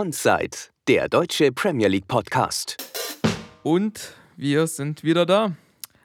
Onside, 0.00 0.56
der 0.88 1.10
deutsche 1.10 1.52
Premier 1.52 1.86
League 1.88 2.08
Podcast. 2.08 2.78
Und 3.62 4.14
wir 4.34 4.66
sind 4.66 5.04
wieder 5.04 5.26
da. 5.26 5.54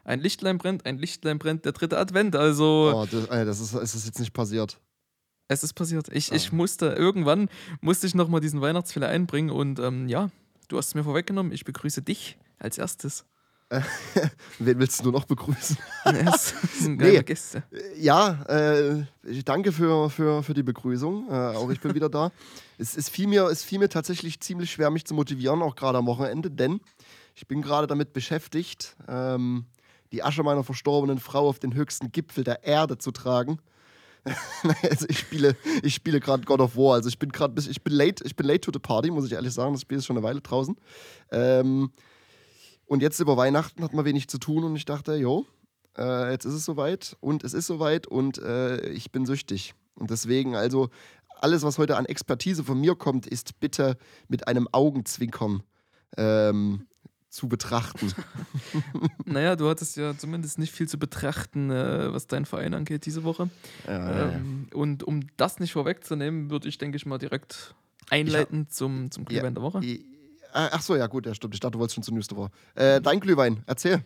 Ein 0.04 0.20
Lichtlein 0.20 0.58
brennt, 0.58 0.84
ein 0.84 0.98
Lichtlein 0.98 1.38
brennt, 1.38 1.64
der 1.64 1.72
dritte 1.72 1.96
Advent. 1.96 2.36
Also, 2.36 2.92
Oh, 2.94 3.06
das, 3.10 3.24
ey, 3.28 3.46
das 3.46 3.58
ist, 3.58 3.72
ist 3.72 3.94
das 3.94 4.04
jetzt 4.04 4.18
nicht 4.20 4.34
passiert. 4.34 4.78
es 5.48 5.64
ist 5.64 5.72
passiert. 5.72 6.08
Ich, 6.12 6.30
ich 6.30 6.52
Ah. 6.52 6.54
musste, 6.54 6.88
irgendwann 6.88 7.48
musste 7.80 8.06
ich 8.06 8.14
nochmal 8.14 8.42
diesen 8.42 8.60
Weihnachtsfehler 8.60 9.08
einbringen 9.08 9.48
und 9.48 9.78
ähm, 9.78 10.08
ja, 10.10 10.28
du 10.68 10.76
hast 10.76 10.88
es 10.88 10.94
mir 10.94 11.02
vorweggenommen. 11.04 11.50
Ich 11.52 11.64
begrüße 11.64 12.02
dich 12.02 12.36
als 12.58 12.76
erstes. 12.76 13.24
Wen 14.60 14.78
willst 14.78 15.04
du 15.04 15.10
noch 15.10 15.24
begrüßen? 15.24 15.76
Es 16.04 16.54
sind 16.78 16.98
geile 16.98 17.12
Nee. 17.14 17.22
Gäste. 17.24 17.64
Ja, 17.98 18.42
äh, 18.48 19.04
ich 19.24 19.44
danke 19.44 19.72
für, 19.72 20.08
für, 20.08 20.42
für 20.42 20.54
die 20.54 20.62
Begrüßung. 20.62 21.28
Äh, 21.28 21.32
auch 21.32 21.68
ich 21.70 21.80
bin 21.80 21.94
wieder 21.94 22.08
da. 22.08 22.30
Es, 22.78 22.96
es, 22.96 23.08
fiel 23.08 23.26
mir, 23.26 23.44
es 23.46 23.64
fiel 23.64 23.80
mir 23.80 23.88
tatsächlich 23.88 24.40
ziemlich 24.40 24.70
schwer, 24.70 24.90
mich 24.90 25.04
zu 25.04 25.14
motivieren, 25.14 25.62
auch 25.62 25.74
gerade 25.74 25.98
am 25.98 26.06
Wochenende, 26.06 26.50
denn 26.50 26.80
ich 27.34 27.48
bin 27.48 27.60
gerade 27.60 27.86
damit 27.88 28.12
beschäftigt, 28.12 28.96
ähm, 29.08 29.66
die 30.12 30.22
Asche 30.22 30.44
meiner 30.44 30.62
verstorbenen 30.62 31.18
Frau 31.18 31.48
auf 31.48 31.58
den 31.58 31.74
höchsten 31.74 32.12
Gipfel 32.12 32.44
der 32.44 32.62
Erde 32.62 32.98
zu 32.98 33.10
tragen. 33.10 33.58
also 34.82 35.06
ich 35.08 35.18
spiele, 35.18 35.56
ich 35.82 35.94
spiele 35.94 36.20
gerade 36.20 36.44
God 36.44 36.60
of 36.60 36.76
War. 36.76 36.94
Also 36.94 37.08
ich 37.08 37.18
bin 37.18 37.30
gerade 37.30 37.52
bis 37.52 37.66
ich 37.66 37.82
bin 37.82 37.94
late, 37.94 38.24
ich 38.24 38.36
bin 38.36 38.46
late 38.46 38.60
to 38.60 38.70
the 38.72 38.78
party, 38.78 39.10
muss 39.10 39.26
ich 39.26 39.32
ehrlich 39.32 39.52
sagen. 39.52 39.72
Das 39.72 39.82
Spiel 39.82 39.98
ist 39.98 40.06
schon 40.06 40.16
eine 40.16 40.24
Weile 40.24 40.40
draußen. 40.40 40.76
Ähm, 41.30 41.90
und 42.86 43.02
jetzt 43.02 43.20
über 43.20 43.36
Weihnachten 43.36 43.82
hat 43.82 43.92
man 43.92 44.04
wenig 44.04 44.28
zu 44.28 44.38
tun 44.38 44.64
und 44.64 44.76
ich 44.76 44.84
dachte, 44.84 45.14
jo, 45.16 45.46
äh, 45.98 46.30
jetzt 46.30 46.44
ist 46.44 46.54
es 46.54 46.64
soweit 46.64 47.16
und 47.20 47.44
es 47.44 47.52
ist 47.54 47.66
soweit 47.66 48.06
und 48.06 48.38
äh, 48.38 48.88
ich 48.90 49.10
bin 49.12 49.26
süchtig. 49.26 49.74
Und 49.94 50.10
deswegen, 50.10 50.54
also, 50.56 50.90
alles, 51.40 51.62
was 51.62 51.78
heute 51.78 51.96
an 51.96 52.06
Expertise 52.06 52.64
von 52.64 52.80
mir 52.80 52.94
kommt, 52.94 53.26
ist 53.26 53.60
bitte 53.60 53.96
mit 54.28 54.46
einem 54.48 54.68
Augenzwinkern 54.72 55.62
ähm, 56.16 56.86
zu 57.28 57.48
betrachten. 57.48 58.12
Naja, 59.24 59.56
du 59.56 59.68
hattest 59.68 59.96
ja 59.96 60.16
zumindest 60.16 60.58
nicht 60.58 60.72
viel 60.72 60.88
zu 60.88 60.98
betrachten, 60.98 61.70
äh, 61.70 62.12
was 62.12 62.26
deinen 62.26 62.46
Verein 62.46 62.74
angeht 62.74 63.04
diese 63.06 63.24
Woche. 63.24 63.50
Ja, 63.86 64.30
Ähm, 64.36 64.68
und 64.72 65.02
um 65.02 65.20
das 65.36 65.58
nicht 65.58 65.72
vorwegzunehmen, 65.72 66.50
würde 66.50 66.68
ich, 66.68 66.78
denke 66.78 66.96
ich 66.96 67.06
mal, 67.06 67.18
direkt 67.18 67.74
einleiten 68.10 68.68
zum, 68.70 69.10
zum 69.10 69.24
Glühwein 69.24 69.54
der 69.54 69.62
Woche. 69.62 69.80
I- 69.84 69.96
äh, 70.00 70.15
Ach 70.56 70.80
so, 70.80 70.96
ja, 70.96 71.06
gut, 71.06 71.26
ja, 71.26 71.34
stimmt. 71.34 71.52
Ich 71.54 71.60
dachte, 71.60 71.72
du 71.72 71.78
wolltest 71.80 71.96
schon 71.96 72.02
zur 72.02 72.14
News 72.14 72.34
Woche. 72.34 72.50
Äh, 72.74 73.02
dein 73.02 73.20
Glühwein, 73.20 73.62
erzähl. 73.66 74.02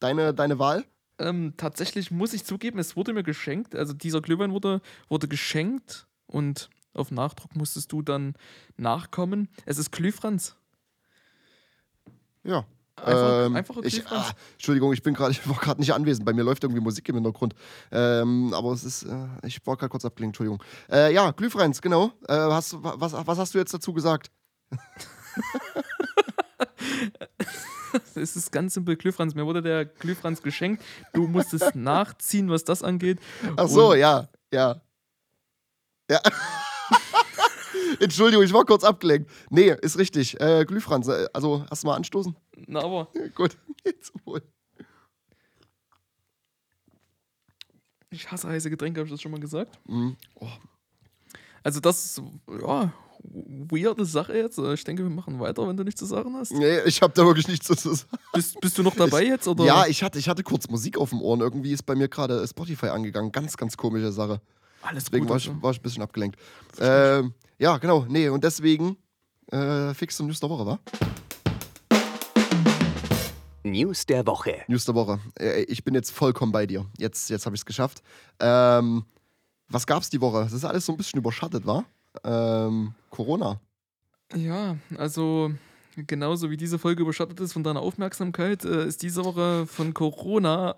Deine, 0.00 0.34
deine 0.34 0.58
Wahl? 0.58 0.84
Ähm, 1.18 1.54
tatsächlich 1.56 2.10
muss 2.10 2.32
ich 2.32 2.44
zugeben, 2.44 2.80
es 2.80 2.96
wurde 2.96 3.12
mir 3.12 3.22
geschenkt. 3.22 3.76
Also 3.76 3.92
dieser 3.92 4.20
Glühwein 4.20 4.52
wurde, 4.52 4.80
wurde 5.08 5.28
geschenkt 5.28 6.08
und 6.26 6.70
auf 6.92 7.12
Nachdruck 7.12 7.54
musstest 7.54 7.92
du 7.92 8.02
dann 8.02 8.34
nachkommen. 8.76 9.48
Es 9.64 9.78
ist 9.78 9.92
Glühfranz. 9.92 10.56
Ja. 12.42 12.66
Einfach, 12.96 13.46
Ähm, 13.46 13.56
einfacher 13.56 13.84
ich, 13.84 14.06
ah, 14.08 14.32
Entschuldigung, 14.54 14.92
ich 14.92 15.02
bin 15.02 15.14
gerade, 15.14 15.30
ich 15.30 15.48
war 15.48 15.56
gerade 15.56 15.80
nicht 15.80 15.94
anwesend. 15.94 16.26
Bei 16.26 16.32
mir 16.32 16.42
läuft 16.42 16.64
irgendwie 16.64 16.80
Musik 16.82 17.08
im 17.08 17.14
Hintergrund. 17.14 17.54
Ähm, 17.92 18.52
aber 18.54 18.72
es 18.72 18.82
ist, 18.82 19.04
äh, 19.04 19.28
ich 19.44 19.64
war 19.64 19.76
gerade 19.76 19.88
kurz 19.88 20.04
abgelenkt, 20.04 20.34
Entschuldigung. 20.34 20.62
Äh, 20.90 21.14
ja, 21.14 21.30
Glühfranz, 21.30 21.80
genau. 21.80 22.10
Äh, 22.26 22.34
hast, 22.34 22.74
was, 22.82 23.12
was 23.12 23.38
hast 23.38 23.54
du 23.54 23.58
jetzt 23.58 23.72
dazu 23.72 23.92
gesagt? 23.92 24.32
Es 28.14 28.36
ist 28.36 28.50
ganz 28.52 28.72
simpel 28.74 28.96
Glühfranz. 28.96 29.34
Mir 29.34 29.44
wurde 29.44 29.60
der 29.60 29.84
Glühfranz 29.84 30.40
geschenkt. 30.42 30.82
Du 31.12 31.26
musstest 31.28 31.74
nachziehen, 31.74 32.48
was 32.48 32.64
das 32.64 32.82
angeht. 32.82 33.18
Ach 33.56 33.68
so, 33.68 33.90
Und- 33.92 33.98
ja, 33.98 34.28
ja. 34.52 34.80
Ja. 36.10 36.20
Entschuldigung, 38.00 38.44
ich 38.44 38.52
war 38.52 38.64
kurz 38.64 38.82
abgelenkt. 38.84 39.30
Nee, 39.50 39.74
ist 39.82 39.98
richtig. 39.98 40.40
Äh, 40.40 40.64
Glühfranz, 40.64 41.08
äh, 41.08 41.28
also 41.34 41.66
erstmal 41.70 41.96
anstoßen. 41.96 42.34
Na, 42.66 42.80
aber 42.80 43.08
Ja, 43.14 43.26
gut, 43.34 43.56
jetzt 43.84 44.12
wohl. 44.24 44.42
ich 48.10 48.30
hasse 48.30 48.48
heiße 48.48 48.70
Getränke, 48.70 49.00
habe 49.00 49.06
ich 49.08 49.12
das 49.12 49.20
schon 49.22 49.32
mal 49.32 49.40
gesagt? 49.40 49.78
Mhm. 49.86 50.16
Oh, 50.36 50.48
Also 51.62 51.80
das 51.80 52.04
ist, 52.04 52.22
ja, 52.60 52.92
weirde 53.24 54.04
Sache 54.04 54.36
jetzt. 54.36 54.58
Ich 54.58 54.84
denke, 54.84 55.02
wir 55.02 55.10
machen 55.10 55.38
weiter, 55.40 55.66
wenn 55.66 55.76
du 55.76 55.84
nichts 55.84 55.98
zu 56.00 56.06
sagen 56.06 56.34
hast. 56.36 56.52
nee, 56.52 56.80
ich 56.86 57.02
habe 57.02 57.12
da 57.14 57.24
wirklich 57.24 57.48
nichts 57.48 57.66
zu 57.66 57.74
sagen. 57.74 58.08
Bist, 58.32 58.60
bist 58.60 58.78
du 58.78 58.82
noch 58.82 58.94
dabei 58.94 59.24
jetzt? 59.24 59.46
Oder? 59.48 59.64
Ja, 59.64 59.86
ich 59.86 60.02
hatte, 60.02 60.18
ich 60.18 60.28
hatte 60.28 60.42
kurz 60.42 60.68
Musik 60.68 60.98
auf 60.98 61.10
dem 61.10 61.20
Ohren. 61.20 61.40
Irgendwie 61.40 61.72
ist 61.72 61.84
bei 61.84 61.94
mir 61.94 62.08
gerade 62.08 62.46
Spotify 62.46 62.86
angegangen. 62.86 63.32
Ganz, 63.32 63.56
ganz 63.56 63.76
komische 63.76 64.12
Sache. 64.12 64.40
alles 64.82 65.04
Deswegen 65.04 65.24
gut. 65.24 65.30
war, 65.30 65.36
ich, 65.38 65.48
also. 65.48 65.62
war 65.62 65.70
ich 65.70 65.78
ein 65.78 65.82
bisschen 65.82 66.02
abgelenkt. 66.02 66.38
Ähm, 66.80 67.32
ja, 67.58 67.78
genau. 67.78 68.06
Nee, 68.08 68.28
und 68.28 68.42
deswegen 68.44 68.96
äh, 69.50 69.94
fix 69.94 70.16
zum 70.16 70.26
News 70.26 70.40
der 70.40 70.50
Woche, 70.50 70.66
wa? 70.66 70.78
News 73.64 74.06
der 74.06 74.26
Woche. 74.26 74.62
News 74.66 74.84
der 74.84 74.94
Woche. 74.94 75.20
Äh, 75.38 75.62
ich 75.62 75.84
bin 75.84 75.94
jetzt 75.94 76.10
vollkommen 76.10 76.52
bei 76.52 76.66
dir. 76.66 76.86
Jetzt, 76.98 77.30
jetzt 77.30 77.46
habe 77.46 77.54
ich 77.54 77.60
es 77.60 77.66
geschafft. 77.66 78.02
Ähm, 78.40 79.04
was 79.68 79.86
gab's 79.86 80.10
die 80.10 80.20
Woche? 80.20 80.42
Das 80.42 80.52
ist 80.52 80.64
alles 80.64 80.84
so 80.84 80.92
ein 80.92 80.96
bisschen 80.96 81.18
überschattet, 81.18 81.64
war? 81.64 81.84
Ähm, 82.24 82.94
Corona. 83.10 83.60
Ja, 84.34 84.76
also 84.96 85.52
genauso 85.96 86.50
wie 86.50 86.56
diese 86.56 86.78
Folge 86.78 87.02
überschattet 87.02 87.40
ist 87.40 87.52
von 87.52 87.62
deiner 87.64 87.80
Aufmerksamkeit, 87.80 88.64
äh, 88.64 88.86
ist 88.86 89.02
diese 89.02 89.24
Woche 89.24 89.66
von 89.66 89.92
Corona 89.94 90.76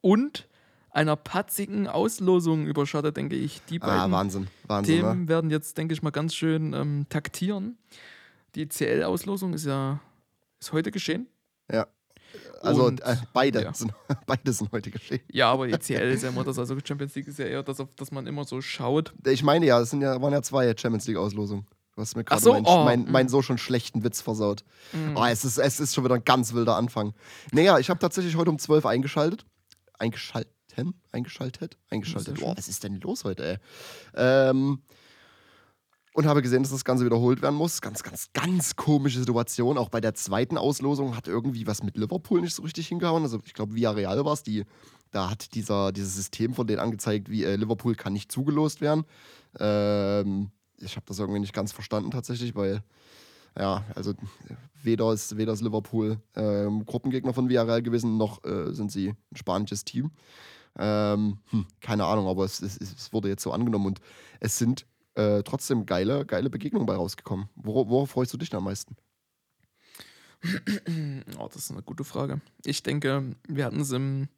und 0.00 0.48
einer 0.90 1.16
patzigen 1.16 1.88
Auslosung 1.88 2.66
überschattet, 2.66 3.16
denke 3.16 3.36
ich. 3.36 3.60
Die 3.66 3.82
Ah, 3.82 3.86
beiden 3.86 4.12
Wahnsinn. 4.12 4.46
Wahnsinn, 4.66 4.96
Themen 4.96 5.20
ne? 5.22 5.28
werden 5.28 5.50
jetzt, 5.50 5.76
denke 5.76 5.92
ich 5.92 6.02
mal, 6.02 6.10
ganz 6.10 6.34
schön 6.34 6.72
ähm, 6.72 7.06
taktieren. 7.08 7.76
Die 8.54 8.68
CL-Auslosung 8.68 9.52
ist 9.54 9.66
ja 9.66 10.00
ist 10.60 10.72
heute 10.72 10.90
geschehen. 10.92 11.26
Ja. 11.70 11.86
Also 12.64 12.86
Und- 12.86 13.00
äh, 13.00 13.16
beide, 13.32 13.62
ja. 13.62 13.74
sind, 13.74 13.92
beide 14.26 14.52
sind 14.52 14.72
heute 14.72 14.90
geschehen. 14.90 15.20
Ja, 15.30 15.52
aber 15.52 15.66
die 15.66 15.78
CL 15.78 16.10
ist 16.12 16.22
ja 16.22 16.30
immer 16.30 16.44
das, 16.44 16.58
also 16.58 16.76
Champions 16.82 17.14
League 17.14 17.28
ist 17.28 17.38
ja 17.38 17.46
eher 17.46 17.62
das, 17.62 17.80
auf 17.80 17.94
das 17.96 18.10
man 18.10 18.26
immer 18.26 18.44
so 18.44 18.60
schaut. 18.60 19.12
Ich 19.26 19.42
meine 19.42 19.66
ja, 19.66 19.80
es 19.80 19.90
sind 19.90 20.02
ja, 20.02 20.20
waren 20.20 20.32
ja 20.32 20.42
zwei 20.42 20.74
Champions 20.76 21.06
League-Auslosungen. 21.06 21.66
Du 21.94 22.00
hast 22.00 22.16
mir 22.16 22.24
gerade 22.24 22.42
so, 22.42 22.52
meinen, 22.52 22.66
oh, 22.66 22.84
mein, 22.84 23.04
mm. 23.04 23.12
meinen 23.12 23.28
so 23.28 23.40
schon 23.40 23.56
schlechten 23.56 24.02
Witz 24.02 24.20
versaut. 24.20 24.64
Mm. 24.92 25.16
Oh, 25.16 25.24
es, 25.26 25.44
ist, 25.44 25.58
es 25.58 25.78
ist 25.78 25.94
schon 25.94 26.04
wieder 26.04 26.16
ein 26.16 26.24
ganz 26.24 26.52
wilder 26.52 26.76
Anfang. 26.76 27.14
Naja, 27.52 27.78
ich 27.78 27.88
habe 27.88 28.00
tatsächlich 28.00 28.36
heute 28.36 28.50
um 28.50 28.58
12 28.58 28.84
eingeschaltet. 28.84 29.46
Eingeschalten? 29.96 30.94
Eingeschaltet? 31.12 31.78
Eingeschaltet. 31.90 32.40
Boah, 32.40 32.56
was 32.56 32.66
ist 32.66 32.82
denn 32.82 33.00
los 33.00 33.22
heute, 33.22 33.44
ey? 33.44 33.58
Ähm, 34.16 34.82
und 36.14 36.26
habe 36.26 36.42
gesehen, 36.42 36.62
dass 36.62 36.70
das 36.70 36.84
Ganze 36.84 37.04
wiederholt 37.04 37.42
werden 37.42 37.56
muss. 37.56 37.80
Ganz, 37.80 38.04
ganz, 38.04 38.28
ganz 38.32 38.76
komische 38.76 39.18
Situation. 39.18 39.76
Auch 39.76 39.88
bei 39.88 40.00
der 40.00 40.14
zweiten 40.14 40.56
Auslosung 40.56 41.16
hat 41.16 41.26
irgendwie 41.26 41.66
was 41.66 41.82
mit 41.82 41.96
Liverpool 41.96 42.40
nicht 42.40 42.54
so 42.54 42.62
richtig 42.62 42.86
hingehauen. 42.86 43.24
Also 43.24 43.40
ich 43.44 43.52
glaube, 43.52 43.74
Villarreal 43.74 44.24
war 44.24 44.32
es, 44.32 44.44
die, 44.44 44.64
da 45.10 45.28
hat 45.28 45.54
dieser, 45.54 45.90
dieses 45.90 46.14
System 46.14 46.54
von 46.54 46.68
denen 46.68 46.78
angezeigt, 46.78 47.30
wie 47.30 47.42
äh, 47.42 47.56
Liverpool 47.56 47.96
kann 47.96 48.12
nicht 48.12 48.30
zugelost 48.30 48.80
werden. 48.80 49.04
Ähm, 49.58 50.52
ich 50.78 50.94
habe 50.94 51.04
das 51.06 51.18
irgendwie 51.18 51.40
nicht 51.40 51.52
ganz 51.52 51.72
verstanden 51.72 52.12
tatsächlich, 52.12 52.54
weil 52.54 52.84
ja, 53.58 53.82
also 53.96 54.14
weder 54.84 55.12
ist, 55.12 55.36
weder 55.36 55.52
ist 55.52 55.62
Liverpool 55.62 56.18
ähm, 56.36 56.86
Gruppengegner 56.86 57.34
von 57.34 57.48
Villarreal 57.48 57.82
gewesen, 57.82 58.18
noch 58.18 58.44
äh, 58.44 58.72
sind 58.72 58.92
sie 58.92 59.08
ein 59.08 59.36
spanisches 59.36 59.84
Team. 59.84 60.12
Ähm, 60.78 61.38
hm, 61.50 61.66
keine 61.80 62.04
Ahnung, 62.04 62.28
aber 62.28 62.44
es, 62.44 62.62
es, 62.62 62.80
es 62.80 63.12
wurde 63.12 63.28
jetzt 63.28 63.42
so 63.42 63.50
angenommen 63.50 63.86
und 63.86 64.00
es 64.38 64.58
sind 64.58 64.86
äh, 65.14 65.42
trotzdem 65.42 65.86
geile, 65.86 66.24
geile 66.26 66.50
Begegnungen 66.50 66.86
bei 66.86 66.94
rausgekommen. 66.96 67.48
Wor 67.56 67.88
worauf 67.88 68.10
freust 68.10 68.32
du 68.32 68.36
dich 68.36 68.50
denn 68.50 68.58
am 68.58 68.64
meisten? 68.64 68.96
Oh, 71.38 71.46
das 71.48 71.56
ist 71.64 71.70
eine 71.70 71.82
gute 71.82 72.04
Frage. 72.04 72.40
Ich 72.64 72.82
denke, 72.82 73.34
wir 73.48 73.64
hatten 73.64 73.80
es 73.80 73.92
im 73.92 74.28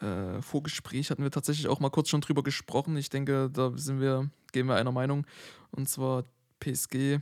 äh, 0.00 0.40
Vorgespräch, 0.40 1.10
hatten 1.10 1.22
wir 1.22 1.30
tatsächlich 1.30 1.68
auch 1.68 1.80
mal 1.80 1.90
kurz 1.90 2.08
schon 2.08 2.20
drüber 2.20 2.42
gesprochen. 2.42 2.96
Ich 2.96 3.10
denke, 3.10 3.50
da 3.52 3.72
sind 3.76 4.00
wir, 4.00 4.30
gehen 4.52 4.66
wir 4.66 4.76
einer 4.76 4.92
Meinung. 4.92 5.26
Und 5.72 5.88
zwar 5.88 6.24
PSG 6.60 7.18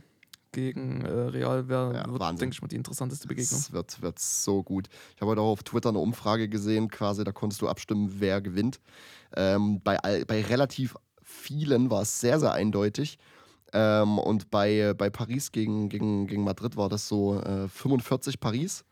gegen 0.53 1.01
äh, 1.01 1.09
Real 1.11 1.67
wäre, 1.67 1.93
Ja, 1.95 2.07
wird, 2.09 2.19
Wahnsinn. 2.19 2.39
denke 2.39 2.53
ich 2.53 2.61
mal, 2.61 2.67
die 2.69 2.77
interessanteste 2.77 3.27
Begegnung. 3.27 3.59
Es 3.59 3.73
wird, 3.73 4.01
wird 4.01 4.19
so 4.19 4.63
gut. 4.63 4.87
Ich 5.15 5.21
habe 5.21 5.31
heute 5.31 5.41
auch 5.41 5.51
auf 5.51 5.63
Twitter 5.63 5.89
eine 5.89 5.99
Umfrage 5.99 6.47
gesehen, 6.47 6.89
quasi, 6.89 7.23
da 7.23 7.31
konntest 7.31 7.61
du 7.61 7.67
abstimmen, 7.67 8.15
wer 8.19 8.41
gewinnt. 8.41 8.79
Ähm, 9.35 9.81
bei, 9.83 9.99
all- 9.99 10.25
bei 10.25 10.41
relativ 10.41 10.95
vielen 11.27 11.91
war 11.91 12.01
es 12.03 12.19
sehr, 12.19 12.39
sehr 12.39 12.53
eindeutig. 12.53 13.19
Ähm, 13.73 14.17
und 14.17 14.49
bei, 14.49 14.93
bei 14.97 15.09
Paris 15.09 15.51
gegen, 15.51 15.89
gegen, 15.89 16.25
gegen 16.27 16.43
Madrid 16.43 16.77
war 16.77 16.87
das 16.89 17.07
so 17.07 17.39
äh, 17.41 17.67
45 17.67 18.39
Paris 18.39 18.85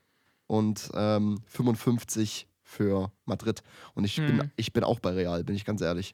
und 0.48 0.92
ähm, 0.94 1.40
55 1.48 2.48
für 2.62 3.12
Madrid. 3.26 3.64
Und 3.94 4.04
ich, 4.04 4.18
bin, 4.18 4.42
Hm. 4.42 4.52
ich 4.58 4.74
bin 4.74 4.84
auch 4.84 5.00
bei 5.00 5.12
Real, 5.12 5.44
bin 5.46 5.56
ich 5.56 5.64
ganz 5.66 5.80
ehrlich. 5.82 6.14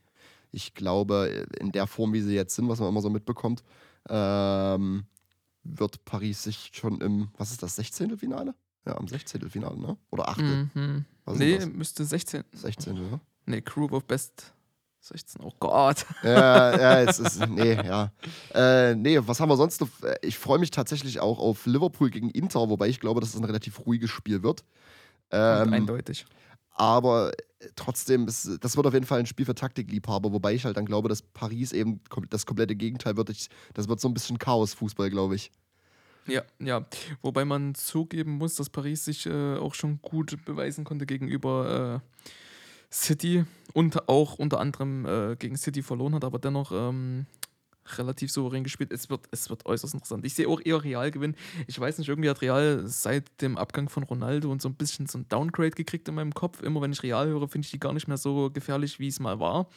Ich 0.51 0.73
glaube, 0.75 1.47
in 1.59 1.71
der 1.71 1.87
Form, 1.87 2.13
wie 2.13 2.21
sie 2.21 2.35
jetzt 2.35 2.55
sind, 2.55 2.67
was 2.69 2.79
man 2.79 2.89
immer 2.89 3.01
so 3.01 3.09
mitbekommt, 3.09 3.63
ähm, 4.09 5.05
wird 5.63 6.05
Paris 6.05 6.43
sich 6.43 6.69
schon 6.73 7.01
im, 7.01 7.29
was 7.37 7.51
ist 7.51 7.63
das, 7.63 7.75
16. 7.77 8.17
Finale? 8.17 8.53
Ja, 8.85 8.97
am 8.97 9.07
16. 9.07 9.49
Finale, 9.49 9.79
ne? 9.79 9.97
Oder 10.11 10.27
8. 10.29 10.39
Mhm. 10.39 11.05
Nee, 11.33 11.65
müsste 11.65 12.03
16. 12.03 12.43
16. 12.53 12.93
Ne? 12.93 13.19
Nee, 13.45 13.61
Group 13.61 13.91
of 13.91 14.05
Best 14.05 14.53
16, 15.01 15.41
oh 15.43 15.51
Gott. 15.59 16.05
Ja, 16.23 16.79
ja, 16.79 17.01
es 17.01 17.19
ist, 17.19 17.47
nee, 17.49 17.73
ja. 17.73 18.11
Äh, 18.53 18.93
nee, 18.95 19.19
was 19.21 19.39
haben 19.39 19.49
wir 19.49 19.57
sonst 19.57 19.81
noch? 19.81 19.89
Ich 20.21 20.37
freue 20.37 20.59
mich 20.59 20.69
tatsächlich 20.69 21.19
auch 21.19 21.39
auf 21.39 21.65
Liverpool 21.65 22.11
gegen 22.11 22.29
Inter, 22.29 22.69
wobei 22.69 22.87
ich 22.87 22.99
glaube, 22.99 23.19
dass 23.19 23.29
es 23.29 23.35
ein 23.35 23.43
relativ 23.43 23.85
ruhiges 23.85 24.11
Spiel 24.11 24.43
wird. 24.43 24.63
Ähm, 25.31 25.73
eindeutig. 25.73 26.25
aber 26.75 27.31
trotzdem, 27.75 28.27
ist, 28.27 28.57
das 28.61 28.75
wird 28.75 28.85
auf 28.85 28.93
jeden 28.93 29.05
Fall 29.05 29.19
ein 29.19 29.25
Spiel 29.25 29.45
für 29.45 29.55
Taktikliebhaber, 29.55 30.31
wobei 30.33 30.53
ich 30.53 30.65
halt 30.65 30.77
dann 30.77 30.85
glaube, 30.85 31.09
dass 31.09 31.21
Paris 31.21 31.71
eben 31.71 32.01
das 32.29 32.45
komplette 32.45 32.75
Gegenteil 32.75 33.17
wird. 33.17 33.29
Ich, 33.29 33.49
das 33.73 33.87
wird 33.87 33.99
so 33.99 34.07
ein 34.07 34.13
bisschen 34.13 34.37
Chaos-Fußball, 34.37 35.09
glaube 35.09 35.35
ich. 35.35 35.51
Ja, 36.27 36.43
ja. 36.59 36.85
Wobei 37.21 37.45
man 37.45 37.73
zugeben 37.73 38.33
muss, 38.33 38.55
dass 38.55 38.69
Paris 38.69 39.05
sich 39.05 39.25
äh, 39.25 39.55
auch 39.55 39.73
schon 39.73 39.99
gut 40.01 40.45
beweisen 40.45 40.83
konnte 40.83 41.05
gegenüber 41.07 42.01
äh, 42.03 42.21
City 42.91 43.45
und 43.73 44.09
auch 44.09 44.35
unter 44.35 44.59
anderem 44.59 45.05
äh, 45.05 45.35
gegen 45.37 45.55
City 45.57 45.81
verloren 45.81 46.13
hat, 46.15 46.23
aber 46.25 46.39
dennoch 46.39 46.71
ähm, 46.73 47.25
relativ 47.97 48.31
souverän 48.31 48.63
gespielt. 48.63 48.91
Es 48.91 49.09
wird, 49.09 49.25
es 49.31 49.49
wird 49.49 49.65
äußerst 49.65 49.93
interessant. 49.93 50.25
Ich 50.25 50.33
sehe 50.33 50.47
auch 50.47 50.61
eher 50.63 50.83
Real 50.83 51.09
gewinnen. 51.11 51.35
Ich 51.67 51.79
weiß 51.79 51.97
nicht, 51.97 52.09
irgendwie 52.09 52.29
hat 52.29 52.41
Real 52.41 52.83
seit 52.85 53.41
dem 53.41 53.57
Abgang 53.57 53.89
von 53.89 54.03
Ronaldo 54.03 54.51
und 54.51 54.61
so 54.61 54.69
ein 54.69 54.75
bisschen 54.75 55.07
so 55.07 55.17
ein 55.17 55.27
Downgrade 55.29 55.71
gekriegt 55.71 56.07
in 56.07 56.15
meinem 56.15 56.33
Kopf. 56.33 56.61
Immer 56.61 56.81
wenn 56.81 56.91
ich 56.91 57.01
Real 57.03 57.27
höre, 57.27 57.47
finde 57.47 57.65
ich 57.65 57.71
die 57.71 57.79
gar 57.79 57.93
nicht 57.93 58.07
mehr 58.07 58.17
so 58.17 58.49
gefährlich, 58.51 58.99
wie 58.99 59.07
es 59.07 59.19
mal 59.19 59.39
war. 59.39 59.67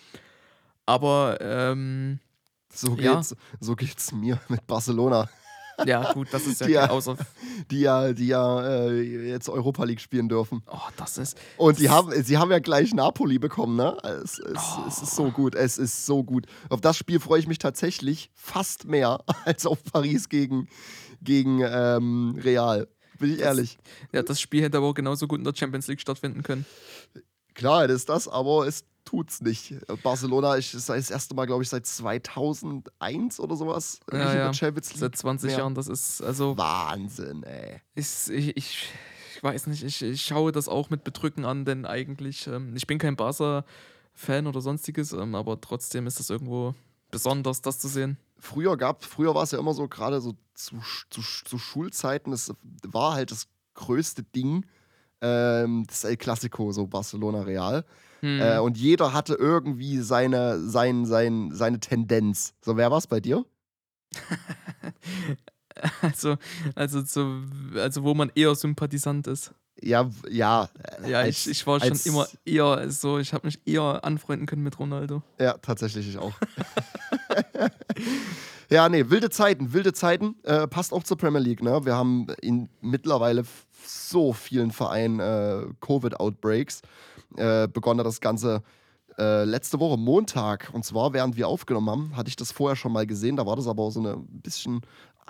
Aber 0.86 1.38
ähm, 1.40 2.18
So 2.68 2.94
Ja. 2.96 3.16
geht's, 3.16 3.34
so 3.60 3.74
geht's 3.76 4.12
mir 4.12 4.40
mit 4.48 4.66
Barcelona, 4.66 5.28
ja, 5.86 6.12
gut, 6.12 6.28
das 6.32 6.46
ist 6.46 6.60
ja, 6.60 6.68
Ja. 6.68 6.80
kein 6.82 6.90
außer. 6.90 7.16
die 7.70 7.80
ja, 7.80 8.12
die 8.12 8.26
ja 8.28 8.62
äh, 8.88 9.28
jetzt 9.28 9.48
Europa 9.48 9.84
League 9.84 10.00
spielen 10.00 10.28
dürfen. 10.28 10.62
Oh, 10.70 10.78
das 10.96 11.18
ist. 11.18 11.36
Und 11.56 11.78
die 11.78 11.90
haben, 11.90 12.10
sie 12.22 12.38
haben 12.38 12.50
ja 12.50 12.58
gleich 12.58 12.94
Napoli 12.94 13.38
bekommen, 13.38 13.76
ne? 13.76 13.96
Es, 14.02 14.38
es, 14.38 14.60
es 14.88 15.02
ist 15.02 15.12
Oh. 15.18 15.24
so 15.26 15.30
gut, 15.30 15.54
es 15.54 15.78
ist 15.78 16.06
so 16.06 16.22
gut. 16.24 16.46
Auf 16.70 16.80
das 16.80 16.96
Spiel 16.96 17.20
freue 17.20 17.40
ich 17.40 17.46
mich 17.46 17.58
tatsächlich 17.58 18.30
fast 18.34 18.84
mehr 18.86 19.20
als 19.44 19.66
auf 19.66 19.82
Paris 19.84 20.28
gegen, 20.28 20.68
gegen 21.22 21.60
ähm, 21.64 22.38
Real. 22.42 22.88
Bin 23.18 23.30
ich 23.30 23.38
Das- 23.38 23.46
ehrlich. 23.46 23.78
Ja, 24.12 24.22
das 24.22 24.40
Spiel 24.40 24.62
hätte 24.62 24.76
aber 24.78 24.88
auch 24.88 24.94
genauso 24.94 25.26
gut 25.28 25.38
in 25.38 25.44
der 25.44 25.54
Champions 25.54 25.86
League 25.88 26.00
stattfinden 26.00 26.42
können. 26.42 26.66
Klar, 27.54 27.86
das 27.86 27.98
ist 27.98 28.08
das, 28.08 28.26
aber 28.26 28.66
es 28.66 28.84
tut's 29.04 29.40
nicht. 29.40 29.74
Barcelona 30.02 30.54
ist 30.54 30.74
ist 30.74 30.88
das 30.88 31.10
erste 31.10 31.34
Mal, 31.34 31.46
glaube 31.46 31.62
ich, 31.62 31.68
seit 31.68 31.86
2001 31.86 33.40
oder 33.40 33.56
sowas 33.56 34.00
Ja, 34.10 34.18
ja. 34.18 34.34
der 34.46 34.52
Champions 34.52 34.90
League. 34.90 35.00
Seit 35.00 35.16
20 35.16 35.48
mehr. 35.50 35.58
Jahren, 35.58 35.74
das 35.74 35.88
ist, 35.88 36.22
also, 36.22 36.56
Wahnsinn, 36.56 37.42
ey. 37.42 37.80
ich, 37.94 38.28
ich, 38.30 38.56
ich 38.56 39.42
weiß 39.42 39.66
nicht, 39.66 39.82
ich, 39.84 40.02
ich 40.02 40.24
schaue 40.24 40.52
das 40.52 40.68
auch 40.68 40.90
mit 40.90 41.04
Bedrücken 41.04 41.44
an, 41.44 41.64
denn 41.64 41.86
eigentlich, 41.86 42.46
ähm, 42.46 42.74
ich 42.76 42.86
bin 42.86 42.98
kein 42.98 43.16
Barca-Fan 43.16 44.46
oder 44.46 44.60
sonstiges, 44.60 45.12
ähm, 45.12 45.34
aber 45.34 45.60
trotzdem 45.60 46.06
ist 46.06 46.18
das 46.18 46.30
irgendwo 46.30 46.74
besonders, 47.10 47.62
das 47.62 47.78
zu 47.78 47.88
sehen. 47.88 48.16
früher 48.38 48.76
gab, 48.76 49.04
früher 49.04 49.34
war 49.34 49.44
es 49.44 49.52
ja 49.52 49.58
immer 49.58 49.74
so, 49.74 49.86
gerade 49.88 50.20
so 50.20 50.34
zu, 50.54 50.76
zu, 51.10 51.20
zu 51.22 51.58
Schulzeiten, 51.58 52.32
es 52.32 52.52
war 52.86 53.14
halt 53.14 53.30
das 53.30 53.46
größte 53.74 54.22
Ding, 54.22 54.66
ähm, 55.20 55.84
das 55.86 56.04
El 56.04 56.16
Clasico, 56.16 56.72
so 56.72 56.86
Barcelona 56.86 57.42
Real. 57.42 57.84
Hm. 58.24 58.40
Äh, 58.40 58.58
und 58.58 58.78
jeder 58.78 59.12
hatte 59.12 59.34
irgendwie 59.34 59.98
seine, 59.98 60.58
sein, 60.58 61.04
sein, 61.04 61.50
seine 61.52 61.78
Tendenz. 61.78 62.54
So, 62.64 62.78
wer 62.78 62.90
war's 62.90 63.06
bei 63.06 63.20
dir? 63.20 63.44
Also, 66.00 66.36
also, 66.76 67.02
so, 67.04 67.42
also, 67.74 68.04
wo 68.04 68.14
man 68.14 68.30
eher 68.36 68.54
Sympathisant 68.54 69.26
ist. 69.26 69.52
Ja, 69.82 70.08
ja. 70.30 70.68
äh, 71.02 71.10
Ja, 71.10 71.18
als- 71.18 71.46
ich, 71.46 71.50
ich 71.50 71.66
war 71.66 71.80
schon 71.80 71.98
immer 72.04 72.28
eher 72.44 72.88
so, 72.90 73.18
ich 73.18 73.34
habe 73.34 73.46
mich 73.48 73.60
eher 73.66 74.04
anfreunden 74.04 74.46
können 74.46 74.62
mit 74.62 74.78
Ronaldo. 74.78 75.22
Ja, 75.40 75.54
tatsächlich 75.58 76.08
ich 76.08 76.16
auch. 76.16 76.32
ja, 78.70 78.88
nee, 78.88 79.10
wilde 79.10 79.30
Zeiten, 79.30 79.72
wilde 79.72 79.92
Zeiten. 79.92 80.36
Äh, 80.44 80.68
passt 80.68 80.92
auch 80.92 81.02
zur 81.02 81.18
Premier 81.18 81.40
League, 81.40 81.62
ne? 81.62 81.84
Wir 81.84 81.96
haben 81.96 82.28
in 82.40 82.68
mittlerweile 82.80 83.44
so 83.84 84.32
vielen 84.32 84.70
Vereinen 84.70 85.18
äh, 85.18 85.66
Covid-Outbreaks. 85.80 86.82
Äh, 87.36 87.68
begonnen 87.68 88.00
hat 88.00 88.06
das 88.06 88.20
Ganze 88.20 88.62
äh, 89.18 89.44
letzte 89.44 89.80
Woche 89.80 89.96
Montag. 89.96 90.70
Und 90.72 90.84
zwar, 90.84 91.12
während 91.12 91.36
wir 91.36 91.48
aufgenommen 91.48 91.90
haben, 91.90 92.16
hatte 92.16 92.28
ich 92.28 92.36
das 92.36 92.52
vorher 92.52 92.76
schon 92.76 92.92
mal 92.92 93.06
gesehen. 93.06 93.36
Da 93.36 93.46
war 93.46 93.56
das 93.56 93.66
aber 93.66 93.82
auch 93.82 93.90
so 93.90 94.00
eine 94.00 94.16
bisschen 94.16 94.80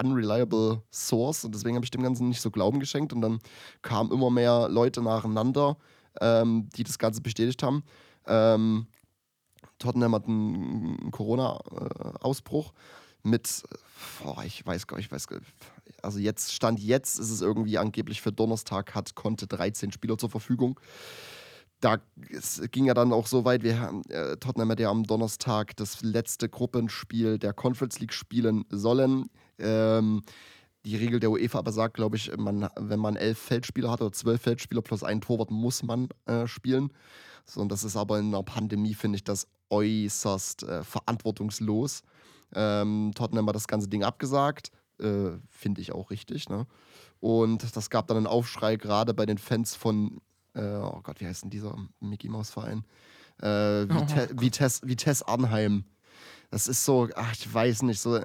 unreliable 0.01 0.83
Source. 0.91 1.45
Und 1.45 1.55
deswegen 1.55 1.77
habe 1.77 1.85
ich 1.85 1.91
dem 1.91 2.03
Ganzen 2.03 2.29
nicht 2.29 2.41
so 2.41 2.51
Glauben 2.51 2.81
geschenkt. 2.81 3.13
Und 3.13 3.21
dann 3.21 3.39
kamen 3.83 4.11
immer 4.11 4.31
mehr 4.31 4.69
Leute 4.69 5.03
nacheinander, 5.03 5.77
ähm, 6.21 6.69
die 6.77 6.85
das 6.85 6.99
Ganze 6.99 7.21
bestätigt 7.21 7.63
haben. 7.63 7.85
Ähm, 8.27 8.87
Tottenham 9.79 10.15
hat 10.15 10.27
einen, 10.27 11.11
Corona-Ausbruch 11.11 12.73
mit, 13.23 13.63
boah, 14.23 14.45
ich 14.45 14.65
weiß 14.65 14.87
gar 14.87 14.97
nicht, 14.99 15.07
ich 15.07 15.13
weiß 15.13 15.27
gar 15.27 15.39
nicht, 15.39 15.53
also 16.03 16.19
jetzt, 16.19 16.53
Stand 16.53 16.79
jetzt 16.79 17.19
ist 17.19 17.31
es 17.31 17.41
irgendwie 17.41 17.79
angeblich 17.79 18.21
für 18.21 18.33
Donnerstag 18.33 18.95
hat, 18.95 19.15
konnte 19.15 19.47
13 19.47 19.93
Spieler 19.93 20.19
zur 20.19 20.31
Verfügung. 20.31 20.79
Da 21.85 21.99
es 22.31 22.63
ging 22.71 22.87
ja 22.87 22.95
dann 22.95 23.13
auch 23.13 23.27
so 23.27 23.45
weit, 23.45 23.63
wir 23.63 24.03
äh, 24.09 24.39
Tottenham 24.39 24.71
hätte 24.71 24.85
ja 24.85 24.91
am 24.91 25.05
Donnerstag 25.05 25.77
das 25.77 26.01
letzte 26.01 26.49
Gruppenspiel 26.49 27.39
der 27.39 27.53
Conference 27.53 28.01
League 28.01 28.15
spielen 28.15 28.65
sollen. 28.71 29.29
Ähm, 29.59 30.23
die 30.87 30.97
Regel 30.97 31.21
der 31.21 31.31
UEFA 31.31 31.59
aber 31.59 31.73
sagt, 31.73 31.95
glaube 31.95 32.17
ich, 32.17 32.35
man, 32.39 32.69
wenn 32.77 33.01
man 33.01 33.17
elf 33.17 33.39
Feldspieler 33.39 33.91
hat 33.91 34.01
oder 34.01 34.13
zwölf 34.13 34.41
Feldspieler 34.41 34.81
plus 34.81 35.03
einen 35.05 35.21
Torwart, 35.21 35.51
muss 35.51 35.83
man 35.83 36.09
äh, 36.25 36.47
spielen. 36.47 36.91
So, 37.45 37.61
und 37.61 37.71
das 37.71 37.85
ist 37.85 37.97
aber 37.97 38.19
in 38.19 38.29
einer 38.29 38.43
Pandemie, 38.43 38.95
finde 38.95 39.17
ich, 39.17 39.25
das 39.25 39.47
äußerst 39.69 40.63
äh, 40.63 40.85
verantwortungslos. 40.85 42.03
Ähm, 42.55 43.13
Tottenham 43.15 43.47
hat 43.47 43.57
das 43.57 43.69
ganze 43.69 43.89
Ding 43.89 44.05
abgesagt. 44.05 44.71
Äh, 44.99 45.33
finde 45.51 45.83
ich 45.83 45.93
auch 45.93 46.11
richtig. 46.11 46.49
Ne? 46.49 46.67
Und 47.21 47.77
das 47.77 47.91
gab 47.91 48.07
dann 48.07 48.17
einen 48.17 48.27
Aufschrei, 48.27 48.77
gerade 48.77 49.13
bei 49.13 49.27
den 49.27 49.39
Fans 49.39 49.75
von, 49.75 50.23
äh, 50.55 50.77
oh 50.77 51.01
Gott, 51.03 51.21
wie 51.21 51.27
heißt 51.27 51.43
denn 51.43 51.51
dieser 51.51 51.77
Mickey 52.01 52.29
Mouse 52.29 52.51
Verein? 52.51 52.85
Äh, 53.41 53.89
Vite 53.89 54.29
Oh 54.33 54.41
Vitesse, 54.41 54.87
Vitesse 54.87 55.27
Arnheim. 55.27 55.85
Das 56.51 56.69
ist 56.69 56.85
so, 56.85 57.09
ach, 57.15 57.33
ich 57.33 57.53
weiß 57.53 57.83
nicht, 57.83 58.01
so. 58.01 58.21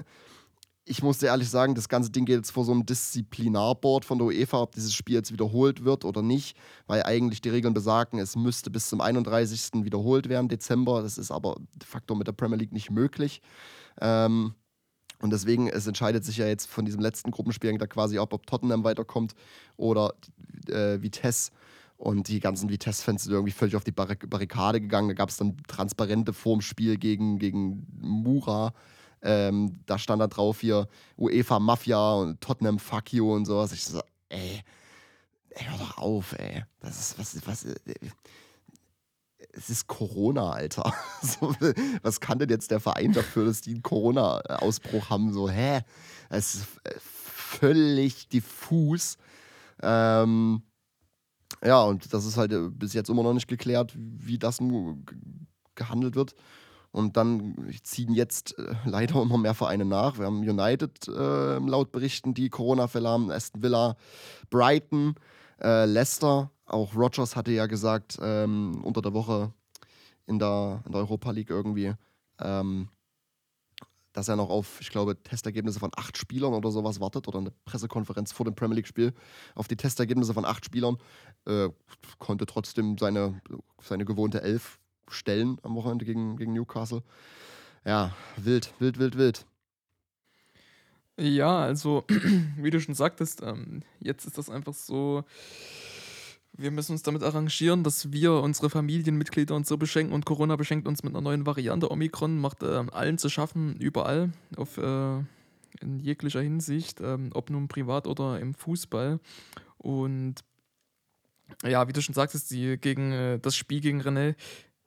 Ich 0.85 1.03
muss 1.03 1.19
dir 1.19 1.27
ehrlich 1.27 1.49
sagen, 1.49 1.75
das 1.75 1.87
ganze 1.87 2.09
Ding 2.09 2.25
geht 2.25 2.37
jetzt 2.37 2.51
vor 2.51 2.65
so 2.65 2.71
einem 2.71 2.83
Disziplinarboard 2.83 4.05
von 4.05 4.17
der 4.17 4.25
UEFA, 4.25 4.61
ob 4.61 4.73
dieses 4.73 4.95
Spiel 4.95 5.15
jetzt 5.15 5.31
wiederholt 5.31 5.83
wird 5.83 6.03
oder 6.03 6.23
nicht, 6.23 6.57
weil 6.87 7.03
eigentlich 7.03 7.41
die 7.41 7.49
Regeln 7.49 7.75
besagen, 7.75 8.17
es 8.17 8.35
müsste 8.35 8.71
bis 8.71 8.89
zum 8.89 8.99
31. 8.99 9.83
wiederholt 9.83 10.29
werden, 10.29 10.47
Dezember. 10.47 11.03
Das 11.03 11.19
ist 11.19 11.29
aber 11.29 11.57
de 11.75 11.87
facto 11.87 12.15
mit 12.15 12.25
der 12.25 12.31
Premier 12.31 12.57
League 12.57 12.71
nicht 12.71 12.89
möglich. 12.89 13.41
Ähm, 14.01 14.55
und 15.21 15.31
deswegen, 15.31 15.67
es 15.67 15.85
entscheidet 15.85 16.23
sich 16.23 16.37
ja 16.37 16.47
jetzt 16.47 16.67
von 16.67 16.85
diesem 16.85 17.01
letzten 17.01 17.29
Gruppenspiel 17.29 17.77
da 17.77 17.85
quasi 17.85 18.17
ab, 18.17 18.33
ob 18.33 18.47
Tottenham 18.47 18.83
weiterkommt 18.83 19.35
oder 19.77 20.13
äh, 20.67 21.01
Vitesse. 21.01 21.51
Und 21.99 22.29
die 22.29 22.39
ganzen 22.39 22.69
Vitesse-Fans 22.69 23.25
sind 23.25 23.33
irgendwie 23.33 23.51
völlig 23.51 23.75
auf 23.75 23.83
die 23.83 23.91
Barrik 23.91 24.29
Barrikade 24.29 24.79
gegangen. 24.79 25.09
Da 25.09 25.13
gab 25.15 25.27
es 25.27 25.35
dann 25.35 25.57
Transparente 25.67 26.31
vorm 26.31 26.61
Spiel 26.61 26.97
gegen, 26.97 27.39
gegen 27.39 27.85
Mura. 27.99 28.73
Ähm, 29.21 29.81
da 29.85 29.99
stand 29.99 30.21
da 30.21 30.27
drauf 30.27 30.61
hier 30.61 30.87
UEFA 31.17 31.59
Mafia 31.59 32.13
und 32.13 32.39
Tottenham 32.39 32.79
Fuck 32.79 33.11
you 33.11 33.33
und 33.33 33.43
sowas. 33.43 33.73
Ich 33.73 33.83
so, 33.83 33.99
ey, 34.29 34.61
ey 35.49 35.65
hör 35.65 35.77
doch 35.77 35.97
auf, 35.97 36.39
ey. 36.39 36.63
Das 36.79 36.97
ist, 36.97 37.19
was, 37.19 37.45
was, 37.45 37.65
äh, 37.65 37.75
es 39.51 39.69
ist 39.69 39.87
Corona, 39.87 40.51
Alter. 40.51 40.93
So, 41.21 41.53
was 42.01 42.21
kann 42.21 42.39
denn 42.39 42.47
jetzt 42.47 42.71
der 42.71 42.79
Verein 42.79 43.11
dafür, 43.11 43.43
dass 43.43 43.59
die 43.59 43.71
einen 43.71 43.83
Corona-Ausbruch 43.83 45.09
haben? 45.09 45.33
So, 45.33 45.49
hä? 45.49 45.81
Es 46.29 46.55
ist 46.55 46.67
völlig 47.01 48.29
diffus. 48.29 49.17
Ähm, 49.81 50.61
ja, 51.63 51.83
und 51.83 52.13
das 52.13 52.25
ist 52.25 52.37
halt 52.37 52.53
äh, 52.53 52.69
bis 52.69 52.93
jetzt 52.93 53.09
immer 53.09 53.23
noch 53.23 53.33
nicht 53.33 53.47
geklärt, 53.47 53.93
wie 53.95 54.37
das 54.37 54.61
nun 54.61 55.05
gehandelt 55.75 56.15
wird. 56.15 56.35
Und 56.91 57.17
dann 57.17 57.55
ziehen 57.83 58.13
jetzt 58.13 58.57
äh, 58.57 58.75
leider 58.85 59.21
immer 59.21 59.37
mehr 59.37 59.53
Vereine 59.53 59.85
nach. 59.85 60.17
Wir 60.17 60.25
haben 60.25 60.39
United 60.39 61.07
äh, 61.07 61.57
laut 61.57 61.91
Berichten, 61.91 62.33
die 62.33 62.49
Corona-Fälle 62.49 63.09
haben, 63.09 63.31
Aston 63.31 63.61
Villa, 63.61 63.95
Brighton, 64.49 65.15
äh, 65.61 65.85
Leicester. 65.85 66.51
Auch 66.65 66.95
Rogers 66.95 67.35
hatte 67.35 67.51
ja 67.51 67.65
gesagt, 67.65 68.17
ähm, 68.21 68.81
unter 68.83 69.01
der 69.01 69.13
Woche 69.13 69.53
in 70.27 70.39
der, 70.39 70.83
in 70.85 70.91
der 70.91 71.01
Europa 71.01 71.31
League 71.31 71.49
irgendwie, 71.49 71.93
ähm, 72.39 72.89
dass 74.19 74.27
er 74.27 74.35
noch 74.35 74.49
auf, 74.49 74.81
ich 74.81 74.89
glaube, 74.89 75.15
Testergebnisse 75.23 75.79
von 75.79 75.91
acht 75.95 76.17
Spielern 76.17 76.53
oder 76.53 76.71
sowas 76.71 76.99
wartet 76.99 77.29
oder 77.29 77.39
eine 77.39 77.51
Pressekonferenz 77.63 78.33
vor 78.33 78.43
dem 78.43 78.53
Premier 78.53 78.75
League-Spiel 78.75 79.13
auf 79.55 79.69
die 79.69 79.77
Testergebnisse 79.77 80.33
von 80.33 80.43
acht 80.43 80.65
Spielern. 80.65 80.97
Äh, 81.47 81.69
konnte 82.17 82.45
trotzdem 82.45 82.97
seine, 82.97 83.41
seine 83.81 84.03
gewohnte 84.03 84.41
Elf 84.41 84.77
stellen 85.07 85.57
am 85.63 85.73
Wochenende 85.75 86.03
gegen, 86.03 86.35
gegen 86.35 86.51
Newcastle. 86.51 87.01
Ja, 87.85 88.13
wild, 88.35 88.73
wild, 88.79 88.99
wild, 88.99 89.17
wild. 89.17 89.45
Ja, 91.17 91.59
also, 91.59 92.03
wie 92.57 92.71
du 92.71 92.81
schon 92.81 92.95
sagtest, 92.95 93.41
ähm, 93.41 93.83
jetzt 94.01 94.25
ist 94.25 94.37
das 94.37 94.49
einfach 94.49 94.73
so. 94.73 95.23
Wir 96.53 96.71
müssen 96.71 96.93
uns 96.93 97.03
damit 97.03 97.23
arrangieren, 97.23 97.83
dass 97.83 98.11
wir 98.11 98.33
unsere 98.33 98.69
Familienmitglieder 98.69 99.55
und 99.55 99.65
so 99.65 99.77
beschenken 99.77 100.13
und 100.13 100.25
Corona 100.25 100.55
beschenkt 100.55 100.87
uns 100.87 101.03
mit 101.03 101.13
einer 101.13 101.21
neuen 101.21 101.45
Variante. 101.45 101.89
Omikron 101.89 102.39
macht 102.39 102.63
äh, 102.63 102.83
allen 102.91 103.17
zu 103.17 103.29
schaffen, 103.29 103.77
überall, 103.79 104.31
auf, 104.57 104.77
äh, 104.77 105.19
in 105.79 105.99
jeglicher 105.99 106.41
Hinsicht, 106.41 106.99
ähm, 107.01 107.29
ob 107.33 107.49
nun 107.49 107.67
privat 107.67 108.07
oder 108.07 108.39
im 108.39 108.53
Fußball. 108.53 109.19
Und 109.77 110.35
ja, 111.63 111.87
wie 111.87 111.93
du 111.93 112.01
schon 112.01 112.15
sagtest, 112.15 112.51
die 112.51 112.77
gegen 112.77 113.11
äh, 113.11 113.39
das 113.39 113.55
Spiel 113.55 113.79
gegen 113.79 114.01
René, 114.01 114.35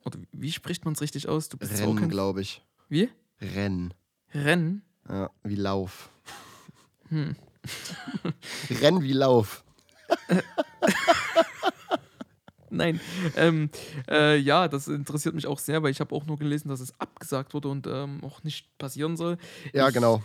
oder 0.05 0.19
wie 0.33 0.53
spricht 0.53 0.85
man 0.85 0.95
es 0.95 1.01
richtig 1.01 1.29
aus? 1.29 1.49
Du 1.49 1.57
bist 1.57 1.81
Rennen, 1.81 2.09
glaube 2.09 2.41
ich. 2.41 2.63
Wie? 2.89 3.09
Rennen. 3.41 3.95
Rennen? 4.35 4.83
Ja, 5.09 5.31
wie 5.43 5.57
Lauf. 5.57 6.11
Hm. 7.09 7.37
Renn 8.71 9.03
wie 9.03 9.13
Lauf. 9.13 9.65
Nein. 12.73 13.01
ähm, 13.37 13.71
äh, 14.11 14.37
ja, 14.39 14.67
das 14.69 14.89
interessiert 14.89 15.35
mich 15.35 15.47
auch 15.47 15.59
sehr, 15.59 15.83
weil 15.83 15.91
ich 15.91 16.01
habe 16.01 16.15
auch 16.15 16.27
nur 16.27 16.39
gelesen, 16.39 16.69
dass 16.69 16.81
es 16.81 16.99
abgesagt 16.99 17.55
wurde 17.55 17.69
und 17.69 17.87
ähm, 17.87 18.21
auch 18.25 18.43
nicht 18.43 18.77
passieren 18.79 19.17
soll. 19.17 19.37
Ja, 19.73 19.89
Ich- 19.89 19.95
genau. 19.95 20.23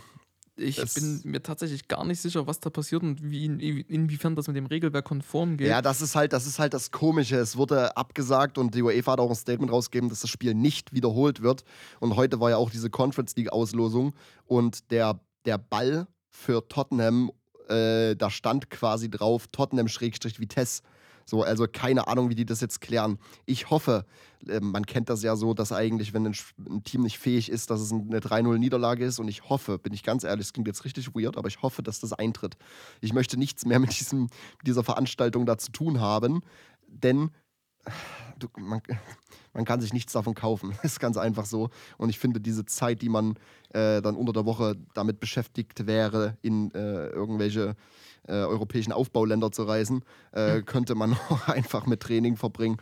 Ich 0.60 0.74
Das- 0.74 0.94
bin 0.94 1.20
mir 1.22 1.40
tatsächlich 1.40 1.86
gar 1.86 2.04
nicht 2.04 2.20
sicher, 2.20 2.48
was 2.48 2.58
da 2.58 2.68
passiert 2.68 3.04
und 3.04 3.22
wie, 3.30 3.44
in, 3.44 3.60
inwiefern 3.60 4.34
das 4.34 4.48
mit 4.48 4.56
dem 4.56 4.66
Regelwerk 4.66 5.04
konform 5.04 5.56
geht. 5.56 5.68
Ja, 5.68 5.80
das 5.82 6.02
ist 6.02 6.16
halt, 6.16 6.32
das 6.32 6.46
ist 6.48 6.58
halt 6.58 6.74
das 6.74 6.90
Komische. 6.90 7.36
Es 7.36 7.56
wurde 7.56 7.96
abgesagt 7.96 8.58
und 8.58 8.74
die 8.74 8.82
UEFA 8.82 9.12
hat 9.12 9.20
auch 9.20 9.30
ein 9.30 9.36
Statement 9.36 9.70
rausgegeben, 9.70 10.08
dass 10.08 10.18
das 10.18 10.30
Spiel 10.30 10.54
nicht 10.54 10.92
wiederholt 10.92 11.42
wird. 11.42 11.62
Und 12.00 12.16
heute 12.16 12.40
war 12.40 12.50
ja 12.50 12.56
auch 12.56 12.70
diese 12.70 12.90
Conference 12.90 13.36
League 13.36 13.52
Auslosung 13.52 14.14
und 14.46 14.90
der, 14.90 15.20
der 15.44 15.58
Ball 15.58 16.08
für 16.28 16.66
Tottenham, 16.66 17.30
äh, 17.68 18.16
da 18.16 18.28
stand 18.28 18.68
quasi 18.68 19.08
drauf 19.08 19.46
Tottenham-Vitesse. 19.52 20.82
So, 21.28 21.42
also 21.42 21.66
keine 21.70 22.08
Ahnung, 22.08 22.30
wie 22.30 22.34
die 22.34 22.46
das 22.46 22.62
jetzt 22.62 22.80
klären. 22.80 23.18
Ich 23.44 23.68
hoffe, 23.68 24.06
äh, 24.46 24.60
man 24.60 24.86
kennt 24.86 25.10
das 25.10 25.22
ja 25.22 25.36
so, 25.36 25.52
dass 25.52 25.72
eigentlich, 25.72 26.14
wenn 26.14 26.24
ein 26.24 26.84
Team 26.84 27.02
nicht 27.02 27.18
fähig 27.18 27.50
ist, 27.50 27.68
dass 27.68 27.82
es 27.82 27.92
eine 27.92 28.20
3-0-Niederlage 28.20 29.04
ist. 29.04 29.18
Und 29.18 29.28
ich 29.28 29.50
hoffe, 29.50 29.78
bin 29.78 29.92
ich 29.92 30.02
ganz 30.02 30.24
ehrlich, 30.24 30.46
es 30.46 30.52
klingt 30.54 30.68
jetzt 30.68 30.86
richtig 30.86 31.14
weird, 31.14 31.36
aber 31.36 31.48
ich 31.48 31.60
hoffe, 31.60 31.82
dass 31.82 32.00
das 32.00 32.14
eintritt. 32.14 32.56
Ich 33.02 33.12
möchte 33.12 33.36
nichts 33.36 33.66
mehr 33.66 33.78
mit 33.78 34.00
diesem, 34.00 34.22
mit 34.22 34.66
dieser 34.66 34.82
Veranstaltung 34.82 35.44
da 35.44 35.58
zu 35.58 35.70
tun 35.70 36.00
haben, 36.00 36.40
denn 36.86 37.30
du, 38.38 38.48
man, 38.58 38.80
man 39.52 39.64
kann 39.64 39.80
sich 39.80 39.92
nichts 39.92 40.12
davon 40.12 40.34
kaufen. 40.34 40.72
Das 40.82 40.84
ist 40.92 41.00
ganz 41.00 41.16
einfach 41.16 41.46
so. 41.46 41.70
Und 41.96 42.10
ich 42.10 42.18
finde, 42.18 42.40
diese 42.40 42.64
Zeit, 42.64 43.02
die 43.02 43.08
man 43.08 43.36
äh, 43.70 44.00
dann 44.02 44.16
unter 44.16 44.32
der 44.32 44.46
Woche 44.46 44.76
damit 44.94 45.20
beschäftigt 45.20 45.86
wäre, 45.86 46.36
in 46.42 46.70
äh, 46.72 47.08
irgendwelche 47.08 47.76
äh, 48.26 48.32
europäischen 48.32 48.92
Aufbauländer 48.92 49.50
zu 49.50 49.64
reisen, 49.64 50.04
äh, 50.32 50.62
könnte 50.62 50.94
man 50.94 51.14
auch 51.28 51.48
einfach 51.48 51.86
mit 51.86 52.00
Training 52.00 52.36
verbringen, 52.36 52.76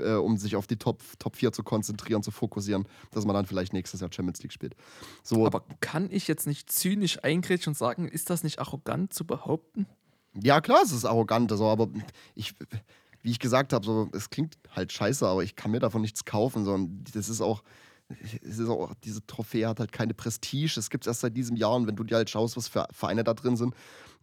äh, 0.00 0.14
um 0.14 0.36
sich 0.36 0.56
auf 0.56 0.66
die 0.66 0.76
Top, 0.76 1.02
Top 1.18 1.36
4 1.36 1.52
zu 1.52 1.62
konzentrieren, 1.62 2.22
zu 2.22 2.30
fokussieren, 2.30 2.86
dass 3.12 3.24
man 3.24 3.34
dann 3.34 3.46
vielleicht 3.46 3.72
nächstes 3.72 4.00
Jahr 4.00 4.12
Champions 4.12 4.42
League 4.42 4.52
spielt. 4.52 4.74
So, 5.22 5.46
Aber 5.46 5.64
kann 5.80 6.08
ich 6.10 6.28
jetzt 6.28 6.46
nicht 6.46 6.70
zynisch 6.70 7.22
eingrätschen 7.22 7.70
und 7.70 7.78
sagen, 7.78 8.08
ist 8.08 8.30
das 8.30 8.42
nicht 8.42 8.58
arrogant 8.58 9.14
zu 9.14 9.24
behaupten? 9.24 9.86
Ja, 10.34 10.60
klar, 10.60 10.82
es 10.84 10.92
ist 10.92 11.04
arrogant, 11.04 11.50
also, 11.50 11.66
aber 11.66 11.88
ich, 12.34 12.54
wie 13.28 13.32
ich 13.32 13.38
gesagt 13.38 13.74
habe, 13.74 13.84
so, 13.84 14.08
es 14.14 14.30
klingt 14.30 14.56
halt 14.74 14.90
scheiße, 14.90 15.26
aber 15.26 15.42
ich 15.42 15.54
kann 15.54 15.70
mir 15.70 15.80
davon 15.80 16.00
nichts 16.00 16.24
kaufen, 16.24 16.64
sondern 16.64 17.04
das 17.12 17.28
ist 17.28 17.42
auch, 17.42 17.62
es 18.40 18.58
ist 18.58 18.70
auch, 18.70 18.94
diese 19.04 19.26
Trophäe 19.26 19.68
hat 19.68 19.80
halt 19.80 19.92
keine 19.92 20.14
Prestige. 20.14 20.80
Es 20.80 20.88
gibt 20.88 21.04
es 21.04 21.08
erst 21.08 21.20
seit 21.20 21.36
diesem 21.36 21.54
Jahr 21.54 21.74
und 21.74 21.86
wenn 21.86 21.94
du 21.94 22.04
dir 22.04 22.16
halt 22.16 22.30
schaust, 22.30 22.56
was 22.56 22.68
für 22.68 22.86
Vereine 22.90 23.24
da 23.24 23.34
drin 23.34 23.58
sind, 23.58 23.74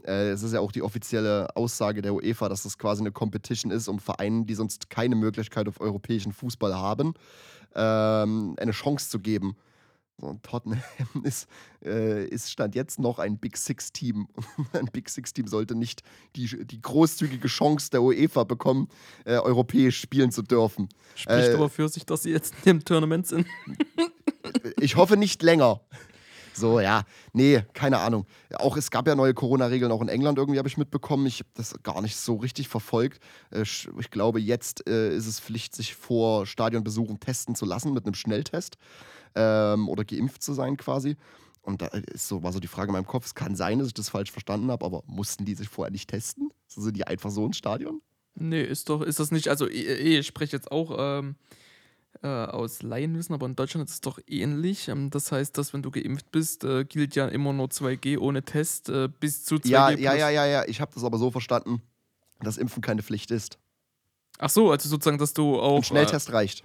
äh, 0.07 0.31
es 0.31 0.41
ist 0.41 0.53
ja 0.53 0.59
auch 0.59 0.71
die 0.71 0.81
offizielle 0.81 1.55
Aussage 1.55 2.01
der 2.01 2.15
UEFA, 2.15 2.49
dass 2.49 2.63
das 2.63 2.79
quasi 2.79 3.03
eine 3.03 3.11
Competition 3.11 3.71
ist, 3.71 3.87
um 3.87 3.99
Vereinen, 3.99 4.47
die 4.47 4.55
sonst 4.55 4.89
keine 4.89 5.15
Möglichkeit 5.15 5.67
auf 5.67 5.79
europäischen 5.79 6.31
Fußball 6.31 6.73
haben, 6.73 7.13
ähm, 7.75 8.55
eine 8.57 8.71
Chance 8.71 9.11
zu 9.11 9.19
geben. 9.19 9.55
Tottenham 10.41 10.81
ist, 11.23 11.47
äh, 11.83 12.25
ist 12.27 12.51
Stand 12.51 12.75
jetzt 12.75 12.99
noch 12.99 13.19
ein 13.19 13.37
Big 13.37 13.57
Six-Team. 13.57 14.27
Ein 14.73 14.85
Big 14.85 15.09
Six-Team 15.09 15.47
sollte 15.47 15.75
nicht 15.75 16.03
die, 16.35 16.65
die 16.65 16.81
großzügige 16.81 17.47
Chance 17.47 17.89
der 17.91 18.01
UEFA 18.01 18.43
bekommen, 18.43 18.87
äh, 19.25 19.37
europäisch 19.37 19.99
spielen 19.99 20.31
zu 20.31 20.41
dürfen. 20.41 20.89
Spricht 21.15 21.49
Äh, 21.49 21.53
aber 21.53 21.69
für 21.69 21.89
sich, 21.89 22.05
dass 22.05 22.23
sie 22.23 22.31
jetzt 22.31 22.53
im 22.65 22.83
Tournament 22.83 23.27
sind. 23.27 23.47
Ich 24.79 24.95
hoffe 24.95 25.17
nicht 25.17 25.41
länger. 25.41 25.81
So, 26.53 26.79
ja. 26.79 27.03
Nee, 27.33 27.63
keine 27.73 27.97
Ahnung. 27.99 28.25
Auch 28.53 28.77
es 28.77 28.89
gab 28.89 29.07
ja 29.07 29.15
neue 29.15 29.33
Corona-Regeln 29.33 29.91
auch 29.91 30.01
in 30.01 30.07
England 30.07 30.37
irgendwie, 30.37 30.57
habe 30.57 30.67
ich 30.67 30.77
mitbekommen. 30.77 31.25
Ich 31.25 31.39
habe 31.39 31.49
das 31.55 31.75
gar 31.83 32.01
nicht 32.01 32.15
so 32.15 32.35
richtig 32.35 32.67
verfolgt. 32.69 33.21
Äh, 33.51 33.63
Ich 33.63 34.11
glaube, 34.11 34.39
jetzt 34.39 34.87
äh, 34.87 35.15
ist 35.15 35.27
es 35.27 35.39
Pflicht, 35.39 35.75
sich 35.75 35.95
vor 35.95 36.45
Stadionbesuchen 36.45 37.19
testen 37.19 37.55
zu 37.55 37.65
lassen 37.65 37.93
mit 37.93 38.05
einem 38.05 38.13
Schnelltest 38.15 38.77
ähm, 39.35 39.87
oder 39.89 40.03
geimpft 40.03 40.43
zu 40.43 40.53
sein 40.53 40.77
quasi. 40.77 41.17
Und 41.61 41.81
da 41.81 41.87
ist 41.87 42.27
so, 42.27 42.43
war 42.43 42.53
so 42.53 42.59
die 42.59 42.67
Frage 42.67 42.89
in 42.89 42.93
meinem 42.93 43.07
Kopf, 43.07 43.25
es 43.25 43.35
kann 43.35 43.55
sein, 43.55 43.79
dass 43.79 43.87
ich 43.87 43.93
das 43.93 44.09
falsch 44.09 44.31
verstanden 44.31 44.69
habe, 44.69 44.85
aber 44.85 45.03
mussten 45.07 45.45
die 45.45 45.55
sich 45.55 45.67
vorher 45.67 45.91
nicht 45.91 46.09
testen? 46.09 46.51
So 46.67 46.81
sind 46.81 46.95
die 46.95 47.07
einfach 47.07 47.31
so 47.31 47.45
ins 47.45 47.57
Stadion? 47.57 48.01
Nee, 48.35 48.63
ist 48.63 48.89
doch, 48.89 49.01
ist 49.01 49.19
das 49.19 49.31
nicht, 49.31 49.47
also 49.47 49.67
eh, 49.67 49.81
eh, 49.81 50.19
ich 50.19 50.27
spreche 50.27 50.55
jetzt 50.55 50.71
auch 50.71 50.95
ähm, 50.97 51.35
äh, 52.21 52.27
aus 52.27 52.83
Laienwissen, 52.83 53.33
aber 53.33 53.45
in 53.45 53.55
Deutschland 53.55 53.87
ist 53.87 53.95
es 53.95 54.01
doch 54.01 54.19
ähnlich. 54.27 54.89
Ähm, 54.89 55.09
das 55.09 55.31
heißt, 55.31 55.57
dass 55.57 55.73
wenn 55.73 55.81
du 55.81 55.89
geimpft 55.89 56.31
bist, 56.31 56.63
äh, 56.63 56.85
gilt 56.85 57.15
ja 57.15 57.27
immer 57.27 57.53
nur 57.53 57.67
2G 57.67 58.19
ohne 58.19 58.43
Test 58.43 58.89
äh, 58.89 59.07
bis 59.07 59.45
zu 59.45 59.55
2G. 59.55 59.69
Ja, 59.69 59.89
ja, 59.89 60.13
ja, 60.13 60.29
ja, 60.29 60.45
ja. 60.45 60.65
Ich 60.67 60.81
habe 60.81 60.91
das 60.93 61.03
aber 61.03 61.17
so 61.17 61.31
verstanden, 61.31 61.81
dass 62.41 62.57
Impfen 62.57 62.81
keine 62.81 63.03
Pflicht 63.03 63.31
ist. 63.31 63.57
Ach 64.37 64.49
so, 64.49 64.71
also 64.71 64.89
sozusagen, 64.89 65.17
dass 65.17 65.33
du 65.33 65.59
auch. 65.59 65.77
Ein 65.77 65.83
Schnelltest 65.83 66.31
reicht. 66.31 66.63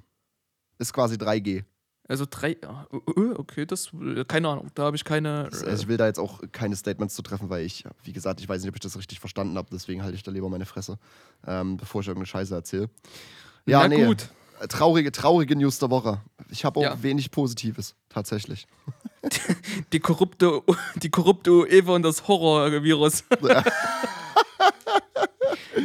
Ist 0.78 0.92
quasi 0.92 1.16
3G. 1.16 1.64
Äh, 2.10 2.12
also 2.12 2.26
drei. 2.28 2.56
ah, 2.66 2.86
äh, 2.92 3.20
okay, 3.36 3.66
das. 3.66 3.90
äh, 3.94 4.24
Keine 4.24 4.48
Ahnung, 4.48 4.68
da 4.74 4.82
habe 4.84 4.96
ich 4.96 5.04
keine. 5.04 5.48
Äh, 5.52 5.56
Also 5.56 5.66
ich 5.82 5.88
will 5.88 5.96
da 5.96 6.06
jetzt 6.06 6.18
auch 6.18 6.40
keine 6.52 6.74
Statements 6.76 7.14
zu 7.14 7.22
treffen, 7.22 7.48
weil 7.50 7.64
ich, 7.64 7.84
wie 8.02 8.12
gesagt, 8.12 8.40
ich 8.40 8.48
weiß 8.48 8.60
nicht, 8.62 8.68
ob 8.70 8.76
ich 8.76 8.80
das 8.80 8.96
richtig 8.98 9.20
verstanden 9.20 9.56
habe, 9.56 9.68
deswegen 9.72 10.02
halte 10.02 10.16
ich 10.16 10.22
da 10.22 10.30
lieber 10.30 10.48
meine 10.48 10.66
Fresse, 10.66 10.98
ähm, 11.46 11.76
bevor 11.76 12.00
ich 12.00 12.08
irgendeine 12.08 12.26
Scheiße 12.26 12.54
erzähle. 12.54 12.90
Ja, 13.66 13.80
Na 13.80 13.88
nee. 13.88 14.04
gut. 14.06 14.28
Äh, 14.60 14.68
Traurige, 14.68 15.10
traurige 15.12 15.56
News 15.56 15.78
der 15.78 15.88
Woche. 15.90 16.20
Ich 16.50 16.64
habe 16.66 16.80
auch 16.80 16.84
Ja. 16.84 17.02
wenig 17.02 17.30
Positives, 17.30 17.94
tatsächlich. 18.10 18.66
Die 19.92 20.00
korrupte, 20.00 20.62
die 20.96 21.10
korrupte 21.10 21.50
UEFA 21.52 21.94
und 21.94 22.02
das 22.02 22.26
Horrorvirus. 22.26 23.24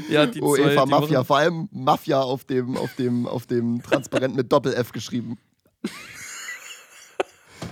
ja, 0.09 0.25
die 0.25 0.39
zwei, 0.39 0.45
UEFA 0.45 0.85
die 0.85 0.91
Mafia, 0.91 1.23
vor 1.23 1.37
allem 1.37 1.67
Mafia 1.71 2.21
auf 2.21 2.43
dem, 2.45 2.77
auf 2.77 2.95
dem, 2.95 3.27
auf 3.27 3.45
dem 3.45 3.81
Transparent 3.83 4.35
mit 4.35 4.51
Doppel-F 4.51 4.91
geschrieben. 4.93 5.37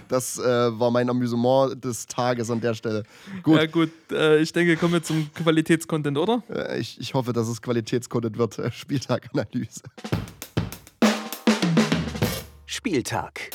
Das 0.07 0.38
äh, 0.38 0.43
war 0.43 0.91
mein 0.91 1.10
Amüsement 1.10 1.83
des 1.83 2.05
Tages 2.07 2.50
an 2.51 2.62
der 2.62 2.74
Stelle. 2.74 3.03
Gut, 3.43 3.57
Ja, 3.57 3.65
gut, 3.65 3.91
äh, 4.12 4.39
ich 4.41 4.51
denke, 4.53 4.75
kommen 4.77 4.93
wir 4.93 5.03
zum 5.03 5.29
Qualitätscontent, 5.33 6.17
oder? 6.17 6.43
äh, 6.50 6.79
ich, 6.79 7.00
ich 7.00 7.13
hoffe, 7.13 7.33
dass 7.33 7.48
es 7.48 7.62
Qualitätscontent 7.62 8.38
wird. 8.38 8.60
Äh, 8.60 8.72
Spieltaganalyse. 8.72 9.81
Spieltag. 12.65 13.51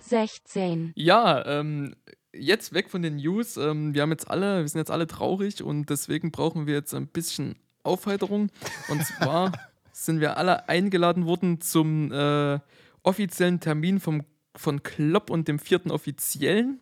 16, 0.00 0.92
Ja, 0.96 1.44
ähm, 1.46 1.94
jetzt 2.32 2.72
weg 2.72 2.90
von 2.90 3.02
den 3.02 3.16
News. 3.16 3.56
Ähm, 3.56 3.94
wir 3.94 4.02
haben 4.02 4.10
jetzt 4.10 4.28
alle, 4.30 4.60
wir 4.62 4.68
sind 4.68 4.78
jetzt 4.80 4.90
alle 4.90 5.06
traurig 5.06 5.62
und 5.62 5.88
deswegen 5.88 6.32
brauchen 6.32 6.66
wir 6.66 6.74
jetzt 6.74 6.94
ein 6.94 7.06
bisschen 7.06 7.56
Aufheiterung. 7.84 8.50
Und 8.88 9.04
zwar 9.06 9.52
sind 9.92 10.20
wir 10.20 10.36
alle 10.36 10.68
eingeladen 10.68 11.26
worden 11.26 11.60
zum 11.60 12.10
äh, 12.12 12.58
offiziellen 13.02 13.60
Termin 13.60 14.00
vom, 14.00 14.24
von 14.56 14.82
Klopp 14.82 15.30
und 15.30 15.48
dem 15.48 15.58
vierten 15.58 15.90
Offiziellen. 15.90 16.80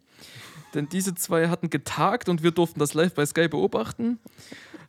Denn 0.74 0.88
diese 0.88 1.14
zwei 1.14 1.48
hatten 1.48 1.70
getagt 1.70 2.28
und 2.28 2.42
wir 2.42 2.50
durften 2.50 2.80
das 2.80 2.94
live 2.94 3.14
bei 3.14 3.24
Sky 3.24 3.48
beobachten. 3.48 4.18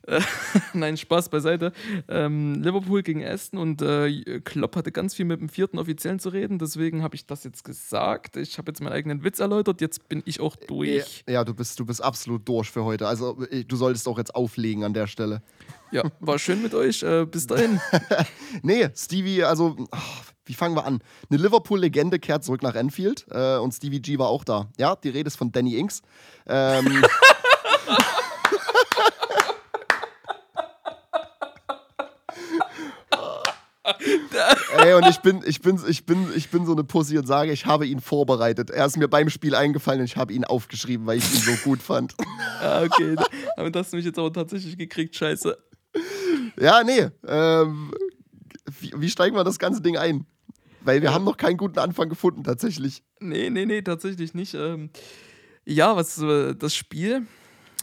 Nein, 0.74 0.98
Spaß 0.98 1.30
beiseite. 1.30 1.72
Ähm, 2.08 2.62
Liverpool 2.64 3.04
gegen 3.04 3.24
Aston 3.24 3.60
und 3.60 3.82
äh, 3.82 4.40
Klopp 4.42 4.76
hatte 4.76 4.92
ganz 4.92 5.14
viel 5.14 5.26
mit 5.26 5.40
dem 5.40 5.50
vierten 5.50 5.78
Offiziellen 5.78 6.20
zu 6.20 6.30
reden. 6.30 6.60
Deswegen 6.60 7.04
habe 7.04 7.16
ich 7.16 7.26
das 7.26 7.44
jetzt 7.44 7.64
gesagt. 7.64 8.38
Ich 8.38 8.58
habe 8.58 8.72
jetzt 8.72 8.82
meinen 8.82 8.94
eigenen 8.94 9.24
Witz 9.24 9.40
erläutert. 9.40 9.82
Jetzt 9.82 10.10
bin 10.10 10.24
ich 10.26 10.40
auch 10.40 10.56
durch. 10.56 11.24
Ja, 11.28 11.44
du 11.44 11.54
bist, 11.54 11.80
du 11.80 11.86
bist 11.86 12.04
absolut 12.04 12.48
durch 12.48 12.70
für 12.70 12.84
heute. 12.84 13.08
Also 13.08 13.42
äh, 13.52 13.64
du 13.64 13.76
solltest 13.76 14.08
auch 14.08 14.18
jetzt 14.18 14.36
auflegen 14.36 14.84
an 14.84 14.94
der 14.94 15.08
Stelle. 15.08 15.42
Ja, 15.92 16.04
war 16.20 16.40
schön 16.40 16.62
mit 16.62 16.74
euch. 16.74 17.04
Äh, 17.04 17.26
bis 17.26 17.48
dahin. 17.48 17.80
Nee, 18.64 18.90
Stevie, 18.96 19.44
also, 19.44 19.76
ach, 19.92 20.24
wie 20.46 20.56
fangen 20.56 20.76
wir 20.76 20.86
an? 20.86 21.02
Eine 21.30 21.40
Liverpool-Legende 21.44 22.18
kehrt 22.18 22.44
zurück 22.44 22.64
nach 22.64 22.74
Enfield 22.74 23.28
äh, 23.30 23.58
und 23.58 23.72
Stevie 23.74 24.02
G 24.02 24.18
war 24.18 24.30
auch 24.30 24.44
da. 24.44 24.70
Ja, 24.80 24.96
die 24.96 25.10
Rede 25.10 25.28
ist 25.28 25.36
von 25.36 25.52
Danny 25.52 25.78
Inks. 25.78 26.02
Ähm, 26.48 27.04
Ey, 34.82 34.94
und 34.94 35.06
ich 35.08 35.20
bin, 35.20 35.42
ich, 35.46 35.62
bin, 35.62 35.80
ich, 35.88 36.06
bin, 36.06 36.28
ich 36.36 36.50
bin 36.50 36.66
so 36.66 36.72
eine 36.72 36.84
Pussy 36.84 37.18
und 37.18 37.28
sage, 37.28 37.52
ich 37.52 37.66
habe 37.66 37.86
ihn 37.86 38.00
vorbereitet. 38.00 38.70
Er 38.70 38.86
ist 38.86 38.98
mir 38.98 39.08
beim 39.08 39.30
Spiel 39.30 39.56
eingefallen 39.56 40.02
und 40.02 40.06
ich 40.06 40.18
habe 40.18 40.34
ihn 40.34 40.46
aufgeschrieben, 40.46 41.06
weil 41.06 41.18
ich 41.18 41.34
ihn 41.34 41.42
so 41.42 41.54
gut 41.64 41.82
fand. 41.82 42.16
Ah, 42.62 42.84
okay, 42.84 43.16
damit 43.56 43.76
hast 43.76 43.94
du 43.94 43.98
mich 43.98 44.06
jetzt 44.06 44.20
aber 44.20 44.34
tatsächlich 44.34 44.78
gekriegt. 44.78 45.16
Scheiße. 45.16 45.58
Ja, 46.60 46.84
nee. 46.84 47.08
Ähm, 47.26 47.94
wie, 48.80 48.92
wie 48.98 49.10
steigen 49.10 49.36
wir 49.36 49.46
das 49.46 49.60
ganze 49.60 49.82
Ding 49.82 49.96
ein? 49.96 50.26
Weil 50.82 51.02
wir 51.02 51.14
haben 51.14 51.24
noch 51.24 51.38
keinen 51.38 51.56
guten 51.56 51.80
Anfang 51.80 52.10
gefunden, 52.10 52.44
tatsächlich. 52.44 53.02
Nee, 53.22 53.50
nee, 53.50 53.66
nee, 53.66 53.82
tatsächlich 53.82 54.34
nicht. 54.34 54.56
Ähm, 54.56 54.90
ja, 55.66 55.96
was 55.96 56.22
äh, 56.22 56.54
das 56.56 56.76
Spiel, 56.76 57.28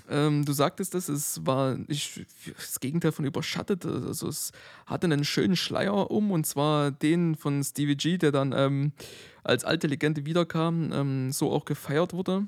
ähm, 0.08 0.44
du 0.44 0.52
sagtest 0.52 0.94
das, 0.94 1.08
es 1.08 1.44
war 1.46 1.76
nicht 1.76 2.26
das 2.56 2.80
Gegenteil 2.80 3.12
von 3.12 3.24
überschattet. 3.24 3.84
Also 3.84 4.28
es 4.28 4.52
hatte 4.86 5.06
einen 5.06 5.24
schönen 5.24 5.56
Schleier 5.56 6.10
um 6.10 6.30
und 6.30 6.46
zwar 6.46 6.90
den 6.90 7.34
von 7.34 7.62
Stevie 7.62 7.96
G, 7.96 8.18
der 8.18 8.32
dann 8.32 8.52
ähm, 8.56 8.92
als 9.44 9.64
alte 9.64 9.86
Legende 9.86 10.26
wiederkam, 10.26 10.92
ähm, 10.92 11.32
so 11.32 11.52
auch 11.52 11.64
gefeiert 11.64 12.12
wurde. 12.12 12.46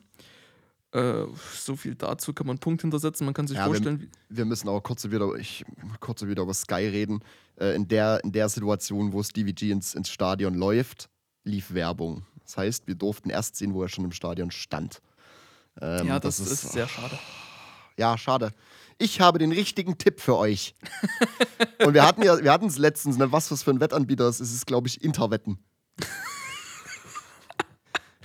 Äh, 0.93 1.27
so 1.55 1.77
viel 1.77 1.95
dazu 1.95 2.33
kann 2.33 2.47
man 2.47 2.55
einen 2.55 2.61
Punkt 2.61 2.81
hintersetzen. 2.81 3.25
Man 3.27 3.35
kann 3.35 3.47
sich 3.47 3.59
Ja, 3.59 3.67
vorstellen, 3.67 4.01
wie, 4.01 4.37
Wir 4.37 4.45
müssen 4.45 4.69
auch 4.69 4.83
kurz 4.83 5.05
wieder, 5.05 5.35
ich, 5.35 5.65
kurz 6.01 6.23
wieder 6.23 6.43
über 6.43 6.55
Sky 6.55 6.87
reden. 6.87 7.21
Äh, 7.57 7.75
in, 7.75 7.89
der, 7.89 8.23
in 8.25 8.33
der 8.33 8.49
Situation, 8.49 9.13
wo 9.13 9.23
Stevie 9.23 9.53
G 9.53 9.71
ins, 9.71 9.95
ins 9.95 10.09
Stadion 10.09 10.55
läuft, 10.55 11.11
lief 11.45 11.75
Werbung. 11.75 12.25
Das 12.43 12.57
heißt, 12.57 12.87
wir 12.87 12.95
durften 12.95 13.29
erst 13.29 13.57
sehen, 13.57 13.75
wo 13.75 13.83
er 13.83 13.89
schon 13.89 14.05
im 14.05 14.13
Stadion 14.13 14.51
stand. 14.51 15.03
Ähm, 15.81 16.07
ja, 16.07 16.19
das, 16.19 16.41
ist, 16.41 16.73
sehr 16.73 16.89
schade. 16.89 17.19
Ja, 17.99 18.17
schade. 18.17 18.53
Ich 18.99 19.21
habe 19.21 19.39
den 19.39 19.53
richtigen 19.53 19.99
Tipp 19.99 20.21
für 20.21 20.37
euch. 20.37 20.75
Und 21.85 21.95
wir 21.95 22.07
hatten 22.07 22.23
ja, 22.23 22.43
wir 22.43 22.53
hatten 22.53 22.67
es 22.67 22.79
letztens, 22.79 23.19
ne, 23.19 23.31
was 23.33 23.49
für 23.63 23.71
ein 23.71 23.81
Wettanbieter 23.81 24.29
ist. 24.29 24.41
Es 24.41 24.53
ist, 24.53 24.67
glaube 24.67 24.87
ich, 24.89 25.03
Interwetten. 25.03 25.59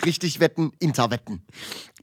Richtig 0.06 0.40
wetten, 0.40 0.72
Interwetten. 0.80 1.44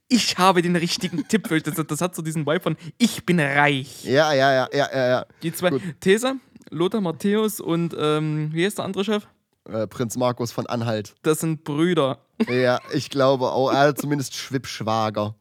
Ich 0.09 0.39
habe 0.39 0.63
den 0.63 0.75
richtigen 0.75 1.29
Tipp 1.29 1.47
für 1.47 1.55
euch. 1.55 1.63
Das, 1.63 1.75
das 1.75 2.01
hat 2.01 2.17
so 2.17 2.23
diesen 2.23 2.45
Vibe 2.45 2.61
von 2.61 2.77
Ich 2.99 3.25
bin 3.25 3.39
reich. 3.39 4.05
Ja, 4.05 4.33
ja, 4.33 4.53
ja, 4.53 4.69
ja, 4.73 4.89
ja, 4.93 5.09
ja. 5.09 5.27
Die 5.43 5.53
zwei, 5.53 5.71
Gut. 5.71 5.83
Tesa, 6.01 6.35
Lothar 6.71 7.01
Matthäus 7.01 7.61
und 7.61 7.95
ähm, 7.97 8.51
wie 8.53 8.67
heißt 8.67 8.79
der 8.79 8.85
andere 8.85 9.05
Chef? 9.05 9.29
Äh, 9.69 9.87
Prinz 9.87 10.17
Markus 10.17 10.51
von 10.51 10.67
Anhalt. 10.67 11.15
Das 11.23 11.39
sind 11.39 11.63
Brüder. 11.63 12.19
Ja, 12.49 12.81
ich 12.93 13.11
glaube 13.11 13.53
auch. 13.53 13.71
Er 13.71 13.81
hat 13.81 14.01
zumindest 14.01 14.35
Schwippschwager. 14.35 15.37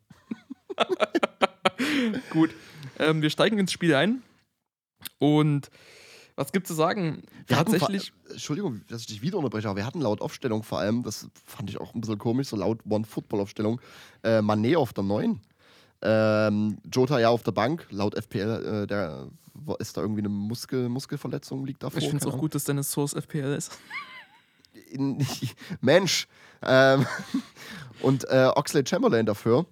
Gut. 2.31 2.51
Ähm, 2.98 3.21
wir 3.21 3.29
steigen 3.29 3.57
ins 3.59 3.71
Spiel 3.71 3.95
ein. 3.95 4.21
Und 5.17 5.69
was 6.36 6.51
gibt 6.51 6.67
zu 6.67 6.74
sagen? 6.74 7.24
Wir 7.48 7.57
hatten 7.57 7.71
Tatsächlich. 7.71 8.12
vor- 8.24 8.31
Entschuldigung, 8.31 8.81
dass 8.88 9.01
ich 9.01 9.07
dich 9.07 9.21
wieder 9.21 9.38
unterbreche, 9.38 9.67
aber 9.67 9.77
wir 9.77 9.86
hatten 9.86 10.01
laut 10.01 10.21
Aufstellung 10.21 10.63
vor 10.63 10.79
allem, 10.79 11.03
das 11.03 11.27
fand 11.45 11.69
ich 11.69 11.79
auch 11.79 11.93
ein 11.93 12.01
bisschen 12.01 12.17
komisch, 12.17 12.48
so 12.48 12.55
laut 12.55 12.79
One-Football-Aufstellung, 12.89 13.81
äh, 14.24 14.39
Mané 14.39 14.77
auf 14.77 14.93
der 14.93 15.03
9. 15.03 15.41
Ähm, 16.01 16.77
Jota 16.93 17.19
ja 17.19 17.29
auf 17.29 17.43
der 17.43 17.51
Bank, 17.51 17.86
laut 17.89 18.15
FPL, 18.15 18.83
äh, 18.83 18.88
der 18.88 19.27
ist 19.79 19.98
da 19.98 20.01
irgendwie 20.01 20.21
eine 20.21 20.29
Muskel, 20.29 20.88
Muskelverletzung, 20.88 21.65
liegt 21.65 21.83
davor. 21.83 21.98
Ich 22.00 22.07
finde 22.07 22.25
es 22.25 22.31
auch 22.33 22.38
gut, 22.38 22.55
dass 22.55 22.63
deine 22.63 22.83
Source 22.83 23.13
FPL 23.13 23.55
ist. 23.55 23.77
Mensch. 25.81 26.27
Ähm, 26.62 27.05
und 28.01 28.24
äh, 28.29 28.50
Oxley 28.55 28.83
Chamberlain 28.88 29.25
dafür. 29.25 29.65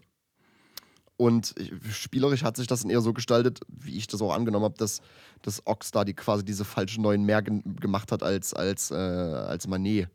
Und 1.17 1.55
spielerisch 1.91 2.43
hat 2.43 2.57
sich 2.57 2.67
das 2.67 2.81
dann 2.81 2.91
eher 2.91 3.01
so 3.01 3.11
gestaltet, 3.11 3.61
wie 3.67 3.97
ich 3.97 4.05
das 4.05 4.21
auch 4.21 4.33
angenommen 4.33 4.65
habe, 4.65 4.77
dass, 4.77 5.01
dass 5.41 5.65
Ox 5.65 5.91
da 5.91 6.05
die, 6.05 6.13
quasi 6.13 6.45
diese 6.45 6.63
falschen 6.63 7.01
Neuen 7.01 7.23
mehr 7.23 7.41
ge 7.41 7.61
gemacht 7.81 8.11
hat 8.11 8.21
als, 8.21 8.53
als, 8.53 8.91
äh, 8.91 8.95
als 8.95 9.67
Manet. 9.67 10.09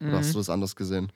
Oder 0.00 0.18
hast 0.18 0.32
du 0.34 0.38
das 0.38 0.48
anders 0.48 0.76
gesehen? 0.76 1.10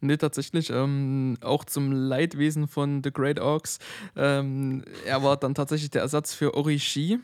Nee, 0.00 0.18
tatsächlich. 0.18 0.68
Ähm, 0.70 1.38
auch 1.40 1.64
zum 1.64 1.90
Leidwesen 1.90 2.68
von 2.68 3.02
The 3.02 3.10
Great 3.10 3.40
Orcs. 3.40 3.78
Ähm, 4.14 4.84
er 5.06 5.22
war 5.22 5.38
dann 5.38 5.54
tatsächlich 5.54 5.90
der 5.90 6.02
Ersatz 6.02 6.34
für 6.34 6.54
Orishi. 6.54 7.18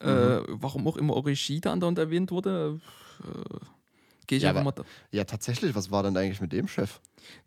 Äh, 0.00 0.40
Mhm. 0.40 0.44
warum 0.48 0.88
auch 0.88 0.96
immer 0.96 1.14
Orishi 1.14 1.60
da 1.60 1.72
andauernd 1.72 1.98
erwähnt 1.98 2.32
wurde, 2.32 2.80
äh, 3.22 3.58
gehe 4.32 4.38
ich 4.38 4.44
Ja, 4.44 4.50
einfach 4.50 4.62
mal. 4.62 4.72
da- 4.72 4.84
Ja, 5.10 5.24
tatsächlich, 5.24 5.74
was 5.74 5.90
war 5.90 6.02
denn 6.02 6.16
eigentlich 6.16 6.40
mit 6.40 6.52
dem 6.54 6.66
Chef? 6.66 7.00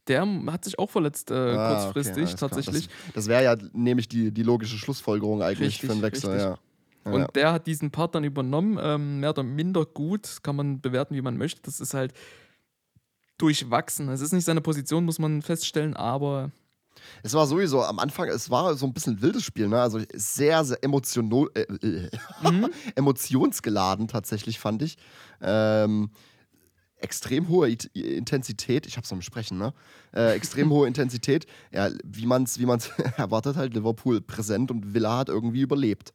Der 0.07 0.21
hat 0.51 0.63
sich 0.65 0.77
auch 0.77 0.89
verletzt, 0.91 1.31
äh, 1.31 1.33
Ah, 1.33 1.65
okay, 1.71 1.83
kurzfristig, 1.83 2.35
klar. 2.35 2.49
tatsächlich. 2.51 2.87
Das, 3.07 3.13
das 3.15 3.27
wäre 3.27 3.43
ja 3.43 3.55
nämlich 3.73 4.07
die, 4.07 4.31
die 4.31 4.43
logische 4.43 4.77
Schlussfolgerung 4.77 5.41
eigentlich 5.41 5.73
Richtig, 5.81 5.87
für 5.87 5.93
einen 5.93 6.01
Wechsel. 6.03 6.29
richtig. 6.29 6.59
Ja, 7.05 7.11
Und 7.11 7.21
ja. 7.21 7.27
der 7.29 7.51
hat 7.53 7.65
diesen 7.65 7.89
Part 7.89 8.13
dann 8.13 8.23
übernommen, 8.23 8.77
ähm, 8.79 9.19
mehr 9.19 9.31
oder 9.31 9.41
minder 9.41 9.83
gut, 9.85 10.43
kann 10.43 10.55
man 10.55 10.79
bewerten, 10.79 11.15
wie 11.15 11.21
man 11.23 11.37
möchte. 11.37 11.61
Das 11.63 11.79
ist 11.79 11.95
halt 11.95 12.13
durchwachsen. 13.39 14.07
Es 14.09 14.21
ist 14.21 14.31
nicht 14.31 14.45
seine 14.45 14.61
Position, 14.61 15.05
muss 15.05 15.17
man 15.19 15.41
feststellen, 15.41 15.95
aber 15.95 16.51
Es 17.23 17.33
war 17.33 17.45
sowieso 17.47 17.83
am 17.83 17.97
Anfang, 17.99 18.29
es 18.29 18.49
war 18.49 18.75
so 18.75 18.85
ein 18.85 18.93
bisschen 18.93 19.15
ein 19.15 19.21
wildes 19.21 19.43
Spiel, 19.43 19.67
ne? 19.67 19.81
Also 19.81 19.99
sehr, 20.13 20.63
sehr 20.63 20.81
emotional, 20.83 21.47
äh, 21.55 21.61
äh, 21.61 22.09
Mhm. 22.41 22.69
emotionsgeladen 22.95 24.07
tatsächlich, 24.07 24.59
fand 24.59 24.81
ich. 24.83 24.97
Ähm, 25.41 26.11
extrem 27.05 27.47
hohe 27.49 27.69
It 27.69 27.85
Intensität, 27.93 28.87
ich 28.87 28.97
hab's 28.97 29.13
am 29.13 29.21
Sprechen, 29.21 29.57
ne? 29.57 29.73
Äh, 30.13 30.33
extrem 30.33 30.71
hohe 30.71 30.87
Intensität. 30.93 31.45
Ja, 31.71 31.89
wie 32.03 32.25
man's, 32.25 32.59
wie 32.59 32.65
man's 32.65 32.89
erwartet 33.17 33.55
halt, 33.55 33.73
Liverpool 33.75 34.21
präsent 34.21 34.71
und 34.71 34.93
Villa 34.93 35.19
hat 35.19 35.29
irgendwie 35.29 35.61
überlebt. 35.61 36.13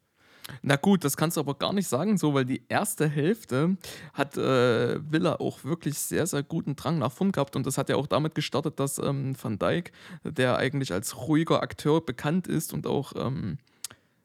Na 0.62 0.74
gut, 0.74 1.05
das 1.05 1.16
kannst 1.16 1.37
du 1.37 1.40
aber 1.40 1.55
gar 1.55 1.72
nicht 1.72 1.87
sagen, 1.87 2.18
so, 2.18 2.35
weil 2.35 2.44
die 2.44 2.62
erste 2.68 3.09
Hälfte 3.09 3.76
hat 4.14 4.37
äh, 4.37 4.98
Villa 5.11 5.37
auch 5.37 5.62
wirklich 5.62 5.96
sehr, 5.96 6.26
sehr 6.26 6.42
guten 6.42 6.74
Drang 6.74 6.98
nach 6.98 7.12
vorn 7.12 7.31
gehabt 7.31 7.55
und 7.55 7.66
das 7.66 7.79
hat 7.79 7.88
ja 7.88 7.94
auch 7.94 8.09
damit 8.09 8.35
gestartet, 8.35 8.81
dass 8.81 8.98
ähm, 8.98 9.37
Van 9.40 9.61
Dijk, 9.61 9.92
der 10.24 10.57
eigentlich 10.57 10.92
als 10.92 11.16
ruhiger 11.16 11.62
Akteur 11.62 12.05
bekannt 12.05 12.48
ist 12.48 12.72
und 12.72 12.88
auch 12.88 13.12
ähm, 13.14 13.59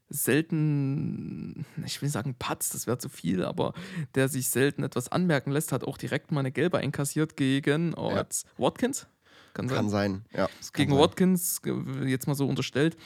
selten, 0.10 1.66
ich 1.86 2.02
will 2.02 2.10
sagen 2.10 2.36
patzt, 2.38 2.74
das 2.74 2.88
wäre 2.88 2.98
zu 2.98 3.10
viel, 3.10 3.44
aber 3.44 3.74
der 4.14 4.28
sich 4.30 4.50
selten 4.50 4.84
etwas 4.84 5.10
anmerken 5.12 5.52
lässt, 5.52 5.72
hat 5.72 5.84
auch 5.84 5.98
direkt 5.98 6.32
mal 6.32 6.42
eine 6.42 6.52
gelbe 6.52 6.78
einkassiert 6.78 7.36
gegen 7.36 7.94
oh, 7.96 8.12
Ja. 8.12 8.26
Watkins. 8.58 9.08
Kann 9.56 9.70
sein 9.70 9.78
Kann 9.78 9.90
sein, 9.90 10.26
ja. 10.36 10.50
gegen 10.74 10.92
sein. 10.92 11.00
Watkins, 11.00 11.62
ge- 11.62 12.06
jetzt 12.06 12.28
mal 12.28 12.36
so 12.36 12.46
unterstellt, 12.46 12.98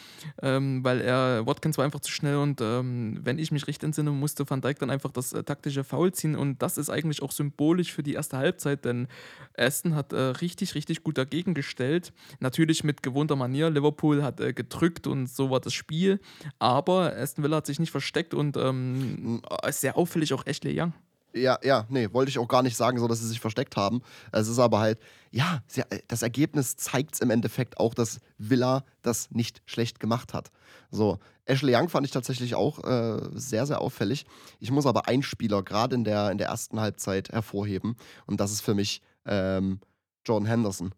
ähm, 0.41 0.83
weil 0.83 0.99
er, 0.99 1.45
Watkins 1.45 1.77
war 1.77 1.85
einfach 1.85 1.99
zu 1.99 2.11
schnell 2.11 2.37
und 2.37 2.59
ähm, 2.59 3.19
wenn 3.23 3.37
ich 3.37 3.51
mich 3.51 3.67
richtig 3.67 3.85
entsinne, 3.85 4.09
musste 4.09 4.49
Van 4.49 4.59
Dijk 4.59 4.79
dann 4.79 4.89
einfach 4.89 5.11
das 5.11 5.31
äh, 5.31 5.43
taktische 5.43 5.83
Foul 5.83 6.11
ziehen 6.11 6.35
und 6.35 6.61
das 6.63 6.79
ist 6.79 6.89
eigentlich 6.89 7.21
auch 7.21 7.31
symbolisch 7.31 7.93
für 7.93 8.01
die 8.01 8.13
erste 8.13 8.37
Halbzeit, 8.37 8.83
denn 8.83 9.07
Aston 9.55 9.93
hat 9.93 10.11
äh, 10.11 10.17
richtig, 10.19 10.73
richtig 10.73 11.03
gut 11.03 11.19
dagegen 11.19 11.53
gestellt. 11.53 12.13
Natürlich 12.39 12.83
mit 12.83 13.03
gewohnter 13.03 13.35
Manier, 13.35 13.69
Liverpool 13.69 14.23
hat 14.23 14.39
äh, 14.39 14.51
gedrückt 14.51 15.05
und 15.05 15.27
so 15.27 15.51
war 15.51 15.59
das 15.59 15.73
Spiel, 15.73 16.19
aber 16.57 17.15
Aston 17.15 17.43
Villa 17.43 17.57
hat 17.57 17.67
sich 17.67 17.79
nicht 17.79 17.91
versteckt 17.91 18.33
und 18.33 18.57
ähm, 18.57 19.41
ist 19.67 19.81
sehr 19.81 19.95
auffällig 19.97 20.33
auch 20.33 20.47
Ashley 20.47 20.81
Young. 20.81 20.93
Ja, 21.39 21.57
ja, 21.63 21.85
nee, 21.89 22.09
wollte 22.11 22.29
ich 22.29 22.39
auch 22.39 22.47
gar 22.47 22.63
nicht 22.63 22.75
sagen, 22.75 22.99
so 22.99 23.07
dass 23.07 23.19
sie 23.19 23.27
sich 23.27 23.39
versteckt 23.39 23.77
haben. 23.77 24.01
Es 24.31 24.47
ist 24.47 24.59
aber 24.59 24.79
halt, 24.79 24.99
ja, 25.31 25.61
sehr, 25.67 25.87
das 26.07 26.21
Ergebnis 26.21 26.75
zeigt 26.75 27.15
es 27.15 27.21
im 27.21 27.29
Endeffekt 27.29 27.79
auch, 27.79 27.93
dass 27.93 28.19
Villa 28.37 28.83
das 29.01 29.31
nicht 29.31 29.61
schlecht 29.65 29.99
gemacht 29.99 30.33
hat. 30.33 30.51
So, 30.91 31.19
Ashley 31.45 31.75
Young 31.75 31.89
fand 31.89 32.05
ich 32.05 32.11
tatsächlich 32.11 32.55
auch 32.55 32.83
äh, 32.83 33.19
sehr, 33.33 33.65
sehr 33.65 33.81
auffällig. 33.81 34.25
Ich 34.59 34.71
muss 34.71 34.85
aber 34.85 35.07
einen 35.07 35.23
Spieler 35.23 35.63
gerade 35.63 35.95
in 35.95 36.03
der, 36.03 36.31
in 36.31 36.37
der 36.37 36.47
ersten 36.47 36.79
Halbzeit 36.79 37.29
hervorheben 37.29 37.95
und 38.25 38.39
das 38.39 38.51
ist 38.51 38.61
für 38.61 38.75
mich 38.75 39.01
ähm, 39.25 39.79
Jordan 40.25 40.47
Henderson. 40.47 40.93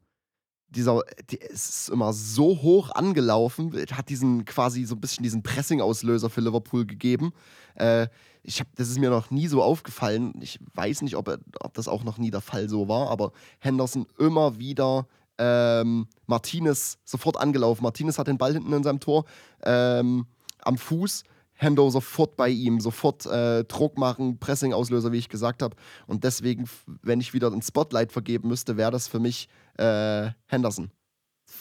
Dieser, 0.71 1.01
die, 1.29 1.38
ist 1.38 1.89
immer 1.89 2.13
so 2.13 2.62
hoch 2.62 2.91
angelaufen, 2.91 3.73
hat 3.91 4.10
diesen 4.10 4.45
quasi 4.45 4.86
so 4.86 4.95
ein 4.95 5.01
bisschen 5.01 5.23
diesen 5.23 5.43
Pressing-Auslöser 5.43 6.29
für 6.29 6.41
Liverpool 6.41 6.86
gegeben. 6.86 7.34
Äh, 7.75 8.07
ich 8.43 8.60
hab, 8.60 8.67
das 8.75 8.89
ist 8.89 8.99
mir 8.99 9.10
noch 9.10 9.29
nie 9.29 9.47
so 9.47 9.62
aufgefallen. 9.62 10.34
Ich 10.41 10.60
weiß 10.73 11.03
nicht, 11.03 11.15
ob, 11.15 11.38
ob 11.60 11.73
das 11.73 11.88
auch 11.88 12.03
noch 12.03 12.17
nie 12.17 12.31
der 12.31 12.41
Fall 12.41 12.69
so 12.69 12.88
war, 12.88 13.10
aber 13.10 13.31
Henderson 13.60 14.07
immer 14.17 14.57
wieder 14.57 15.07
ähm, 15.38 16.07
Martinez 16.27 16.97
sofort 17.03 17.38
angelaufen. 17.38 17.84
Martinez 17.84 18.17
hat 18.17 18.27
den 18.27 18.38
Ball 18.38 18.53
hinten 18.53 18.73
in 18.73 18.84
seinem 18.84 18.99
Tor 18.99 19.25
ähm, 19.63 20.25
am 20.60 20.77
Fuß. 20.77 21.23
Hendo 21.53 21.91
sofort 21.91 22.38
bei 22.38 22.49
ihm, 22.49 22.79
sofort 22.79 23.27
äh, 23.27 23.63
Druck 23.65 23.95
machen, 23.99 24.39
Pressing-Auslöser, 24.39 25.12
wie 25.12 25.19
ich 25.19 25.29
gesagt 25.29 25.62
habe. 25.62 25.75
Und 26.07 26.23
deswegen, 26.23 26.67
wenn 27.03 27.21
ich 27.21 27.34
wieder 27.34 27.51
ein 27.51 27.62
Spotlight 27.62 28.12
vergeben 28.12 28.47
müsste, 28.47 28.77
wäre 28.77 28.89
das 28.89 29.07
für 29.07 29.19
mich 29.19 29.47
äh, 29.82 30.32
Henderson. 30.48 30.91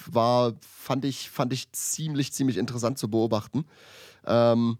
War, 0.07 0.55
fand 0.61 1.05
ich, 1.05 1.31
fand 1.31 1.53
ich 1.53 1.73
ziemlich, 1.73 2.33
ziemlich 2.33 2.57
interessant 2.59 2.99
zu 2.99 3.11
beobachten. 3.11 3.65
Ähm, 4.25 4.79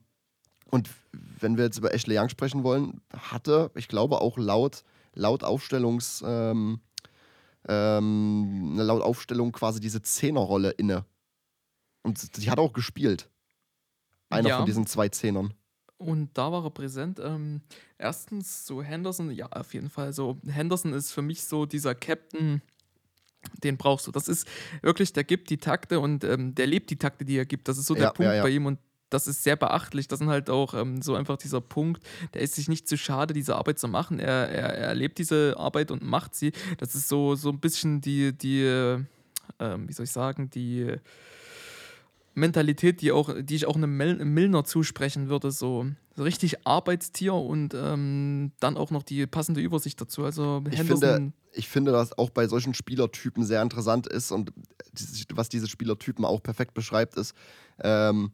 und 0.71 0.89
wenn 1.13 1.57
wir 1.57 1.65
jetzt 1.65 1.79
über 1.79 1.93
Ashley 1.93 2.17
Young 2.19 2.29
sprechen 2.29 2.63
wollen, 2.63 3.01
hatte, 3.13 3.71
ich 3.75 3.89
glaube, 3.89 4.21
auch 4.21 4.39
laut, 4.39 4.85
laut 5.15 5.43
Aufstellungs, 5.43 6.23
ähm, 6.25 6.81
ähm, 7.69 8.71
eine 8.75 8.85
laut 8.85 9.03
Aufstellung 9.03 9.53
quasi 9.53 9.81
diese 9.81 10.01
Zehnerrolle 10.03 10.71
inne. 10.71 11.05
Und 12.03 12.37
die 12.37 12.51
hat 12.51 12.59
auch 12.59 12.73
gespielt. 12.73 13.29
Einer 14.31 14.49
Ja. 14.51 14.57
von 14.59 14.67
diesen 14.67 14.87
zwei 14.87 15.09
Zehnern. 15.09 15.55
Und 15.99 16.31
da 16.39 16.51
war 16.51 16.65
er 16.65 16.71
präsent. 16.71 17.21
Ähm, 17.23 17.61
erstens 17.99 18.65
so 18.65 18.83
Henderson, 18.83 19.31
ja, 19.33 19.47
auf 19.51 19.75
jeden 19.75 19.91
Fall. 19.91 20.13
So, 20.15 20.39
Henderson 20.47 20.95
ist 20.95 21.13
für 21.13 21.21
mich 21.21 21.45
so 21.45 21.67
dieser 21.67 21.95
Captain, 21.95 22.63
den 23.63 23.77
brauchst 23.77 24.07
du. 24.07 24.11
Das 24.13 24.29
ist 24.29 24.47
wirklich, 24.83 25.13
der 25.13 25.25
gibt 25.25 25.51
die 25.51 25.59
Takte 25.59 26.01
und 26.01 26.25
ähm, 26.25 26.55
der 26.55 26.67
lebt 26.67 26.91
die 26.91 26.97
Takte, 26.99 27.25
die 27.25 27.37
er 27.37 27.47
gibt. 27.47 27.69
Das 27.69 27.79
ist 27.79 27.87
so 27.87 27.95
der 27.95 28.05
Ja, 28.05 28.11
Punkt 28.13 28.31
ja, 28.31 28.37
ja. 28.37 28.43
bei 28.43 28.51
ihm 28.51 28.67
und 28.67 28.79
das 29.09 29.27
ist 29.27 29.43
sehr 29.43 29.57
beachtlich. 29.57 30.07
Das 30.07 30.21
sind 30.21 30.29
halt 30.29 30.49
auch 30.51 30.73
ähm, 30.73 31.03
so 31.03 31.15
einfach 31.17 31.37
dieser 31.37 31.61
Punkt, 31.61 32.03
der 32.35 32.43
ist 32.43 32.55
sich 32.55 32.69
nicht 32.69 32.89
zu 32.89 32.97
schade, 32.97 33.35
diese 33.35 33.57
Arbeit 33.57 33.79
zu 33.79 33.89
machen. 33.89 34.21
Er, 34.21 34.49
er, 34.49 34.75
er 34.75 34.89
erlebt 34.89 35.19
diese 35.19 35.57
Arbeit 35.59 35.91
und 35.91 36.03
macht 36.03 36.35
sie. 36.35 36.53
Das 36.79 36.95
ist 36.95 37.09
so, 37.09 37.35
so 37.35 37.49
ein 37.51 37.59
bisschen 37.59 38.01
die, 38.01 38.33
die 38.33 38.63
äh, 38.63 39.01
ähm, 39.59 39.89
wie 39.89 39.93
soll 39.93 40.05
ich 40.05 40.13
sagen, 40.13 40.49
die 40.51 40.95
Mentalität, 42.35 43.01
die, 43.01 43.13
auch, 43.13 43.35
die 43.41 43.57
ich 43.57 43.67
auch 43.67 43.77
einem 43.77 43.97
Mil 43.97 44.25
Milner 44.25 44.65
zusprechen 44.65 45.29
würde. 45.29 45.51
So, 45.51 45.87
richtig 46.19 46.67
Arbeitstier 46.67 47.35
und 47.35 47.75
ähm, 47.75 48.53
dann 48.61 48.77
auch 48.77 48.91
noch 48.91 49.03
die 49.03 49.27
passende 49.27 49.61
Übersicht 49.61 50.01
dazu. 50.01 50.25
Also 50.25 50.63
Ich 50.71 50.83
finde, 50.83 51.33
ich 51.53 51.69
finde, 51.69 51.93
dass 51.93 52.17
auch 52.17 52.31
bei 52.31 52.47
solchen 52.47 52.75
Spielertypen 52.75 53.45
sehr 53.45 53.63
interessant 53.63 54.07
ist 54.07 54.31
und 54.31 54.53
was 55.35 55.49
diese 55.49 55.69
Spielertypen 55.69 56.25
auch 56.25 56.43
perfekt 56.43 56.75
beschreibt, 56.75 57.17
ist, 57.17 57.35
ähm, 57.83 58.31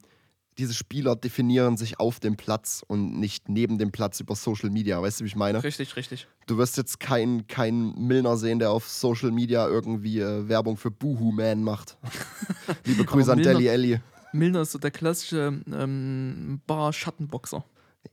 diese 0.59 0.75
Spieler 0.75 1.17
definieren 1.17 1.77
sich 1.77 2.01
auf 2.01 2.21
dem 2.21 2.37
Platz 2.37 2.83
und 2.87 3.19
nicht 3.19 3.49
neben 3.49 3.79
dem 3.79 3.93
Platz 3.93 4.21
über 4.21 4.35
Social 4.35 4.71
Media. 4.71 5.01
Weißt 5.01 5.21
du, 5.21 5.25
wie 5.25 5.29
ich 5.29 5.37
meine? 5.37 5.63
richtig, 5.63 5.97
richtig. 5.97 6.27
Du 6.47 6.57
wirst 6.57 6.77
jetzt 6.77 7.01
keinen 7.01 7.47
kein 7.47 7.95
Milner 7.95 8.37
sehen, 8.37 8.59
der 8.59 8.71
auf 8.71 8.89
Social 8.89 9.31
Media 9.31 9.67
irgendwie 9.67 10.21
äh, 10.21 10.49
Werbung 10.49 10.77
für 10.77 10.91
Boohoo 10.91 11.33
Man 11.33 11.63
macht. 11.63 11.99
Liebe 12.85 13.05
Grüße 13.05 13.33
an 13.33 13.43
Deli 13.43 13.67
Ellie. 13.67 14.01
Milner 14.33 14.63
ist 14.63 14.73
so 14.73 14.79
der 14.79 14.91
klassische 14.91 15.61
ähm, 15.73 16.61
Bar-Schattenboxer. 16.67 17.65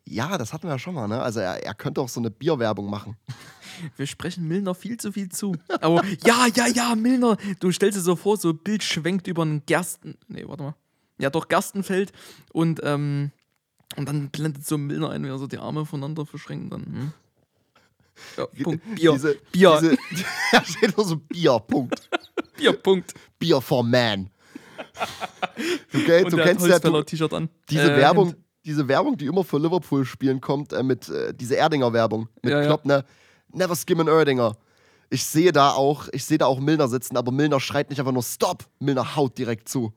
Ja, 0.06 0.38
das 0.38 0.54
hatten 0.54 0.64
wir 0.64 0.72
ja 0.72 0.80
schon 0.80 0.96
mal, 0.96 1.08
ne? 1.08 1.22
Also 1.22 1.40
er, 1.40 1.64
er 1.64 1.74
könnte 1.76 2.02
auch 2.02 2.10
so 2.10 2.20
eine 2.20 2.32
Bierwerbung 2.32 2.90
machen. 2.90 3.16
Wir 3.98 4.06
sprechen 4.06 4.48
Milner 4.48 4.76
viel 4.76 4.98
zu 4.98 5.12
viel 5.12 5.30
zu. 5.30 5.56
Aber 5.82 6.04
ja, 6.26 6.46
ja, 6.54 6.68
ja, 6.68 6.96
Milner. 6.96 7.38
Du 7.60 7.72
stellst 7.72 7.98
dir 7.98 8.02
so 8.02 8.16
vor, 8.16 8.38
so 8.38 8.50
ein 8.50 8.58
Bild 8.60 8.84
schwenkt 8.84 9.28
über 9.28 9.42
einen 9.42 9.66
Gersten. 9.66 10.16
Nee, 10.28 10.46
warte 10.48 10.64
mal. 10.64 10.76
Ja, 11.24 11.30
doch, 11.30 11.48
Gerstenfeld. 11.48 12.12
Und, 12.52 12.82
ähm, 12.84 13.32
und 13.96 14.08
dann 14.08 14.30
blendet 14.30 14.66
so 14.66 14.78
Milner 14.78 15.10
ein, 15.12 15.24
wie 15.24 15.30
er 15.30 15.38
so 15.38 15.48
die 15.48 15.58
Arme 15.58 15.86
voneinander 15.86 16.26
verschränkt. 16.26 16.74
Dann, 16.74 16.84
hm. 16.86 17.14
Ja, 18.38 18.46
Punkt. 18.64 18.84
Bier. 18.96 19.14
Diese, 19.14 19.36
Bier. 19.52 19.78
Diese, 19.82 19.98
da 20.52 20.64
steht 20.64 20.98
nur 20.98 21.06
so 21.06 21.16
Bier, 21.16 21.60
Punkt. 21.60 22.10
Bier, 22.58 22.74
Punkt. 22.74 23.14
Bier 23.40 23.62
for 23.62 23.84
Man. 23.84 24.30
Du, 25.92 25.98
Und 26.00 26.34
du 26.34 26.38
kennst 26.38 26.66
ja 26.68 26.78
du, 26.80 26.92
Holzfäller-T-Shirt 26.92 27.34
an. 27.34 27.50
diese 27.70 27.94
Äh, 27.94 27.98
Werbung, 27.98 28.28
Hemd. 28.30 28.38
diese 28.66 28.88
Werbung, 28.88 29.18
die 29.18 29.26
immer 29.26 29.44
für 29.44 29.58
Liverpool 29.60 30.06
spielen 30.06 30.42
kommt, 30.42 30.74
äh, 30.74 30.84
mit 30.84 31.08
äh, 31.10 31.34
diese 31.34 31.56
Erdinger 31.56 31.94
Werbung 31.94 32.28
mit 32.42 32.52
Ja, 32.52 32.60
ja. 32.62 32.66
Klopp, 32.68 32.86
ne? 32.86 33.04
Never 33.52 33.76
skim 33.76 34.00
an 34.02 34.08
Erdinger. 34.08 34.58
Ich 35.10 35.24
sehe 35.26 35.52
da 35.52 35.72
auch, 35.72 36.08
ich 36.12 36.26
sehe 36.26 36.38
da 36.40 36.48
auch 36.48 36.60
Milner 36.60 36.88
sitzen, 36.88 37.18
aber 37.18 37.32
Milner 37.32 37.60
schreit 37.60 37.90
nicht 37.90 38.00
einfach 38.00 38.12
nur 38.12 38.24
Stop. 38.24 38.66
Milner 38.80 39.16
haut 39.16 39.38
direkt 39.38 39.70
zu. 39.70 39.94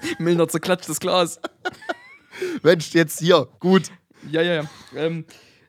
Milner 0.18 0.48
zerklatscht 0.48 0.88
das 0.88 1.00
Glas. 1.00 1.40
Mensch, 2.62 2.92
jetzt 2.94 3.18
hier, 3.18 3.48
gut. 3.60 3.90
Ja, 4.30 4.42
ja, 4.42 4.62
ja. 4.62 4.70
Ähm, 4.94 5.24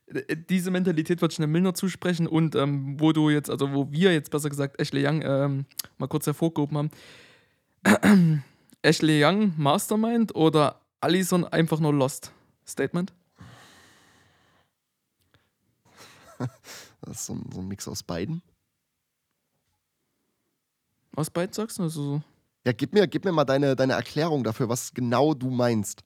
äh, 0.07 0.35
diese 0.49 0.71
Mentalität 0.71 1.21
ich 1.21 1.39
einem 1.39 1.51
Milner 1.51 1.73
zusprechen 1.73 2.27
und 2.27 2.55
ähm, 2.55 2.99
wo 2.99 3.11
du 3.11 3.29
jetzt, 3.29 3.49
also 3.49 3.73
wo 3.73 3.91
wir 3.91 4.13
jetzt 4.13 4.31
besser 4.31 4.49
gesagt 4.49 4.79
Ashley 4.79 5.05
Young 5.05 5.21
ähm, 5.23 5.65
mal 5.97 6.07
kurz 6.07 6.25
hervorgehoben 6.25 6.77
haben. 6.77 6.91
Ashley 8.81 9.23
Young 9.23 9.53
Mastermind 9.57 10.35
oder 10.35 10.81
Allison 11.01 11.45
einfach 11.45 11.79
nur 11.79 11.93
Lost? 11.93 12.31
Statement? 12.67 13.13
Das 17.01 17.21
ist 17.21 17.25
so 17.27 17.33
ein, 17.33 17.49
so 17.51 17.61
ein 17.61 17.67
Mix 17.67 17.87
aus 17.87 18.03
beiden. 18.03 18.41
Was 21.13 21.29
beid 21.29 21.55
sagst 21.55 21.79
du? 21.79 21.83
Also, 21.83 22.21
Ja, 22.69 22.73
gib 22.73 22.93
mir, 22.93 23.07
gib 23.07 23.25
mir 23.25 23.31
mal 23.31 23.45
deine, 23.45 23.75
deine 23.75 23.93
Erklärung 23.93 24.43
dafür, 24.43 24.69
was 24.69 24.93
genau 24.93 25.33
du 25.33 25.49
meinst. 25.49 26.03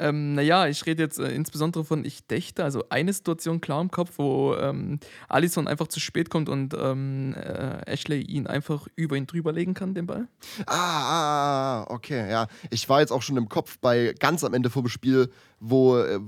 ähm, 0.00 0.34
naja, 0.34 0.66
ich 0.66 0.84
rede 0.86 1.04
jetzt 1.04 1.20
äh, 1.20 1.30
insbesondere 1.30 1.84
von 1.84 2.04
ich 2.04 2.26
dächte, 2.26 2.64
also 2.64 2.82
eine 2.88 3.12
Situation 3.12 3.60
klar 3.60 3.80
im 3.80 3.92
Kopf, 3.92 4.14
wo 4.16 4.56
ähm, 4.56 4.98
Allison 5.28 5.68
einfach 5.68 5.86
zu 5.86 6.00
spät 6.00 6.30
kommt 6.30 6.48
und 6.48 6.74
ähm, 6.76 7.32
äh, 7.36 7.80
Ashley 7.86 8.22
ihn 8.22 8.48
einfach 8.48 8.88
über 8.96 9.14
ihn 9.14 9.28
drüber 9.28 9.52
legen 9.52 9.74
kann, 9.74 9.94
den 9.94 10.08
Ball. 10.08 10.26
Ah, 10.66 10.74
ah, 10.74 11.82
ah, 11.82 11.86
okay, 11.90 12.28
ja. 12.28 12.48
Ich 12.70 12.88
war 12.88 12.98
jetzt 12.98 13.12
auch 13.12 13.22
schon 13.22 13.36
im 13.36 13.48
Kopf 13.48 13.78
bei 13.78 14.16
ganz 14.18 14.42
am 14.42 14.54
Ende 14.54 14.70
vom 14.70 14.88
Spiel, 14.88 15.30
wo 15.60 15.96
äh, 15.98 16.18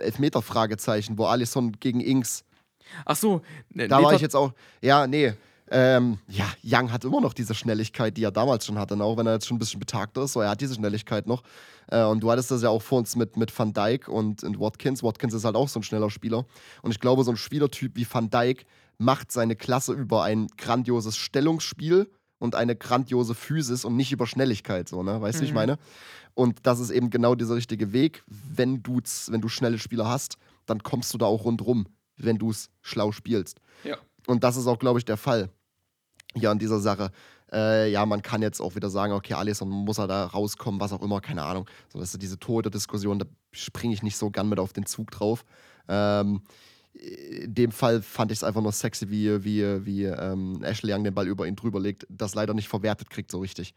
Elfmeter-Fragezeichen, 0.00 1.18
wo 1.18 1.26
Alisson 1.26 1.70
gegen 1.78 2.00
Inks. 2.00 2.42
Ach 3.04 3.14
so, 3.14 3.42
ne, 3.70 3.86
Da 3.86 3.98
nee, 3.98 4.04
war 4.04 4.14
ich 4.14 4.22
jetzt 4.22 4.34
auch, 4.34 4.52
ja, 4.82 5.06
nee. 5.06 5.34
Ähm, 5.70 6.18
ja, 6.28 6.46
Young 6.62 6.92
hat 6.92 7.04
immer 7.04 7.20
noch 7.20 7.32
diese 7.32 7.54
Schnelligkeit, 7.54 8.16
die 8.16 8.24
er 8.24 8.30
damals 8.30 8.66
schon 8.66 8.78
hatte, 8.78 8.96
ne? 8.96 9.04
auch 9.04 9.16
wenn 9.16 9.26
er 9.26 9.34
jetzt 9.34 9.46
schon 9.46 9.56
ein 9.56 9.60
bisschen 9.60 9.80
betagter 9.80 10.24
ist, 10.24 10.34
so 10.34 10.40
er 10.40 10.50
hat 10.50 10.60
diese 10.60 10.74
Schnelligkeit 10.74 11.26
noch. 11.26 11.42
Äh, 11.88 12.04
und 12.04 12.20
du 12.20 12.30
hattest 12.30 12.50
das 12.50 12.62
ja 12.62 12.68
auch 12.68 12.82
vor 12.82 12.98
uns 12.98 13.16
mit, 13.16 13.36
mit 13.36 13.56
Van 13.58 13.72
Dijk 13.72 14.08
und, 14.08 14.44
und 14.44 14.60
Watkins. 14.60 15.02
Watkins 15.02 15.32
ist 15.32 15.44
halt 15.44 15.56
auch 15.56 15.68
so 15.68 15.80
ein 15.80 15.82
schneller 15.82 16.10
Spieler. 16.10 16.44
Und 16.82 16.90
ich 16.90 17.00
glaube, 17.00 17.24
so 17.24 17.30
ein 17.30 17.36
Spielertyp 17.36 17.96
wie 17.96 18.06
Van 18.10 18.28
Dijk 18.30 18.66
macht 18.98 19.32
seine 19.32 19.56
Klasse 19.56 19.92
über 19.94 20.22
ein 20.22 20.48
grandioses 20.58 21.16
Stellungsspiel 21.16 22.10
und 22.38 22.54
eine 22.54 22.76
grandiose 22.76 23.34
Physis 23.34 23.84
und 23.84 23.96
nicht 23.96 24.12
über 24.12 24.26
Schnelligkeit, 24.26 24.88
so, 24.88 25.02
ne? 25.02 25.20
Weißt 25.20 25.38
du, 25.38 25.42
wie 25.42 25.46
ich 25.46 25.50
Mhm. 25.52 25.56
meine? 25.56 25.78
Und 26.34 26.58
das 26.66 26.78
ist 26.80 26.90
eben 26.90 27.10
genau 27.10 27.34
dieser 27.34 27.54
richtige 27.54 27.92
Weg. 27.92 28.22
Wenn, 28.26 28.82
du's, 28.82 29.30
wenn 29.32 29.40
du 29.40 29.48
schnelle 29.48 29.78
Spieler 29.78 30.08
hast, 30.08 30.36
dann 30.66 30.82
kommst 30.82 31.14
du 31.14 31.18
da 31.18 31.26
auch 31.26 31.44
rundrum, 31.44 31.86
wenn 32.16 32.38
du 32.38 32.50
es 32.50 32.70
schlau 32.82 33.12
spielst. 33.12 33.60
Ja. 33.84 33.96
Und 34.26 34.44
das 34.44 34.56
ist 34.56 34.66
auch, 34.66 34.78
glaube 34.78 34.98
ich, 34.98 35.04
der 35.04 35.16
Fall 35.16 35.50
hier 36.34 36.50
an 36.50 36.58
dieser 36.58 36.80
Sache. 36.80 37.10
Äh, 37.52 37.90
ja, 37.90 38.04
man 38.06 38.22
kann 38.22 38.42
jetzt 38.42 38.60
auch 38.60 38.74
wieder 38.74 38.90
sagen, 38.90 39.12
okay, 39.12 39.34
Alisson 39.34 39.68
muss 39.68 39.98
er 39.98 40.08
da 40.08 40.26
rauskommen, 40.26 40.80
was 40.80 40.92
auch 40.92 41.02
immer, 41.02 41.20
keine 41.20 41.42
Ahnung. 41.42 41.68
So, 41.88 41.98
das 41.98 42.12
ist 42.12 42.22
diese 42.22 42.38
Torhüter-Diskussion, 42.38 43.18
da 43.18 43.26
springe 43.52 43.94
ich 43.94 44.02
nicht 44.02 44.16
so 44.16 44.30
gern 44.30 44.48
mit 44.48 44.58
auf 44.58 44.72
den 44.72 44.86
Zug 44.86 45.10
drauf. 45.10 45.44
Ähm, 45.88 46.42
in 46.94 47.54
dem 47.54 47.72
Fall 47.72 48.02
fand 48.02 48.30
ich 48.30 48.38
es 48.38 48.44
einfach 48.44 48.62
nur 48.62 48.72
sexy, 48.72 49.10
wie, 49.10 49.44
wie, 49.44 49.84
wie 49.84 50.04
ähm, 50.04 50.62
Ashley 50.62 50.92
Young 50.92 51.04
den 51.04 51.14
Ball 51.14 51.26
über 51.26 51.46
ihn 51.46 51.56
drüber 51.56 51.80
legt, 51.80 52.06
das 52.08 52.34
leider 52.34 52.54
nicht 52.54 52.68
verwertet 52.68 53.10
kriegt 53.10 53.30
so 53.30 53.40
richtig. 53.40 53.74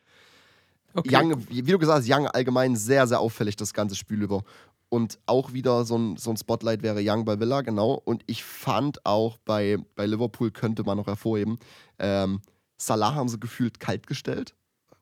okay. 0.93 1.15
Young, 1.15 1.47
wie 1.49 1.61
du 1.61 1.79
gesagt 1.79 1.99
hast, 1.99 2.09
Young 2.09 2.27
allgemein 2.27 2.75
sehr, 2.75 3.07
sehr 3.07 3.19
auffällig 3.19 3.55
das 3.55 3.73
ganze 3.73 3.95
Spiel 3.95 4.21
über. 4.21 4.43
Und 4.89 5.19
auch 5.25 5.51
wieder 5.51 5.83
so 5.83 5.97
ein, 5.97 6.15
so 6.17 6.29
ein 6.29 6.37
Spotlight 6.37 6.81
wäre 6.81 7.01
Young 7.03 7.25
bei 7.25 7.39
Villa, 7.39 7.61
genau. 7.61 7.93
Und 8.05 8.23
ich 8.25 8.43
fand 8.43 9.05
auch 9.05 9.37
bei, 9.39 9.77
bei 9.95 10.05
Liverpool 10.05 10.51
könnte 10.51 10.83
man 10.83 10.97
noch 10.97 11.07
hervorheben, 11.07 11.57
ähm, 11.99 12.41
Salah 12.77 13.15
haben 13.15 13.27
sie 13.27 13.39
gefühlt 13.39 13.79
kalt 13.79 14.05
gestellt. 14.07 14.53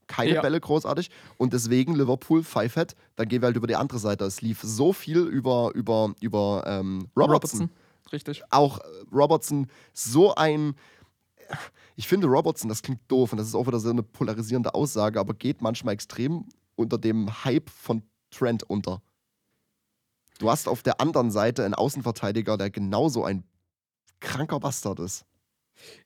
Keine 0.07 0.35
Ja. 0.35 0.41
Bälle 0.41 0.59
großartig. 0.59 1.09
Und 1.37 1.53
deswegen 1.53 1.95
Liverpool, 1.95 2.43
Pfeifett, 2.43 2.95
dann 3.15 3.27
gehen 3.27 3.41
wir 3.41 3.47
halt 3.47 3.57
über 3.57 3.67
die 3.67 3.75
andere 3.75 3.99
Seite. 3.99 4.23
Es 4.25 4.41
lief 4.41 4.61
so 4.63 4.93
viel 4.93 5.19
über, 5.19 5.71
über, 5.73 6.13
über 6.21 6.63
ähm, 6.65 7.07
Robertson. 7.17 7.69
Richtig. 8.11 8.43
Auch 8.49 8.79
äh, 8.79 8.83
Robertson, 9.11 9.67
so 9.93 10.33
ein. 10.35 10.75
Ich 11.95 12.07
finde 12.07 12.27
Robertson, 12.27 12.69
das 12.69 12.81
klingt 12.81 13.01
doof 13.07 13.31
und 13.33 13.37
das 13.37 13.47
ist 13.47 13.55
auch 13.55 13.67
wieder 13.67 13.79
so 13.79 13.89
eine 13.89 14.03
polarisierende 14.03 14.73
Aussage, 14.73 15.19
aber 15.19 15.33
geht 15.33 15.61
manchmal 15.61 15.93
extrem 15.93 16.45
unter 16.75 16.97
dem 16.97 17.43
Hype 17.43 17.69
von 17.69 18.03
Trent 18.31 18.63
unter. 18.63 19.01
Du 20.39 20.49
hast 20.49 20.67
auf 20.67 20.83
der 20.83 20.99
anderen 20.99 21.31
Seite 21.31 21.63
einen 21.63 21.73
Außenverteidiger, 21.73 22.57
der 22.57 22.69
genauso 22.69 23.23
ein 23.23 23.43
kranker 24.19 24.59
Bastard 24.59 24.99
ist. 24.99 25.25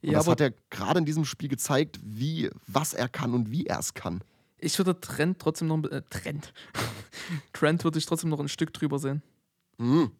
Und 0.01 0.11
Ja, 0.11 0.19
das 0.19 0.27
hat 0.27 0.41
er 0.41 0.53
gerade 0.69 0.99
in 0.99 1.05
diesem 1.05 1.25
Spiel 1.25 1.49
gezeigt, 1.49 1.99
wie, 2.03 2.49
was 2.67 2.93
er 2.93 3.07
kann 3.07 3.33
und 3.33 3.51
wie 3.51 3.65
er 3.65 3.79
es 3.79 3.93
kann. 3.93 4.21
ich 4.57 4.77
würde 4.77 4.99
Trend 4.99 5.39
trotzdem 5.39 5.67
noch. 5.67 5.83
Äh, 5.85 6.01
Trend. 6.09 6.53
Trend 7.53 7.83
würde 7.83 7.97
ich 7.99 8.05
trotzdem 8.05 8.29
noch 8.29 8.39
ein 8.39 8.49
Stück 8.49 8.73
drüber 8.73 8.99
sehen. 8.99 9.21
Mhm. 9.77 10.11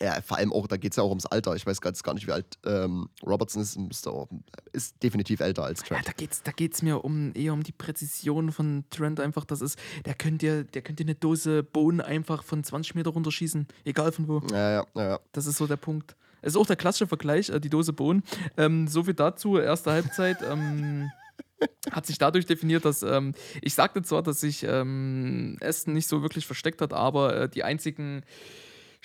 Ja, 0.00 0.20
vor 0.20 0.36
allem 0.36 0.52
auch, 0.52 0.66
da 0.66 0.76
geht 0.76 0.92
es 0.92 0.96
ja 0.96 1.02
auch 1.02 1.08
ums 1.08 1.24
Alter. 1.26 1.54
Ich 1.56 1.64
weiß 1.66 1.80
ganz 1.80 2.02
gar 2.02 2.12
nicht, 2.14 2.26
wie 2.26 2.32
alt 2.32 2.58
ähm, 2.66 3.08
Robertson 3.24 3.62
ist. 3.62 4.06
Auch, 4.06 4.28
ist 4.72 5.02
definitiv 5.02 5.40
älter 5.40 5.64
als 5.64 5.80
Ja, 5.80 5.86
Trent. 5.96 6.08
da 6.08 6.12
geht's, 6.12 6.42
da 6.42 6.52
geht's 6.52 6.82
mir 6.82 7.02
um 7.04 7.32
eher 7.34 7.54
um 7.54 7.62
die 7.62 7.72
Präzision 7.72 8.52
von 8.52 8.84
Trent 8.90 9.20
einfach. 9.20 9.44
Das 9.46 9.62
ist, 9.62 9.78
der 10.04 10.14
könnte 10.14 10.64
der 10.64 10.82
könnte 10.82 11.04
dir 11.04 11.10
eine 11.10 11.14
Dose 11.14 11.62
Bohnen 11.62 12.00
einfach 12.02 12.42
von 12.44 12.62
20 12.62 12.94
Meter 12.94 13.10
runterschießen, 13.10 13.66
egal 13.84 14.12
von 14.12 14.28
wo. 14.28 14.42
Ja, 14.50 14.70
ja, 14.72 14.86
ja, 14.94 15.08
ja. 15.08 15.20
Das 15.32 15.46
ist 15.46 15.56
so 15.56 15.66
der 15.66 15.76
Punkt. 15.76 16.14
Es 16.42 16.52
ist 16.52 16.56
auch 16.58 16.66
der 16.66 16.76
klassische 16.76 17.06
Vergleich, 17.06 17.48
äh, 17.48 17.58
die 17.58 17.70
Dose 17.70 17.94
Bohnen. 17.94 18.22
Ähm, 18.58 18.88
so 18.88 19.02
viel 19.04 19.14
dazu, 19.14 19.56
erste 19.56 19.92
Halbzeit. 19.92 20.38
Ähm, 20.42 21.10
hat 21.90 22.04
sich 22.04 22.18
dadurch 22.18 22.44
definiert, 22.44 22.84
dass 22.84 23.02
ähm, 23.02 23.32
ich 23.62 23.72
sagte 23.74 24.02
zwar, 24.02 24.22
dass 24.22 24.40
sich 24.40 24.62
ähm, 24.62 25.56
Aston 25.62 25.94
nicht 25.94 26.06
so 26.06 26.20
wirklich 26.20 26.46
versteckt 26.46 26.82
hat, 26.82 26.92
aber 26.92 27.34
äh, 27.34 27.48
die 27.48 27.64
einzigen 27.64 28.22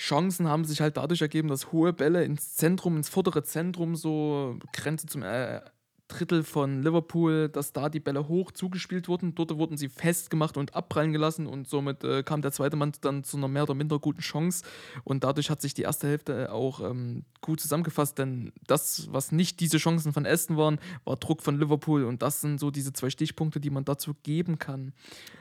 Chancen 0.02 0.48
haben 0.48 0.66
sich 0.66 0.82
halt 0.82 0.98
dadurch 0.98 1.22
ergeben, 1.22 1.48
dass 1.48 1.72
hohe 1.72 1.94
Bälle 1.94 2.24
ins 2.24 2.56
Zentrum, 2.56 2.98
ins 2.98 3.08
vordere 3.08 3.44
Zentrum, 3.44 3.96
so 3.96 4.58
Grenze 4.74 5.06
zum 5.06 5.22
äh, 5.22 5.62
Drittel 6.08 6.44
von 6.44 6.82
Liverpool, 6.82 7.50
dass 7.50 7.72
da 7.72 7.88
die 7.88 8.00
Bälle 8.00 8.28
hoch 8.28 8.52
zugespielt 8.52 9.08
wurden. 9.08 9.36
Dort 9.36 9.56
wurden 9.58 9.78
sie 9.78 9.90
festgemacht 9.90 10.58
und 10.58 10.76
abprallen 10.76 11.14
gelassen 11.14 11.46
und 11.46 11.68
somit 11.68 12.04
äh, 12.04 12.24
kam 12.24 12.42
der 12.42 12.52
zweite 12.52 12.76
Mann 12.76 12.92
dann 13.02 13.24
zu 13.24 13.38
einer 13.38 13.48
mehr 13.48 13.64
oder 13.64 13.76
minder 13.76 14.00
guten 14.00 14.22
Chance. 14.22 14.66
Und 15.04 15.24
dadurch 15.24 15.52
hat 15.52 15.62
sich 15.62 15.76
die 15.76 15.84
erste 15.84 16.08
Hälfte 16.08 16.52
auch 16.52 16.82
ähm, 16.82 17.24
gut 17.40 17.62
zusammengefasst, 17.62 18.18
denn 18.18 18.52
das, 18.66 19.08
was 19.12 19.32
nicht 19.32 19.60
diese 19.60 19.78
Chancen 19.78 20.14
von 20.14 20.26
Aston 20.26 20.58
waren, 20.58 20.80
war 21.06 21.16
Druck 21.16 21.44
von 21.44 21.60
Liverpool 21.60 22.04
und 22.06 22.24
das 22.24 22.42
sind 22.42 22.60
so 22.60 22.72
diese 22.72 22.92
zwei 22.92 23.12
Stichpunkte, 23.12 23.60
die 23.60 23.70
man 23.70 23.86
dazu 23.86 24.14
geben 24.24 24.58
kann. 24.58 24.94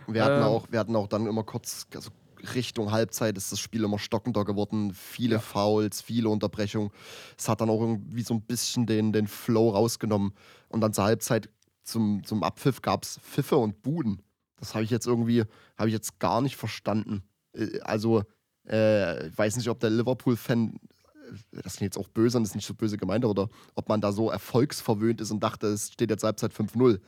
Wir 0.07 0.23
hatten, 0.23 0.43
Ähm. 0.43 0.49
auch, 0.49 0.67
wir 0.71 0.79
hatten 0.79 0.95
auch 0.95 1.09
dann 1.09 1.27
immer 1.27 1.45
kurz, 1.45 1.87
also 1.95 2.11
Richtung 2.55 2.91
Halbzeit 2.93 3.37
ist 3.37 3.53
das 3.53 3.61
Spiel 3.61 3.85
immer 3.85 3.99
stockender 3.99 4.45
geworden. 4.45 4.93
Viele 4.95 5.37
Ja. 5.37 5.41
Fouls, 5.41 6.01
viele 6.03 6.29
Unterbrechungen. 6.29 6.91
Es 7.39 7.49
hat 7.49 7.61
dann 7.61 7.71
auch 7.71 7.81
irgendwie 7.81 8.23
so 8.23 8.35
ein 8.35 8.43
bisschen 8.43 8.87
den, 8.87 9.13
den 9.13 9.27
Flow 9.27 9.71
rausgenommen. 9.71 10.33
Und 10.69 10.81
dann 10.81 10.93
zur 10.93 11.05
Halbzeit 11.05 11.49
zum, 11.85 12.23
zum 12.25 12.43
Abpfiff 12.43 12.83
gab 12.83 13.05
es 13.05 13.19
Pfiffe 13.19 13.57
und 13.57 13.83
Buden. 13.83 14.23
Das 14.59 14.75
habe 14.75 14.85
ich 14.85 14.91
jetzt 14.91 15.07
irgendwie, 15.07 15.45
habe 15.77 15.89
ich 15.89 15.95
jetzt 15.95 16.19
gar 16.19 16.41
nicht 16.41 16.57
verstanden. 16.57 17.23
Äh, 17.53 17.81
Also, 17.81 18.23
äh, 18.69 19.29
ich 19.29 19.37
weiß 19.39 19.57
nicht, 19.57 19.69
ob 19.69 19.81
der 19.81 19.91
Liverpool-Fan, 19.91 20.75
äh, 20.75 21.63
das 21.63 21.77
klingt 21.77 21.95
jetzt 21.95 21.99
auch 21.99 22.09
böse 22.09 22.37
und 22.39 22.45
ist 22.45 22.55
nicht 22.55 22.67
so 22.67 22.75
böse 22.75 22.97
gemeint, 22.97 23.25
oder 23.25 23.49
ob 23.75 23.89
man 23.89 24.01
da 24.01 24.13
so 24.13 24.31
erfolgsverwöhnt 24.31 25.21
ist 25.21 25.31
und 25.31 25.43
dachte, 25.43 25.69
es 25.69 25.93
steht 25.93 26.11
jetzt 26.11 26.25
Halbzeit 26.25 26.53
5-0. 26.53 27.01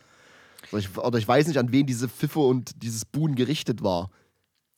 Oder 0.70 0.78
ich, 0.78 0.96
oder 0.96 1.18
ich 1.18 1.28
weiß 1.28 1.46
nicht, 1.48 1.58
an 1.58 1.72
wen 1.72 1.86
diese 1.86 2.08
Pfiffe 2.08 2.38
und 2.40 2.82
dieses 2.82 3.04
Buhen 3.04 3.34
gerichtet 3.34 3.82
war. 3.82 4.10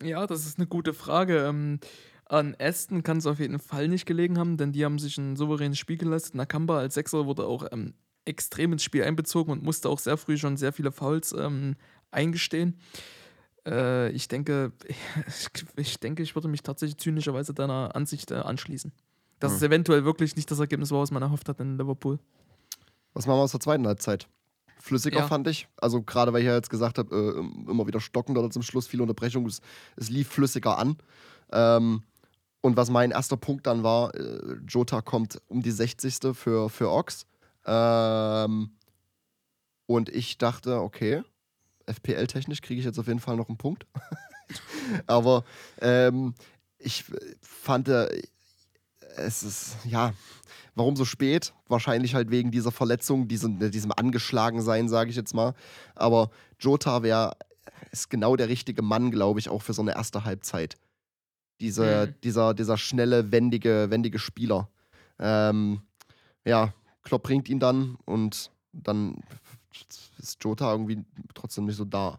Ja, 0.02 0.26
das 0.26 0.46
ist 0.46 0.58
eine 0.58 0.66
gute 0.66 0.92
Frage. 0.94 1.44
Ähm, 1.46 1.80
an 2.26 2.56
Aston 2.58 3.02
kann 3.02 3.18
es 3.18 3.26
auf 3.26 3.38
jeden 3.38 3.58
Fall 3.58 3.88
nicht 3.88 4.06
gelegen 4.06 4.38
haben, 4.38 4.56
denn 4.56 4.72
die 4.72 4.84
haben 4.84 4.98
sich 4.98 5.18
ein 5.18 5.36
souveränes 5.36 5.78
Spiel 5.78 5.96
geleistet. 5.98 6.34
Nakamba 6.34 6.78
als 6.78 6.94
Sechser 6.94 7.26
wurde 7.26 7.46
auch 7.46 7.66
ähm, 7.70 7.94
extrem 8.24 8.72
ins 8.72 8.82
Spiel 8.82 9.04
einbezogen 9.04 9.52
und 9.52 9.62
musste 9.62 9.88
auch 9.88 9.98
sehr 9.98 10.16
früh 10.16 10.36
schon 10.38 10.56
sehr 10.56 10.72
viele 10.72 10.90
Fouls 10.92 11.32
ähm, 11.32 11.76
eingestehen. 12.10 12.78
Äh, 13.66 14.10
ich 14.12 14.28
denke, 14.28 14.72
ich 15.76 16.00
denke, 16.00 16.22
ich 16.22 16.34
würde 16.34 16.48
mich 16.48 16.62
tatsächlich 16.62 16.98
zynischerweise 16.98 17.54
deiner 17.54 17.94
Ansicht 17.94 18.30
äh, 18.30 18.34
anschließen. 18.36 18.92
Dass 19.40 19.52
Hm. 19.52 19.56
es 19.56 19.62
eventuell 19.62 20.04
wirklich 20.04 20.36
nicht 20.36 20.50
das 20.50 20.58
Ergebnis 20.60 20.90
war, 20.90 21.00
was 21.00 21.10
man 21.10 21.22
erhofft 21.22 21.48
hat 21.48 21.60
in 21.60 21.76
Liverpool. 21.76 22.18
Was 23.12 23.26
machen 23.26 23.38
wir 23.38 23.42
aus 23.42 23.52
der 23.52 23.60
zweiten 23.60 23.86
Halbzeit? 23.86 24.28
Flüssiger 24.84 25.20
Ja. 25.20 25.26
fand 25.26 25.48
ich. 25.48 25.66
Also 25.78 26.02
gerade 26.02 26.34
weil 26.34 26.42
ich 26.42 26.46
ja 26.46 26.54
jetzt 26.54 26.68
gesagt 26.68 26.98
habe, 26.98 27.16
äh, 27.16 27.70
immer 27.70 27.86
wieder 27.86 28.00
stockend 28.00 28.36
oder 28.36 28.50
zum 28.50 28.60
Schluss 28.60 28.86
viele 28.86 29.02
Unterbrechungen. 29.02 29.48
Es, 29.48 29.62
es 29.96 30.10
lief 30.10 30.28
flüssiger 30.28 30.76
an. 30.76 30.98
Ähm, 31.52 32.02
und 32.60 32.76
was 32.76 32.90
mein 32.90 33.10
erster 33.10 33.38
Punkt 33.38 33.66
dann 33.66 33.82
war, 33.82 34.14
äh, 34.14 34.56
Jota 34.68 35.00
kommt 35.00 35.40
um 35.48 35.62
die 35.62 35.70
60. 35.70 36.34
für, 36.34 36.68
für 36.68 36.90
Ox. 36.90 37.24
Ähm, 37.64 38.72
und 39.86 40.10
ich 40.10 40.36
dachte, 40.36 40.82
okay, 40.82 41.22
FPL-technisch 41.86 42.60
kriege 42.60 42.78
ich 42.78 42.84
jetzt 42.84 42.98
auf 42.98 43.06
jeden 43.06 43.20
Fall 43.20 43.36
noch 43.36 43.48
einen 43.48 43.56
Punkt. 43.56 43.86
Aber 45.06 45.44
ähm, 45.80 46.34
ich 46.76 47.06
fand, 47.40 47.88
äh, 47.88 48.20
es 49.16 49.42
ist, 49.42 49.76
ja, 49.84 50.12
warum 50.74 50.96
so 50.96 51.04
spät? 51.04 51.52
Wahrscheinlich 51.68 52.14
halt 52.14 52.30
wegen 52.30 52.50
dieser 52.50 52.70
Verletzung, 52.72 53.28
diesem, 53.28 53.70
diesem 53.70 53.92
Angeschlagensein, 53.92 54.88
sage 54.88 55.10
ich 55.10 55.16
jetzt 55.16 55.34
mal. 55.34 55.54
Aber 55.94 56.30
Jota 56.58 57.02
wäre, 57.02 57.36
ist 57.90 58.10
genau 58.10 58.36
der 58.36 58.48
richtige 58.48 58.82
Mann, 58.82 59.10
glaube 59.10 59.40
ich, 59.40 59.48
auch 59.48 59.62
für 59.62 59.72
so 59.72 59.82
eine 59.82 59.94
erste 59.94 60.24
Halbzeit. 60.24 60.76
Diese, 61.60 62.08
Mhm. 62.08 62.14
dieser, 62.22 62.54
dieser 62.54 62.76
schnelle, 62.76 63.30
wendige, 63.30 63.86
wendige 63.90 64.18
Spieler. 64.18 64.68
Ähm, 65.18 65.80
ja, 66.44 66.72
Klopp 67.02 67.22
bringt 67.22 67.48
ihn 67.48 67.60
dann 67.60 67.96
und 68.04 68.50
dann 68.72 69.18
ist 70.18 70.42
Jota 70.42 70.72
irgendwie 70.72 71.04
trotzdem 71.34 71.66
nicht 71.66 71.76
so 71.76 71.84
da. 71.84 72.18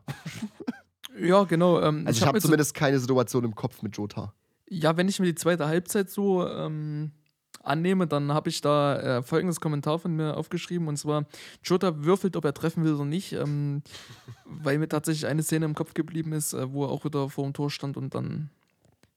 Ja, 1.20 1.44
genau. 1.44 1.82
Ähm, 1.82 2.06
Also 2.08 2.18
ich 2.18 2.22
hab 2.22 2.30
habe 2.30 2.40
so- 2.40 2.48
zumindest 2.48 2.74
keine 2.74 3.00
Situation 3.00 3.44
im 3.44 3.56
Kopf 3.56 3.82
mit 3.82 3.96
Jota. 3.98 4.34
Ja, 4.67 4.97
wenn 4.97 5.08
ich 5.08 5.19
mir 5.19 5.28
die 5.28 5.36
zweite 5.36 5.67
Halbzeit 5.67 6.10
so 6.10 6.47
ähm, 6.47 7.12
annehme, 7.65 8.08
dann 8.08 8.32
habe 8.32 8.49
ich 8.49 8.62
da 8.62 8.97
äh, 8.97 9.23
folgendes 9.23 9.60
Kommentar 9.60 9.99
von 9.99 10.15
mir 10.15 10.38
aufgeschrieben 10.38 10.88
und 10.88 10.97
zwar: 10.97 11.25
Jota 11.63 12.04
würfelt, 12.04 12.36
ob 12.36 12.45
er 12.45 12.54
treffen 12.54 12.84
will 12.84 12.93
oder 12.93 13.06
nicht, 13.06 13.34
ähm, 13.34 13.84
weil 14.45 14.78
mir 14.78 14.88
tatsächlich 14.88 15.28
eine 15.28 15.43
Szene 15.43 15.65
im 15.65 15.75
Kopf 15.75 15.93
geblieben 15.93 16.34
ist, 16.34 16.54
äh, 16.54 16.71
wo 16.71 16.86
er 16.86 16.89
auch 16.89 17.06
wieder 17.06 17.30
vor 17.30 17.43
dem 17.43 17.54
Tor 17.54 17.69
stand 17.69 17.97
und 17.97 18.15
dann 18.15 18.49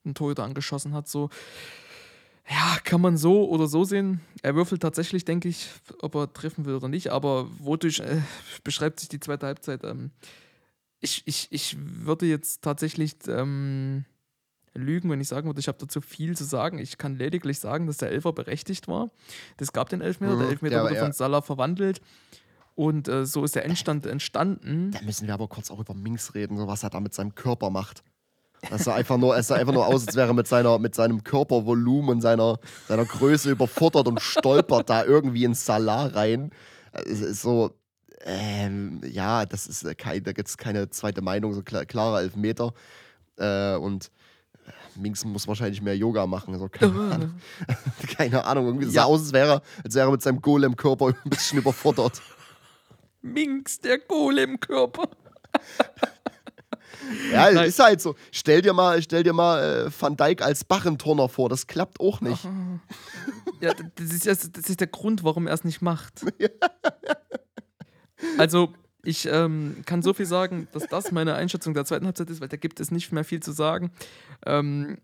einen 0.05 0.15
Torhüter 0.15 0.45
angeschossen 0.45 0.95
hat. 0.95 1.09
So, 1.09 1.31
ja, 2.49 2.79
kann 2.85 3.01
man 3.01 3.17
so 3.17 3.49
oder 3.49 3.67
so 3.67 3.85
sehen. 3.85 4.21
Er 4.43 4.55
würfelt 4.55 4.83
tatsächlich, 4.83 5.25
denke 5.25 5.49
ich, 5.49 5.69
ob 6.01 6.15
er 6.15 6.33
treffen 6.33 6.65
will 6.65 6.75
oder 6.75 6.89
nicht, 6.89 7.11
aber 7.11 7.49
wodurch 7.59 8.01
äh, 8.01 8.23
beschreibt 8.65 9.01
sich 9.01 9.09
die 9.09 9.21
zweite 9.21 9.47
Halbzeit? 9.47 9.85
Ähm, 9.85 10.11
ich, 11.01 11.23
ich, 11.27 11.49
ich 11.51 11.77
würde 11.79 12.27
jetzt 12.27 12.63
tatsächlich. 12.63 13.15
Ähm, 13.29 14.05
lügen, 14.79 15.11
wenn 15.11 15.21
ich 15.21 15.29
sagen 15.29 15.47
würde, 15.49 15.61
ich 15.61 15.69
habe 15.69 15.79
dazu 15.79 16.01
viel 16.01 16.37
zu 16.37 16.45
sagen. 16.45 16.79
Ich 16.79 16.99
kann 16.99 17.17
lediglich 17.17 17.59
sagen, 17.59 17.87
dass 17.87 17.99
der 17.99 18.11
Elfer 18.11 18.33
berechtigt 18.33 18.89
war. 18.89 19.11
Das 19.57 19.73
gab 19.73 19.89
den 19.89 20.01
Elfmeter. 20.01 20.35
Mhm, 20.35 20.39
der 20.41 20.49
Elfmeter 20.49 20.77
war 20.77 20.85
wurde 20.85 20.95
eher- 20.95 21.03
von 21.03 21.13
Salah 21.13 21.43
verwandelt. 21.43 22.01
Und 22.75 23.09
äh, 23.09 23.27
so 23.27 23.43
ist 23.45 23.57
der 23.57 23.65
Endstand 23.65 24.07
entstanden. 24.07 24.93
Da 24.93 25.01
müssen 25.03 25.27
wir 25.27 25.35
aber 25.35 25.49
kurz 25.49 25.71
auch 25.71 25.81
über 25.81 25.95
Minks 25.95 26.35
reden, 26.35 26.57
so 26.57 26.69
was 26.69 26.85
er 26.85 26.91
da 26.91 27.01
mit 27.01 27.13
seinem 27.13 27.35
Körper 27.35 27.71
macht. 27.71 28.05
Das 28.71 28.85
sah 28.85 28.95
einfach 28.95 29.17
nur, 29.19 29.37
es 29.37 29.49
sah 29.49 29.57
einfach 29.57 29.73
nur 29.73 29.87
aus, 29.87 30.07
als 30.07 30.17
wäre 30.17 30.29
er 30.29 30.35
mit, 30.35 30.47
seiner, 30.49 30.79
mit 30.79 30.95
seinem 30.95 31.23
Körpervolumen 31.25 32.11
und 32.11 32.21
seiner, 32.21 32.59
seiner 32.87 33.05
Größe 33.05 33.51
überfordert 33.51 34.07
und 34.09 34.21
stolpert 34.21 34.91
da 34.91 35.05
irgendwie 35.05 35.45
ins 35.45 35.65
Salah 35.67 36.07
rein. 36.07 36.51
Es 36.93 37.21
ist 37.21 37.43
so, 37.43 37.73
ähm, 38.25 39.01
ja, 39.05 39.47
das 39.47 39.67
ist 39.67 39.85
äh, 39.85 39.95
kein, 39.95 40.23
da 40.25 40.33
gibt 40.33 40.49
es 40.49 40.57
keine 40.57 40.91
zweite 40.91 41.21
Meinung, 41.23 41.55
so 41.55 41.63
klar, 41.63 41.85
klarer 41.85 42.21
Elfmeter. 42.23 42.75
Äh, 43.37 43.77
und 43.77 44.11
Minks 44.99 45.25
muss 45.25 45.47
wahrscheinlich 45.49 45.81
mehr 45.81 45.97
Yoga 45.97 46.27
machen. 46.27 46.53
Also 46.55 46.69
keine, 46.69 46.93
Ahnung, 47.13 47.35
keine 48.17 48.45
Ahnung, 48.45 48.67
irgendwie 48.67 48.87
sah 48.89 49.01
Ja. 49.03 49.05
aus, 49.05 49.21
als 49.23 49.33
wäre, 49.33 49.49
er- 49.55 49.63
als 49.85 49.95
wäre 49.95 50.09
er 50.09 50.13
mit 50.13 50.23
seinem 50.23 50.41
Golem-Körper 50.43 51.07
ein 51.25 51.31
bisschen 51.31 51.59
überfordert. 51.59 52.21
Minx, 53.23 53.81
der 53.81 53.99
Golem-Körper. 53.99 55.09
Ja, 57.33 57.51
Nein. 57.51 57.69
ist 57.69 57.79
halt 57.79 58.03
so. 58.03 58.17
Stell 58.33 58.61
dir 58.61 58.75
mal, 58.75 59.01
stell 59.01 59.23
dir 59.23 59.33
mal 59.33 59.87
äh, 59.87 59.91
Van 59.99 60.15
Dijk 60.17 60.43
als 60.43 60.65
Barrenturner 60.65 61.29
vor, 61.31 61.49
das 61.49 61.67
klappt 61.67 62.01
auch 62.01 62.21
nicht. 62.21 62.45
Ja, 63.61 63.73
d- 63.73 63.85
das 63.95 64.11
ist, 64.13 64.27
das 64.27 64.53
das 64.53 64.69
ist 64.69 64.81
der 64.81 64.89
Grund, 64.89 65.25
warum 65.25 65.47
er 65.47 65.55
es 65.55 65.65
nicht 65.65 65.81
macht. 65.81 66.27
Also, 68.37 68.75
ich 69.09 69.27
ähm, 69.27 69.83
kann 69.87 70.03
so 70.03 70.13
viel 70.13 70.27
sagen, 70.27 70.69
dass 70.73 70.87
das 70.87 71.13
meine 71.13 71.35
Einschätzung 71.35 71.73
der 71.73 71.87
zweiten 71.87 72.05
Halbzeit 72.05 72.29
ist, 72.29 72.43
weil 72.43 72.49
da 72.49 72.59
gibt 72.59 72.79
es 72.79 72.91
nicht 72.91 73.11
mehr 73.11 73.25
viel 73.25 73.41
zu 73.41 73.53
sagen. 73.53 73.91
Ähm, 74.45 74.99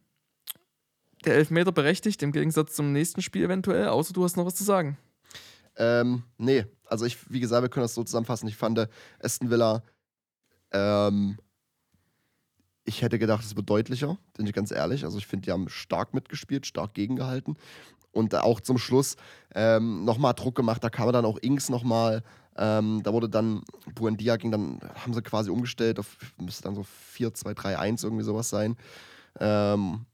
der 1.24 1.36
Elfmeter 1.36 1.72
berechtigt, 1.72 2.22
im 2.22 2.30
Gegensatz 2.30 2.74
zum 2.74 2.92
nächsten 2.92 3.22
Spiel 3.22 3.44
eventuell, 3.44 3.88
außer 3.88 4.12
du 4.12 4.22
hast 4.22 4.36
noch 4.36 4.44
was 4.44 4.56
zu 4.56 4.64
sagen. 4.64 4.98
Ähm, 5.76 6.22
nee, 6.36 6.66
also 6.84 7.06
ich, 7.06 7.30
wie 7.32 7.40
gesagt, 7.40 7.62
wir 7.62 7.70
können 7.70 7.84
das 7.84 7.94
so 7.94 8.04
zusammenfassen. 8.04 8.46
Ich 8.46 8.56
fand 8.56 8.78
äh, 8.78 8.88
Aston 9.20 9.48
Villa, 9.48 9.82
ähm, 10.70 11.38
ich 12.84 13.00
hätte 13.00 13.18
gedacht, 13.18 13.42
es 13.42 13.56
wird 13.56 13.70
deutlicher, 13.70 14.18
bin 14.36 14.46
ich 14.46 14.52
ganz 14.52 14.70
ehrlich. 14.70 15.04
Also 15.04 15.16
ich 15.16 15.26
finde, 15.26 15.46
die 15.46 15.52
haben 15.52 15.70
stark 15.70 16.12
mitgespielt, 16.12 16.66
stark 16.66 16.92
gegengehalten. 16.92 17.56
Und 18.12 18.34
auch 18.34 18.60
zum 18.60 18.76
Schluss 18.76 19.16
ähm, 19.54 20.04
nochmal 20.04 20.34
Druck 20.34 20.54
gemacht, 20.54 20.84
da 20.84 20.90
kam 20.90 21.10
dann 21.10 21.24
auch 21.24 21.38
Inks 21.38 21.70
nochmal. 21.70 22.22
Ähm, 22.56 23.02
da 23.02 23.12
wurde 23.12 23.28
dann, 23.28 23.62
Buendia 23.94 24.36
ging 24.36 24.50
dann, 24.50 24.80
haben 24.94 25.12
sie 25.14 25.22
quasi 25.22 25.50
umgestellt 25.50 25.98
auf, 25.98 26.16
müsste 26.40 26.64
dann 26.64 26.74
so 26.74 26.84
4-2-3-1 27.16 28.04
irgendwie 28.04 28.24
sowas 28.24 28.48
sein. 28.48 28.76
Ähm, 29.40 30.06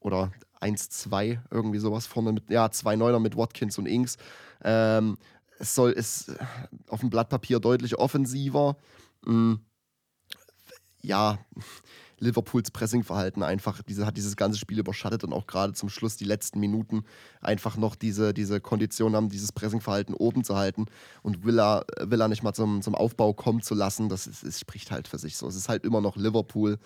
oder 0.00 0.32
1-2, 0.60 1.40
irgendwie 1.50 1.78
sowas 1.78 2.06
vorne 2.06 2.32
mit, 2.32 2.50
ja, 2.50 2.70
zwei 2.70 2.96
Neuner 2.96 3.20
mit 3.20 3.36
Watkins 3.36 3.78
und 3.78 3.86
Inks. 3.86 4.16
Ähm, 4.62 5.16
es 5.58 5.74
soll, 5.74 5.92
ist 5.92 6.32
auf 6.88 7.00
dem 7.00 7.10
Blatt 7.10 7.28
Papier 7.28 7.60
deutlich 7.60 7.96
offensiver. 7.98 8.76
Mm, 9.24 9.54
ja, 11.02 11.38
Liverpools 12.22 12.70
Pressingverhalten 12.70 13.42
einfach, 13.42 13.82
diese, 13.82 14.06
hat 14.06 14.16
dieses 14.16 14.36
ganze 14.36 14.58
Spiel 14.58 14.78
überschattet 14.78 15.24
und 15.24 15.32
auch 15.32 15.46
gerade 15.46 15.72
zum 15.72 15.88
Schluss 15.88 16.16
die 16.16 16.24
letzten 16.24 16.60
Minuten 16.60 17.04
einfach 17.40 17.76
noch 17.76 17.96
diese, 17.96 18.32
diese 18.32 18.60
Kondition 18.60 19.16
haben, 19.16 19.28
dieses 19.28 19.52
Pressingverhalten 19.52 20.14
oben 20.14 20.44
zu 20.44 20.56
halten 20.56 20.86
und 21.22 21.44
Villa, 21.44 21.84
Villa 22.00 22.28
nicht 22.28 22.42
mal 22.42 22.54
zum, 22.54 22.80
zum 22.80 22.94
Aufbau 22.94 23.34
kommen 23.34 23.60
zu 23.60 23.74
lassen, 23.74 24.08
das 24.08 24.26
ist, 24.26 24.44
es 24.44 24.60
spricht 24.60 24.90
halt 24.90 25.08
für 25.08 25.18
sich 25.18 25.36
so. 25.36 25.48
Es 25.48 25.56
ist 25.56 25.68
halt 25.68 25.84
immer 25.84 26.00
noch 26.00 26.16
Liverpool, 26.16 26.78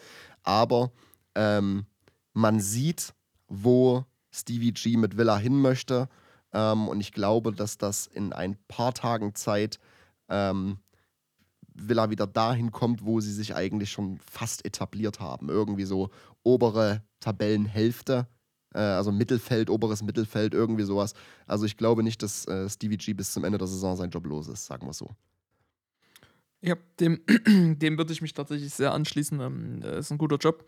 aber 0.43 0.91
ähm, 1.35 1.85
man 2.33 2.61
sieht, 2.61 3.13
wo 3.49 4.05
Stevie 4.31 4.73
G 4.73 4.97
mit 4.97 5.17
Villa 5.17 5.37
hin 5.39 5.61
möchte. 5.61 6.09
Ähm, 6.53 6.89
und 6.89 7.01
ich 7.01 7.13
glaube, 7.13 7.53
dass 7.53 7.79
das 7.79 8.07
in 8.07 8.33
ein 8.33 8.57
paar 8.69 8.95
Tagen 8.95 9.35
Zeit 9.35 9.79
ähm, 10.29 10.79
Villa 11.77 12.11
wieder 12.11 12.27
dahin 12.27 12.73
kommt, 12.73 13.05
wo 13.05 13.21
sie 13.21 13.33
sich 13.33 13.55
eigentlich 13.55 13.91
schon 13.91 14.19
fast 14.19 14.65
etabliert 14.65 15.21
haben. 15.21 15.49
Irgendwie 15.49 15.85
so 15.85 16.11
obere 16.43 17.03
Tabellenhälfte. 17.21 18.27
Äh, 18.75 18.79
also 18.79 19.13
Mittelfeld, 19.13 19.71
oberes 19.71 20.03
Mittelfeld, 20.03 20.55
irgendwie 20.55 20.85
sowas. 20.85 21.15
Also 21.47 21.65
ich 21.65 21.77
glaube 21.77 22.03
nicht, 22.03 22.23
dass 22.23 22.47
äh, 22.47 22.69
Stevie 22.69 22.99
G 22.99 23.15
bis 23.15 23.33
zum 23.33 23.45
Ende 23.45 23.59
der 23.59 23.67
Saison 23.67 23.97
sein 23.97 24.11
Job 24.11 24.27
los 24.27 24.49
ist, 24.49 24.67
sagen 24.67 24.87
wir 24.87 24.93
so. 24.93 25.11
Ja, 26.63 26.77
dem, 27.01 27.21
dem 27.79 27.99
würde 27.99 28.13
ich 28.13 28.23
mich 28.23 28.33
tatsächlich 28.33 28.75
sehr 28.75 28.93
anschließen. 28.93 29.41
Ähm, 29.41 29.83
ist 29.83 30.11
ein 30.11 30.19
guter 30.19 30.37
Job. 30.37 30.67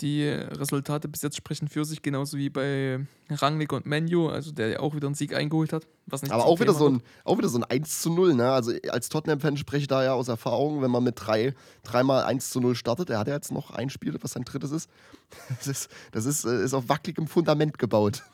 Die 0.00 0.26
Resultate 0.26 1.08
bis 1.08 1.20
jetzt 1.22 1.36
sprechen 1.36 1.68
für 1.68 1.84
sich, 1.84 2.00
genauso 2.00 2.38
wie 2.38 2.48
bei 2.48 3.06
Rangnick 3.28 3.72
und 3.72 3.84
Menu, 3.84 4.28
also 4.28 4.50
der 4.50 4.68
ja 4.68 4.80
auch 4.80 4.94
wieder 4.94 5.06
einen 5.06 5.14
Sieg 5.14 5.34
eingeholt 5.34 5.72
hat. 5.72 5.86
Was 6.06 6.22
nicht 6.22 6.32
Aber 6.32 6.46
auch 6.46 6.58
wieder, 6.58 6.72
so 6.72 6.88
ein, 6.88 7.02
auch 7.24 7.36
wieder 7.36 7.48
so 7.48 7.58
ein 7.58 7.64
1 7.64 8.00
zu 8.00 8.10
0, 8.10 8.34
ne? 8.34 8.50
Also 8.50 8.72
als 8.88 9.10
Tottenham-Fan 9.10 9.58
spreche 9.58 9.82
ich 9.82 9.88
da 9.88 10.02
ja 10.02 10.14
aus 10.14 10.28
Erfahrung, 10.28 10.80
wenn 10.80 10.90
man 10.90 11.04
mit 11.04 11.14
drei, 11.16 11.54
dreimal 11.82 12.24
1 12.24 12.50
zu 12.50 12.60
0 12.60 12.74
startet, 12.74 13.10
er 13.10 13.18
hat 13.18 13.28
ja 13.28 13.34
jetzt 13.34 13.52
noch 13.52 13.70
ein 13.70 13.90
Spiel, 13.90 14.16
was 14.20 14.32
sein 14.32 14.44
drittes 14.44 14.70
ist. 14.70 14.90
Das 15.48 15.66
ist, 15.66 15.90
das 16.12 16.26
ist, 16.26 16.44
äh, 16.44 16.64
ist 16.64 16.74
auf 16.74 16.88
wackeligem 16.88 17.26
Fundament 17.26 17.78
gebaut. 17.78 18.24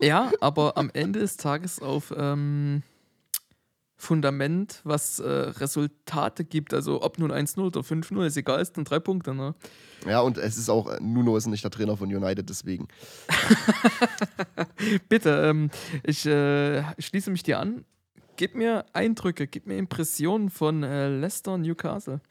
Ja, 0.00 0.32
aber 0.40 0.76
am 0.76 0.90
Ende 0.92 1.20
des 1.20 1.36
Tages 1.36 1.80
auf 1.80 2.12
ähm, 2.16 2.82
Fundament, 4.00 4.80
was 4.84 5.18
äh, 5.18 5.28
Resultate 5.28 6.44
gibt. 6.44 6.72
Also 6.72 7.02
ob 7.02 7.18
nun 7.18 7.30
1-0 7.30 7.60
oder 7.60 7.80
5-0, 7.82 8.24
ist 8.24 8.36
egal, 8.38 8.60
es 8.60 8.72
sind 8.74 8.88
drei 8.88 8.98
Punkte. 8.98 9.34
Ne? 9.34 9.54
Ja, 10.06 10.20
und 10.20 10.38
es 10.38 10.56
ist 10.56 10.70
auch, 10.70 10.90
äh, 10.90 10.98
Nuno 11.02 11.36
ist 11.36 11.46
nicht 11.46 11.62
der 11.62 11.70
Trainer 11.70 11.98
von 11.98 12.08
United, 12.08 12.48
deswegen. 12.48 12.88
Bitte, 15.10 15.50
ähm, 15.50 15.70
ich 16.02 16.24
äh, 16.24 16.82
schließe 16.98 17.30
mich 17.30 17.42
dir 17.42 17.58
an. 17.58 17.84
Gib 18.36 18.54
mir 18.54 18.86
Eindrücke, 18.94 19.46
gib 19.46 19.66
mir 19.66 19.76
Impressionen 19.76 20.48
von 20.48 20.82
äh, 20.82 21.08
Leicester 21.08 21.52
und 21.52 21.62
Newcastle. 21.62 22.22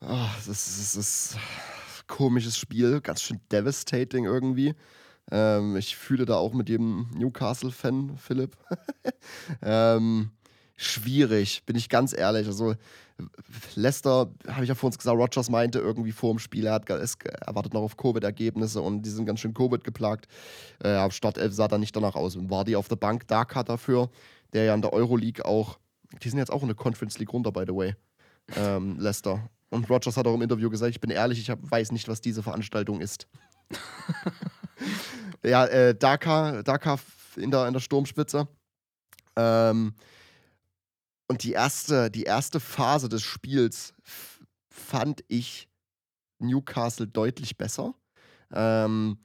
Ah, 0.00 0.30
das, 0.46 0.48
ist, 0.48 0.96
das 0.96 0.96
ist 0.96 1.36
ein 1.36 2.06
komisches 2.06 2.56
Spiel, 2.56 3.02
ganz 3.02 3.20
schön 3.20 3.40
devastating 3.52 4.24
irgendwie. 4.24 4.74
Ähm, 5.30 5.76
ich 5.76 5.96
fühle 5.96 6.24
da 6.26 6.36
auch 6.36 6.52
mit 6.52 6.68
jedem 6.68 7.08
Newcastle-Fan, 7.14 8.16
Philipp. 8.16 8.56
ähm, 9.62 10.30
schwierig, 10.76 11.64
bin 11.66 11.76
ich 11.76 11.88
ganz 11.88 12.16
ehrlich. 12.16 12.46
Also, 12.46 12.74
Leicester, 13.74 14.30
habe 14.48 14.62
ich 14.64 14.68
ja 14.68 14.74
vor 14.74 14.86
uns 14.88 14.98
gesagt, 14.98 15.16
Rogers 15.16 15.50
meinte 15.50 15.78
irgendwie 15.78 16.12
vor 16.12 16.32
dem 16.32 16.38
Spiel, 16.38 16.66
er 16.66 16.72
hat 16.74 16.86
ge- 16.86 16.98
erwartet 17.46 17.74
noch 17.74 17.82
auf 17.82 17.96
Covid-Ergebnisse 17.96 18.80
und 18.80 19.02
die 19.02 19.10
sind 19.10 19.26
ganz 19.26 19.40
schön 19.40 19.54
Covid 19.54 19.84
geplagt. 19.84 20.26
Äh, 20.82 21.10
Startelf 21.10 21.52
sah 21.52 21.68
da 21.68 21.78
nicht 21.78 21.94
danach 21.94 22.14
aus. 22.14 22.36
War 22.48 22.64
die 22.64 22.76
auf 22.76 22.88
der 22.88 22.96
Bank, 22.96 23.28
Dark 23.28 23.54
dafür, 23.66 24.10
der 24.52 24.64
ja 24.64 24.74
in 24.74 24.82
der 24.82 24.92
Euroleague 24.92 25.44
auch, 25.44 25.78
die 26.22 26.28
sind 26.28 26.38
jetzt 26.38 26.50
auch 26.50 26.62
in 26.62 26.68
der 26.68 26.76
Conference 26.76 27.18
League 27.18 27.32
runter, 27.32 27.52
by 27.52 27.64
the 27.66 27.74
way. 27.74 27.94
Ähm, 28.56 28.98
Leicester. 28.98 29.48
Und 29.68 29.88
Rogers 29.88 30.16
hat 30.16 30.26
auch 30.26 30.34
im 30.34 30.42
Interview 30.42 30.70
gesagt, 30.70 30.90
ich 30.90 31.00
bin 31.00 31.10
ehrlich, 31.10 31.38
ich 31.38 31.50
hab, 31.50 31.58
weiß 31.70 31.92
nicht, 31.92 32.08
was 32.08 32.20
diese 32.20 32.42
Veranstaltung 32.42 33.00
ist. 33.00 33.28
ja, 35.44 35.66
äh, 35.66 35.94
Dakar, 35.94 36.62
Dakar 36.62 36.98
in 37.36 37.50
der, 37.50 37.66
in 37.66 37.72
der 37.72 37.80
Sturmspitze. 37.80 38.48
Ähm, 39.36 39.94
und 41.28 41.44
die 41.44 41.52
erste, 41.52 42.10
die 42.10 42.24
erste 42.24 42.60
Phase 42.60 43.08
des 43.08 43.22
Spiels 43.22 43.94
fand 44.68 45.24
ich 45.28 45.68
Newcastle 46.38 47.06
deutlich 47.06 47.56
besser. 47.56 47.94
Ähm, 48.52 49.18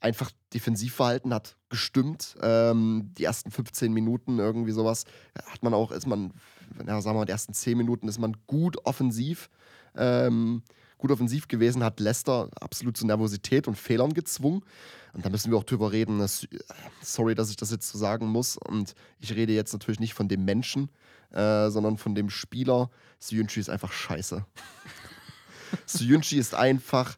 einfach 0.00 0.30
Defensivverhalten 0.54 1.34
hat 1.34 1.56
gestimmt. 1.68 2.36
Ähm, 2.42 3.10
die 3.18 3.24
ersten 3.24 3.50
15 3.50 3.92
Minuten 3.92 4.38
irgendwie 4.38 4.72
sowas 4.72 5.04
hat 5.46 5.62
man 5.62 5.74
auch, 5.74 5.90
ist 5.90 6.06
man, 6.06 6.32
ja, 6.86 7.00
sagen 7.00 7.16
wir 7.16 7.20
mal, 7.20 7.24
die 7.24 7.32
ersten 7.32 7.54
10 7.54 7.76
Minuten 7.76 8.08
ist 8.08 8.18
man 8.18 8.36
gut 8.46 8.76
offensiv. 8.84 9.50
Ähm, 9.96 10.62
gut 10.98 11.10
offensiv 11.10 11.48
gewesen, 11.48 11.84
hat 11.84 12.00
Leicester 12.00 12.50
absolut 12.60 12.96
zu 12.96 13.06
Nervosität 13.06 13.68
und 13.68 13.76
Fehlern 13.76 14.14
gezwungen. 14.14 14.62
Und 15.16 15.24
da 15.24 15.30
müssen 15.30 15.50
wir 15.50 15.56
auch 15.56 15.64
drüber 15.64 15.92
reden. 15.92 16.18
Dass, 16.18 16.46
sorry, 17.00 17.34
dass 17.34 17.48
ich 17.48 17.56
das 17.56 17.70
jetzt 17.70 17.88
so 17.88 17.96
sagen 17.98 18.26
muss. 18.26 18.58
Und 18.58 18.94
ich 19.18 19.34
rede 19.34 19.54
jetzt 19.54 19.72
natürlich 19.72 19.98
nicht 19.98 20.12
von 20.12 20.28
dem 20.28 20.44
Menschen, 20.44 20.90
äh, 21.32 21.70
sondern 21.70 21.96
von 21.96 22.14
dem 22.14 22.28
Spieler. 22.28 22.90
Syunchi 23.18 23.60
ist 23.60 23.70
einfach 23.70 23.92
scheiße. 23.92 24.44
Syunchi 25.86 26.36
ist 26.38 26.54
einfach 26.54 27.16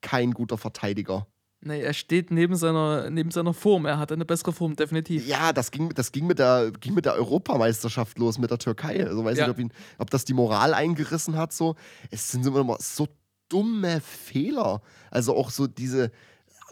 kein 0.00 0.32
guter 0.32 0.58
Verteidiger. 0.58 1.26
Nee, 1.62 1.82
er 1.82 1.92
steht 1.92 2.30
neben 2.30 2.54
seiner, 2.56 3.10
neben 3.10 3.30
seiner 3.30 3.52
Form. 3.52 3.84
Er 3.84 3.98
hat 3.98 4.12
eine 4.12 4.24
bessere 4.24 4.52
Form, 4.52 4.76
definitiv. 4.76 5.26
Ja, 5.26 5.52
das 5.52 5.70
ging, 5.70 5.90
das 5.90 6.10
ging, 6.10 6.26
mit, 6.26 6.38
der, 6.38 6.70
ging 6.70 6.94
mit 6.94 7.04
der 7.04 7.14
Europameisterschaft 7.16 8.16
los, 8.18 8.38
mit 8.38 8.50
der 8.50 8.58
Türkei. 8.58 9.04
Also 9.06 9.22
weiß 9.24 9.36
Ja. 9.36 9.44
nicht, 9.46 9.52
ob, 9.54 9.58
ihn, 9.58 9.72
ob 9.98 10.08
das 10.08 10.24
die 10.24 10.32
Moral 10.32 10.72
eingerissen 10.72 11.36
hat. 11.36 11.52
So. 11.52 11.74
Es 12.10 12.30
sind 12.30 12.46
immer 12.46 12.76
so 12.80 13.08
dumme 13.50 14.00
Fehler. 14.00 14.80
Also 15.10 15.36
auch 15.36 15.50
so 15.50 15.66
diese. 15.66 16.10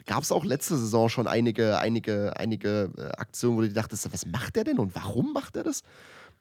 Gab 0.08 0.22
es 0.22 0.32
auch 0.32 0.44
letzte 0.46 0.78
Saison 0.78 1.10
schon 1.10 1.26
einige, 1.26 1.78
einige, 1.78 2.34
einige 2.38 2.90
äh, 2.96 3.02
Aktionen, 3.20 3.58
wo 3.58 3.60
du 3.60 3.68
dir 3.68 3.74
dachtest, 3.74 4.10
was 4.10 4.24
macht 4.24 4.56
der 4.56 4.64
denn 4.64 4.78
und 4.78 4.94
warum 4.94 5.34
macht 5.34 5.54
er 5.54 5.64
das? 5.64 5.82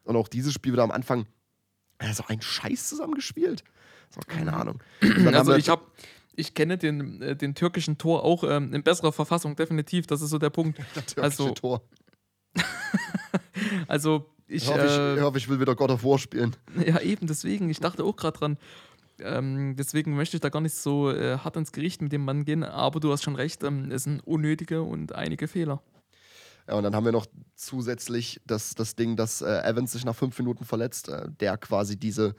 Und 0.06 0.16
auch 0.16 0.30
dieses 0.30 0.54
Spiel 0.54 0.72
wieder 0.72 0.84
am 0.84 0.92
Anfang, 0.92 1.26
also 1.98 2.24
ein 2.30 2.42
Scheiß 2.42 2.88
zusammengespielt. 2.88 3.66
So, 4.10 4.22
keine 4.26 4.54
Ahnung. 4.54 4.80
Dann 5.02 5.26
haben 5.26 5.36
Also 5.36 5.56
ich 5.56 5.68
habe, 5.68 5.82
ich 6.38 6.54
kenne 6.54 6.78
den, 6.78 7.22
äh, 7.22 7.36
den 7.36 7.56
türkischen 7.56 7.98
Tor 7.98 8.24
auch 8.24 8.46
ähm, 8.46 8.74
in 8.74 8.84
besserer 8.84 9.12
Verfassung, 9.12 9.58
definitiv. 9.58 10.08
Das 10.08 10.22
ist 10.22 10.30
so 10.30 10.38
der 10.38 10.50
Punkt. 10.50 10.78
türkische 10.94 11.22
also- 11.22 11.52
Tor. 11.52 11.82
Also 13.88 14.30
ich, 14.48 14.64
Ich 14.64 14.70
hoffe, 14.70 14.86
ich, 14.86 14.92
äh, 14.92 15.16
ich 15.16 15.22
hoffe, 15.22 15.38
ich 15.40 15.50
will 15.50 15.60
wieder 15.60 15.76
God 15.76 15.92
of 15.92 16.04
War 16.04 16.18
spielen. 16.20 16.56
ja 16.86 17.00
eben 17.02 17.28
deswegen. 17.28 17.70
Ich 17.70 17.80
dachte 17.80 18.04
auch 18.04 18.16
gerade 18.16 18.38
dran. 18.38 18.58
Ähm, 19.22 19.76
deswegen 19.76 20.16
möchte 20.16 20.38
ich 20.38 20.42
da 20.42 20.50
gar 20.50 20.62
nicht 20.62 20.76
so 20.76 21.12
äh, 21.12 21.38
hart 21.38 21.58
ins 21.58 21.72
Gericht 21.72 22.02
mit 22.02 22.12
dem 22.12 22.26
Mann 22.26 22.46
gehen. 22.46 22.64
Aber 22.64 23.00
du 23.00 23.12
hast 23.12 23.24
schon 23.24 23.36
recht. 23.36 23.64
Ähm, 23.64 23.92
es 23.92 24.04
sind 24.04 24.22
unnötige 24.22 24.82
und 24.84 25.14
einige 25.16 25.48
Fehler. 25.48 25.82
Ja, 26.68 26.76
und 26.76 26.84
dann 26.84 26.96
haben 26.96 27.06
wir 27.06 27.12
noch 27.12 27.28
zusätzlich 27.56 28.42
das, 28.46 28.76
das 28.76 28.96
Ding, 28.96 29.16
dass 29.16 29.42
äh, 29.42 29.62
Evans 29.64 29.94
sich 29.94 30.04
nach 30.04 30.16
fünf 30.16 30.38
Minuten 30.38 30.66
verletzt, 30.66 31.08
äh, 31.10 31.30
der 31.40 31.58
quasi 31.58 31.98
diese 31.98 32.36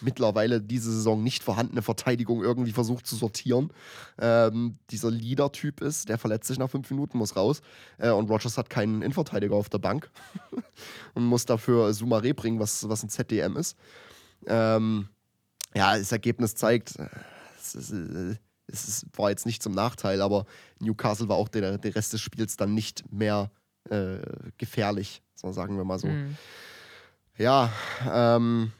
mittlerweile 0.00 0.60
diese 0.60 0.92
Saison 0.92 1.22
nicht 1.22 1.42
vorhandene 1.42 1.82
Verteidigung 1.82 2.42
irgendwie 2.42 2.72
versucht 2.72 3.06
zu 3.06 3.16
sortieren. 3.16 3.72
Ähm, 4.18 4.78
dieser 4.90 5.10
Leader-Typ 5.10 5.80
ist, 5.80 6.08
der 6.08 6.18
verletzt 6.18 6.48
sich 6.48 6.58
nach 6.58 6.70
fünf 6.70 6.88
Minuten, 6.90 7.18
muss 7.18 7.36
raus. 7.36 7.62
Äh, 7.98 8.10
und 8.10 8.30
Rogers 8.30 8.58
hat 8.58 8.70
keinen 8.70 9.02
Innenverteidiger 9.02 9.54
auf 9.54 9.68
der 9.68 9.78
Bank 9.78 10.10
und 11.14 11.24
muss 11.24 11.46
dafür 11.46 11.90
Sumaré 11.90 12.34
bringen, 12.34 12.60
was, 12.60 12.88
was 12.88 13.02
ein 13.02 13.08
ZDM 13.08 13.56
ist. 13.56 13.76
Ähm, 14.46 15.08
ja, 15.76 15.98
das 15.98 16.10
Ergebnis 16.10 16.54
zeigt, 16.54 16.98
äh, 16.98 17.08
es, 17.58 17.74
ist, 17.74 17.92
äh, 17.92 18.36
es 18.66 19.06
war 19.14 19.30
jetzt 19.30 19.46
nicht 19.46 19.62
zum 19.62 19.72
Nachteil, 19.72 20.22
aber 20.22 20.46
Newcastle 20.80 21.28
war 21.28 21.36
auch 21.36 21.48
der, 21.48 21.78
der 21.78 21.94
Rest 21.94 22.14
des 22.14 22.20
Spiels 22.22 22.56
dann 22.56 22.72
nicht 22.74 23.12
mehr 23.12 23.50
äh, 23.90 24.18
gefährlich, 24.56 25.22
so 25.34 25.52
sagen 25.52 25.76
wir 25.76 25.84
mal 25.84 25.98
so. 25.98 26.08
Mhm. 26.08 26.36
Ja, 27.36 27.70
ähm, 28.10 28.72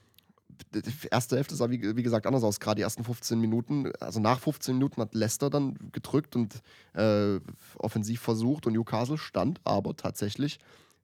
die 0.74 0.82
erste 1.10 1.36
Hälfte 1.36 1.54
sah 1.54 1.68
wie, 1.70 1.96
wie 1.96 2.02
gesagt 2.02 2.26
anders 2.26 2.42
aus, 2.42 2.60
gerade 2.60 2.76
die 2.76 2.82
ersten 2.82 3.04
15 3.04 3.38
Minuten. 3.38 3.92
Also 4.00 4.20
nach 4.20 4.40
15 4.40 4.74
Minuten 4.74 5.02
hat 5.02 5.14
Leicester 5.14 5.50
dann 5.50 5.76
gedrückt 5.92 6.34
und 6.34 6.62
äh, 6.94 7.38
offensiv 7.76 8.22
versucht 8.22 8.66
und 8.66 8.72
Newcastle 8.72 9.18
stand 9.18 9.60
aber 9.64 9.94
tatsächlich 9.96 10.58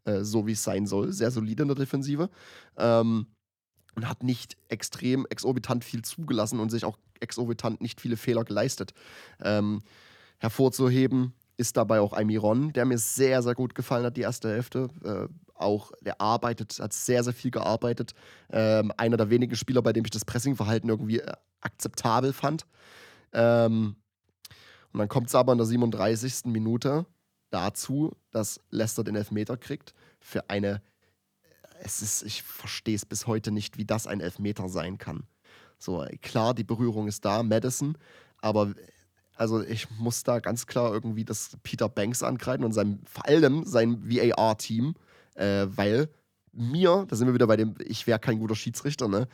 äh, 0.05 0.23
so, 0.23 0.47
wie 0.47 0.53
es 0.53 0.63
sein 0.63 0.87
soll, 0.87 1.13
sehr 1.13 1.31
solide 1.31 1.63
in 1.63 1.69
der 1.69 1.77
Defensive. 1.77 2.31
Ähm, 2.79 3.27
und 3.95 4.09
hat 4.09 4.23
nicht 4.23 4.57
extrem 4.69 5.27
exorbitant 5.29 5.85
viel 5.85 6.03
zugelassen 6.03 6.61
und 6.61 6.71
sich 6.71 6.85
auch 6.85 6.99
exorbitant 7.21 7.81
nicht 7.81 8.01
viele 8.01 8.17
Fehler 8.17 8.45
geleistet. 8.45 8.93
Ähm, 9.41 9.83
hervorzuheben 10.39 11.35
ist 11.57 11.77
dabei 11.77 12.01
auch 12.01 12.13
Almiron, 12.13 12.73
der 12.73 12.85
mir 12.85 12.99
sehr, 12.99 13.43
sehr 13.43 13.55
gut 13.55 13.75
gefallen 13.75 14.05
hat, 14.05 14.17
die 14.17 14.23
erste 14.23 14.51
Hälfte. 14.51 14.89
Äh, 15.05 15.29
auch 15.55 15.93
der 16.01 16.21
arbeitet, 16.21 16.81
hat 16.81 16.93
sehr, 16.93 17.23
sehr 17.23 17.33
viel 17.33 17.51
gearbeitet. 17.51 18.15
Ähm, 18.51 18.93
einer 18.97 19.17
der 19.17 19.31
wenigen 19.31 19.55
Spieler, 19.55 19.83
bei 19.83 19.93
dem 19.93 20.05
ich 20.05 20.11
das 20.11 20.25
Pressingverhalten 20.25 20.89
irgendwie 20.89 21.21
äh, 21.21 21.33
akzeptabel 21.61 22.33
fand. 22.33 22.67
Ähm, 23.33 23.97
und 24.93 24.99
dann 24.99 25.09
kommt 25.09 25.29
es 25.29 25.35
aber 25.35 25.53
in 25.53 25.59
der 25.59 25.67
37. 25.67 26.47
Minute 26.47 27.07
dazu, 27.51 28.13
dass 28.31 28.61
Leicester 28.71 29.05
den 29.05 29.17
Elfmeter 29.17 29.57
kriegt 29.57 29.95
für 30.21 30.51
eine 30.51 30.83
es 31.85 32.03
ist, 32.03 32.23
ich 32.23 32.43
verstehe 32.43 32.95
es 32.95 33.05
bis 33.05 33.27
heute 33.27 33.51
nicht, 33.51 33.77
wie 33.77 33.85
das 33.85 34.07
ein 34.07 34.21
Elfmeter 34.21 34.69
sein 34.69 34.99
kann. 34.99 35.25
So, 35.79 36.07
klar, 36.23 36.55
die 36.55 36.65
Berührung 36.65 37.09
ist 37.09 37.25
da, 37.25 37.43
Madison, 37.43 37.99
aber 38.41 38.73
also 39.35 39.63
ich 39.63 39.91
muss 39.99 40.23
da 40.23 40.39
ganz 40.39 40.67
klar 40.67 40.93
irgendwie 40.93 41.25
das 41.25 41.57
Peter 41.63 41.89
Banks 41.89 42.23
ankreiden 42.23 42.65
und 42.65 42.73
sein, 42.73 43.01
vor 43.05 43.27
allem 43.27 43.65
sein 43.65 43.99
VAR-Team, 44.09 44.95
äh, 45.35 45.67
weil 45.69 46.09
mir, 46.53 47.07
da 47.09 47.17
sind 47.17 47.27
wir 47.27 47.35
wieder 47.35 47.47
bei 47.47 47.57
dem, 47.57 47.75
ich 47.85 48.07
wäre 48.07 48.21
kein 48.21 48.39
guter 48.39 48.55
Schiedsrichter, 48.55 49.09
ne? 49.09 49.27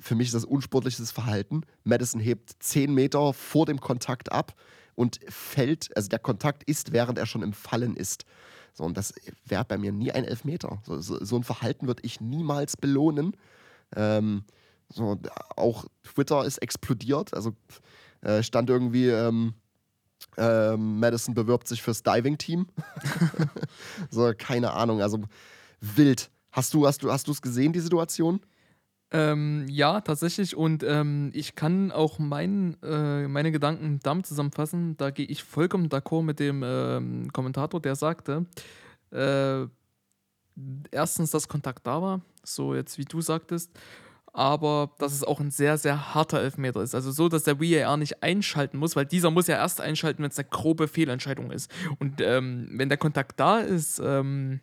Für 0.00 0.14
mich 0.14 0.28
ist 0.28 0.34
das 0.34 0.44
unsportliches 0.44 1.10
Verhalten. 1.10 1.62
Madison 1.82 2.20
hebt 2.20 2.50
10 2.60 2.92
Meter 2.92 3.32
vor 3.32 3.64
dem 3.64 3.80
Kontakt 3.80 4.30
ab 4.30 4.54
und 4.94 5.18
fällt, 5.28 5.96
also 5.96 6.08
der 6.08 6.18
Kontakt 6.18 6.62
ist, 6.64 6.92
während 6.92 7.18
er 7.18 7.26
schon 7.26 7.42
im 7.42 7.52
Fallen 7.52 7.96
ist. 7.96 8.24
So, 8.78 8.84
und 8.84 8.96
das 8.96 9.12
wäre 9.44 9.64
bei 9.64 9.76
mir 9.76 9.90
nie 9.90 10.12
ein 10.12 10.24
Elfmeter. 10.24 10.80
So, 10.86 11.00
so, 11.00 11.22
so 11.22 11.36
ein 11.36 11.42
Verhalten 11.42 11.88
würde 11.88 12.02
ich 12.04 12.20
niemals 12.20 12.76
belohnen. 12.76 13.36
Ähm, 13.96 14.44
so, 14.88 15.18
auch 15.56 15.84
Twitter 16.04 16.44
ist 16.44 16.58
explodiert. 16.58 17.34
Also 17.34 17.54
äh, 18.22 18.42
stand 18.42 18.70
irgendwie, 18.70 19.08
ähm, 19.08 19.54
Ähm, 20.36 21.00
Madison 21.00 21.34
bewirbt 21.34 21.66
sich 21.68 21.82
fürs 21.82 22.02
Diving-Team. 22.02 22.66
so, 24.10 24.32
keine 24.36 24.72
Ahnung, 24.72 25.00
also 25.00 25.20
wild. 25.80 26.30
Hast 26.52 26.74
du, 26.74 26.86
hast 26.86 27.02
du, 27.02 27.10
hast 27.10 27.26
du 27.26 27.32
es 27.32 27.42
gesehen, 27.42 27.72
die 27.72 27.80
Situation? 27.80 28.40
Ähm, 29.10 29.66
ja, 29.68 30.00
tatsächlich. 30.02 30.54
Und 30.54 30.82
ähm, 30.82 31.30
ich 31.32 31.54
kann 31.54 31.90
auch 31.92 32.18
mein, 32.18 32.76
äh, 32.82 33.26
meine 33.26 33.52
Gedanken 33.52 34.00
damit 34.02 34.26
zusammenfassen. 34.26 34.96
Da 34.98 35.10
gehe 35.10 35.26
ich 35.26 35.44
vollkommen 35.44 35.88
d'accord 35.88 36.22
mit 36.22 36.40
dem 36.40 36.62
ähm, 36.64 37.32
Kommentator, 37.32 37.80
der 37.80 37.96
sagte, 37.96 38.46
äh, 39.10 39.66
erstens, 40.90 41.30
dass 41.30 41.48
Kontakt 41.48 41.86
da 41.86 42.02
war, 42.02 42.20
so 42.42 42.74
jetzt 42.74 42.98
wie 42.98 43.04
du 43.04 43.20
sagtest, 43.20 43.70
aber 44.32 44.92
dass 44.98 45.12
es 45.12 45.24
auch 45.24 45.40
ein 45.40 45.50
sehr, 45.50 45.78
sehr 45.78 46.14
harter 46.14 46.40
Elfmeter 46.42 46.82
ist. 46.82 46.94
Also 46.94 47.10
so, 47.10 47.28
dass 47.28 47.44
der 47.44 47.60
VAR 47.60 47.96
nicht 47.96 48.22
einschalten 48.22 48.76
muss, 48.76 48.94
weil 48.94 49.06
dieser 49.06 49.30
muss 49.30 49.46
ja 49.46 49.56
erst 49.56 49.80
einschalten, 49.80 50.22
wenn 50.22 50.30
es 50.30 50.38
eine 50.38 50.48
grobe 50.48 50.86
Fehlentscheidung 50.86 51.50
ist. 51.50 51.70
Und 51.98 52.20
ähm, 52.20 52.68
wenn 52.72 52.88
der 52.90 52.98
Kontakt 52.98 53.40
da 53.40 53.58
ist, 53.58 54.00
ähm, 54.04 54.60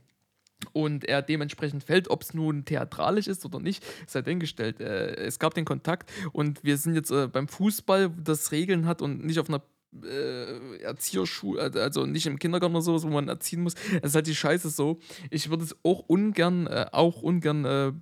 und 0.74 1.06
er 1.06 1.22
dementsprechend 1.22 1.84
fällt, 1.84 2.10
ob 2.10 2.22
es 2.22 2.34
nun 2.34 2.66
theatralisch 2.66 3.28
ist 3.28 3.46
oder 3.46 3.60
nicht, 3.60 3.86
sei 4.08 4.22
dahingestellt. 4.22 4.80
Äh, 4.80 5.16
es 5.16 5.40
gab 5.40 5.54
den 5.54 5.66
Kontakt 5.66 6.12
und 6.32 6.64
wir 6.64 6.78
sind 6.78 6.96
jetzt 6.96 7.12
äh, 7.12 7.28
beim 7.28 7.48
Fußball, 7.48 8.12
das 8.24 8.52
Regeln 8.52 8.86
hat 8.86 9.02
und 9.02 9.26
nicht 9.26 9.40
auf 9.40 9.50
einer 9.50 9.62
äh, 10.04 10.78
Erzieherschule, 10.82 11.72
also 11.76 12.06
nicht 12.06 12.26
im 12.26 12.40
Kindergarten 12.40 12.76
oder 12.76 12.84
sowas, 12.84 13.04
wo 13.04 13.10
man 13.10 13.30
erziehen 13.30 13.62
muss. 13.62 13.76
Es 14.02 14.10
ist 14.10 14.16
halt 14.16 14.28
die 14.28 14.36
Scheiße 14.36 14.70
so. 14.70 15.00
Ich 15.30 15.50
würde 15.50 15.64
es 15.64 15.76
auch 15.84 16.00
ungern, 16.08 16.68
äh, 16.68 16.88
auch 16.92 17.22
ungern 17.22 17.66
äh, 17.66 17.94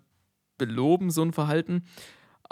beloben, 0.58 1.12
so 1.12 1.22
ein 1.22 1.34
Verhalten. 1.34 1.84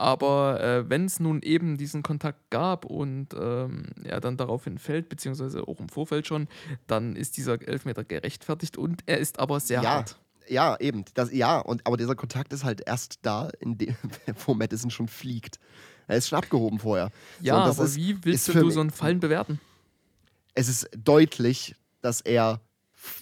Aber 0.01 0.59
äh, 0.59 0.89
wenn 0.89 1.05
es 1.05 1.19
nun 1.19 1.43
eben 1.43 1.77
diesen 1.77 2.01
Kontakt 2.01 2.49
gab 2.49 2.85
und 2.85 3.35
ähm, 3.39 3.83
er 4.03 4.19
dann 4.19 4.35
daraufhin 4.35 4.79
fällt, 4.79 5.09
beziehungsweise 5.09 5.67
auch 5.67 5.79
im 5.79 5.89
Vorfeld 5.89 6.25
schon, 6.25 6.47
dann 6.87 7.15
ist 7.15 7.37
dieser 7.37 7.61
Elfmeter 7.67 8.03
gerechtfertigt 8.03 8.79
und 8.79 9.03
er 9.05 9.19
ist 9.19 9.37
aber 9.37 9.59
sehr 9.59 9.83
ja. 9.83 9.89
hart. 9.91 10.17
Ja, 10.47 10.75
eben. 10.79 11.05
Das, 11.13 11.31
ja, 11.31 11.59
und, 11.59 11.85
aber 11.85 11.97
dieser 11.97 12.15
Kontakt 12.15 12.51
ist 12.51 12.63
halt 12.63 12.81
erst 12.87 13.19
da, 13.21 13.51
in 13.59 13.77
dem, 13.77 13.95
wo 14.47 14.55
Madison 14.55 14.89
schon 14.89 15.07
fliegt. 15.07 15.59
Er 16.07 16.17
ist 16.17 16.29
schon 16.29 16.39
abgehoben 16.39 16.79
vorher. 16.79 17.11
Ja, 17.39 17.71
so, 17.71 17.83
aber 17.83 17.87
ist, 17.87 17.95
wie 17.95 18.17
willst 18.25 18.47
du 18.47 18.71
so 18.71 18.79
einen 18.79 18.89
Fallen 18.89 19.19
bewerten? 19.19 19.59
Es 20.55 20.67
ist 20.67 20.89
deutlich, 20.97 21.75
dass 22.01 22.21
er, 22.21 22.59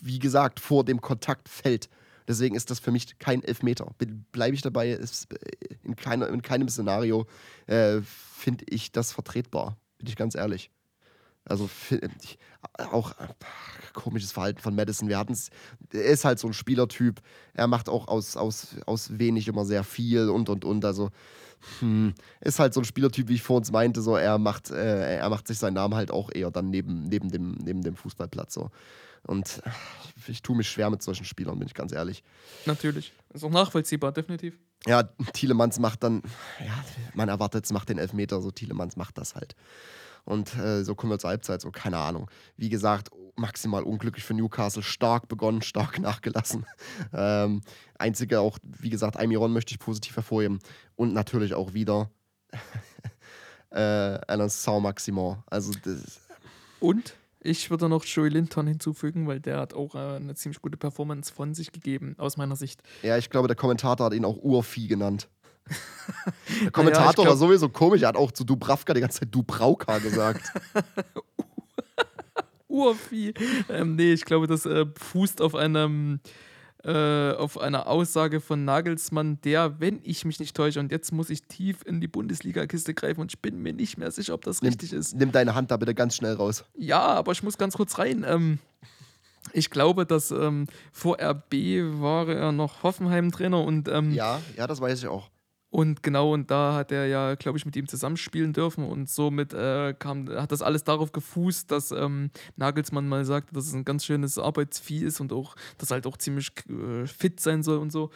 wie 0.02 0.20
gesagt, 0.20 0.62
vor 0.62 0.86
dem 0.86 1.02
Kontakt 1.02 1.50
fällt. 1.50 1.90
Deswegen 2.30 2.56
ist 2.56 2.70
das 2.70 2.80
für 2.80 2.92
mich 2.92 3.18
kein 3.18 3.44
Elfmeter. 3.44 3.92
Bleibe 4.32 4.54
ich 4.54 4.62
dabei, 4.62 4.92
ist 4.92 5.34
äh, 5.34 5.76
in, 5.84 5.96
keiner, 5.96 6.30
in 6.30 6.44
keinem 6.44 6.70
Szenario 6.70 7.26
äh, 7.66 8.02
finde 8.04 8.66
ich 8.70 8.92
das 8.92 9.12
vertretbar. 9.12 9.78
Bin 9.98 10.08
ich 10.08 10.16
ganz 10.16 10.36
ehrlich. 10.36 10.70
Also 11.44 11.68
auch 12.78 13.14
ach, 13.18 13.94
komisches 13.94 14.32
Verhalten 14.32 14.60
von 14.60 14.76
Madison. 14.76 15.10
Wir 15.10 15.18
hatten 15.18 15.34
es, 15.34 15.50
er 15.92 16.04
ist 16.04 16.24
halt 16.24 16.38
so 16.38 16.48
ein 16.48 16.54
Spielertyp. 16.54 17.20
Er 17.56 17.66
macht 17.66 17.90
auch 17.90 18.08
aus, 18.08 18.38
aus, 18.38 18.76
aus 18.86 19.18
wenig 19.18 19.48
immer 19.48 19.66
sehr 19.66 19.84
viel 19.84 20.30
und 20.30 20.50
und 20.50 20.66
und. 20.66 20.86
Also 20.86 21.10
hm, 21.80 22.14
ist 22.42 22.60
halt 22.60 22.76
so 22.76 22.82
ein 22.82 22.86
Spielertyp, 22.86 23.28
wie 23.28 23.36
ich 23.36 23.42
vor 23.42 23.58
uns 23.58 23.72
meinte. 23.72 24.04
So, 24.04 24.16
er 24.16 24.38
macht, 24.38 24.70
äh, 24.70 25.18
er 25.18 25.30
macht 25.32 25.48
sich 25.48 25.58
seinen 25.58 25.74
Namen 25.74 25.96
halt 25.96 26.12
auch 26.12 26.30
eher 26.32 26.52
dann 26.52 26.70
neben, 26.70 27.06
neben, 27.06 27.30
dem, 27.30 27.54
neben 27.54 27.82
dem 27.82 27.96
Fußballplatz. 27.96 28.54
So. 28.54 28.70
Und 29.28 29.62
ich 30.28 30.42
tue 30.42 30.56
mich 30.56 30.70
schwer 30.70 30.90
mit 30.90 31.02
solchen 31.02 31.26
Spielern, 31.26 31.60
bin 31.60 31.68
ich 31.68 31.74
ganz 31.74 31.92
ehrlich. 31.92 32.24
Natürlich. 32.66 33.14
Ist 33.34 33.44
auch 33.44 33.52
nachvollziehbar, 33.52 34.12
definitiv. 34.12 34.58
Ja, 34.86 35.04
Thielemanns 35.34 35.80
macht 35.80 36.04
dann, 36.04 36.24
ja, 36.60 36.86
man 37.14 37.30
erwartet, 37.30 37.66
es 37.66 37.72
macht 37.72 37.90
den 37.90 37.98
Elfmeter, 37.98 38.42
so 38.42 38.50
Thielemanns 38.50 38.96
macht 38.96 39.18
das 39.18 39.36
halt. 39.36 39.56
Und 40.26 40.56
äh, 40.58 40.84
so 40.84 40.96
kommen 40.96 41.12
wir 41.12 41.20
zur 41.20 41.32
Halbzeit, 41.32 41.62
so 41.62 41.72
keine 41.72 41.98
Ahnung. 41.98 42.30
Wie 42.56 42.70
gesagt, 42.70 43.10
maximal 43.36 43.84
unglücklich 43.84 44.24
für 44.24 44.34
Newcastle, 44.34 44.84
stark 44.84 45.28
begonnen, 45.28 45.62
stark 45.62 46.00
nachgelassen. 46.00 46.66
ähm, 47.14 47.62
einzige 47.98 48.40
auch, 48.40 48.58
wie 48.64 48.90
gesagt, 48.90 49.18
Almiron 49.18 49.52
möchte 49.52 49.74
ich 49.74 49.80
positiv 49.80 50.16
hervorheben. 50.16 50.60
Und 50.96 51.14
natürlich 51.14 51.54
auch 51.54 51.74
wieder 51.74 52.12
äh, 53.72 53.80
Alain 53.80 54.50
Saint-Maximin. 54.50 55.38
Also 55.48 55.74
das, 55.84 56.22
Und 56.80 57.16
ich 57.42 57.70
würde 57.70 57.88
noch 57.88 58.04
Joey 58.06 58.30
Linton 58.30 58.68
hinzufügen, 58.68 59.28
weil 59.28 59.40
der 59.40 59.60
hat 59.60 59.74
auch 59.74 59.96
äh, 59.96 60.18
eine 60.18 60.36
ziemlich 60.36 60.62
gute 60.62 60.78
Performance 60.78 61.34
von 61.34 61.54
sich 61.54 61.72
gegeben, 61.72 62.16
aus 62.18 62.38
meiner 62.38 62.56
Sicht. 62.56 62.82
Ja, 63.02 63.18
ich 63.18 63.30
glaube, 63.30 63.48
der 63.48 63.56
Kommentator 63.56 64.08
hat 64.08 64.14
ihn 64.14 64.26
auch 64.26 64.38
Urvieh 64.38 64.88
genannt. 64.88 65.30
Der 66.64 66.72
Kommentator 66.72 67.04
naja, 67.04 67.14
glaub, 67.14 67.28
war 67.28 67.38
sowieso 67.38 67.70
komisch. 67.70 68.02
Er 68.02 68.08
hat 68.08 68.16
auch 68.16 68.32
zu 68.32 68.44
Dubravka 68.44 68.94
die 68.96 69.02
ganze 69.02 69.20
Zeit 69.20 69.36
Dubrauka 69.36 70.00
gesagt. 70.00 70.52
Urvieh. 72.68 73.34
Ähm, 73.70 73.96
nee, 73.96 74.14
ich 74.14 74.26
glaube, 74.26 74.48
das 74.48 74.66
äh, 74.66 74.86
fußt 74.98 75.42
auf 75.42 75.54
einem 75.54 76.22
äh, 76.84 77.32
auf 77.34 77.60
einer 77.60 77.88
Aussage 77.88 78.40
von 78.40 78.64
Nagelsmann, 78.64 79.42
der, 79.42 79.80
wenn 79.80 80.00
ich 80.04 80.24
mich 80.26 80.40
nicht 80.40 80.56
täusche, 80.56 80.80
und 80.80 80.92
jetzt 80.92 81.12
muss 81.12 81.30
ich 81.30 81.44
tief 81.44 81.84
in 81.86 82.00
die 82.00 82.08
Bundesliga-Kiste 82.08 82.94
greifen 82.94 83.22
und 83.22 83.34
ich 83.34 83.42
bin 83.42 83.62
mir 83.62 83.74
nicht 83.74 83.98
mehr 83.98 84.12
sicher, 84.12 84.34
ob 84.34 84.44
das 84.44 84.62
nimm, 84.62 84.70
richtig 84.70 84.94
ist. 84.94 85.16
Nimm 85.16 85.32
deine 85.32 85.56
Hand 85.56 85.72
da 85.72 85.78
bitte 85.78 85.94
ganz 85.94 86.16
schnell 86.16 86.36
raus. 86.36 86.64
Ja, 86.78 87.02
aber 87.02 87.34
ich 87.34 87.44
muss 87.44 87.58
ganz 87.58 87.76
kurz 87.76 87.98
rein. 87.98 88.26
Ähm, 88.28 88.60
ich 89.52 89.70
glaube, 89.70 90.06
dass 90.06 90.32
ähm, 90.32 90.68
vor 90.92 91.18
RB 91.22 91.54
war 92.00 92.30
er 92.30 92.52
noch 92.52 92.84
Hoffenheim-Trainer 92.84 93.64
und. 93.64 93.88
Ähm, 93.88 94.14
ja, 94.14 94.40
ja, 94.56 94.68
das 94.68 94.80
weiß 94.80 95.00
ich 95.00 95.08
auch. 95.08 95.30
Und 95.72 96.02
genau, 96.02 96.34
und 96.34 96.50
da 96.50 96.74
hat 96.74 96.92
er 96.92 97.06
ja, 97.06 97.36
glaube 97.36 97.60
ich, 97.60 97.66
mit 97.66 97.76
ihm 97.76 97.88
zusammenspielen 97.88 98.54
dürfen. 98.54 98.84
Und 98.84 99.08
somit 99.10 99.54
äh, 99.54 99.94
kam, 99.94 100.28
hat 100.30 100.52
das 100.52 100.64
alles 100.64 100.84
darauf 100.84 101.12
gefußt, 101.12 101.70
dass 101.70 101.92
ähm, 101.92 102.32
Nagelsmann 102.56 103.08
mal 103.08 103.24
sagte, 103.24 103.54
dass 103.54 103.68
es 103.68 103.74
ein 103.74 103.86
ganz 103.86 104.06
schönes 104.06 104.40
Arbeitsvieh 104.40 105.04
ist 105.04 105.20
und 105.20 105.32
auch, 105.32 105.56
dass 105.78 105.92
halt 105.92 106.08
auch 106.08 106.18
ziemlich 106.18 106.52
äh, 106.70 107.06
fit 107.06 107.40
sein 107.40 107.62
soll 107.62 107.78
und 107.78 107.92
so. 107.92 108.10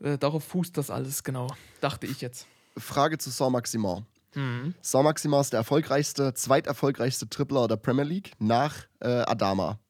Äh, 0.00 0.16
darauf 0.16 0.44
fußt 0.44 0.76
das 0.76 0.90
alles, 0.90 1.24
genau. 1.24 1.48
Dachte 1.80 2.06
ich 2.06 2.20
jetzt. 2.20 2.46
Frage 2.76 3.18
zu 3.18 3.30
Saint-Maximin. 3.30 4.06
Mhm. 4.34 4.74
Saint-Maximin 4.80 5.40
ist 5.40 5.52
der 5.52 5.58
erfolgreichste, 5.58 6.34
zweiterfolgreichste 6.34 7.28
Tripler 7.28 7.66
der 7.66 7.76
Premier 7.76 8.04
League 8.04 8.32
nach 8.38 8.86
äh, 9.00 9.08
Adama. 9.08 9.80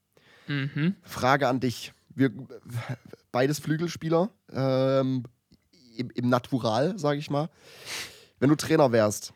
Mhm. 0.46 0.96
Frage 1.02 1.46
an 1.46 1.60
dich. 1.60 1.92
Wir, 2.14 2.30
beides 3.32 3.60
Flügelspieler. 3.60 4.30
Ähm, 4.50 5.24
im, 6.00 6.10
im 6.10 6.28
Natural, 6.28 6.98
sage 6.98 7.18
ich 7.18 7.30
mal. 7.30 7.48
Wenn 8.38 8.48
du 8.48 8.56
Trainer 8.56 8.90
wärst, 8.90 9.32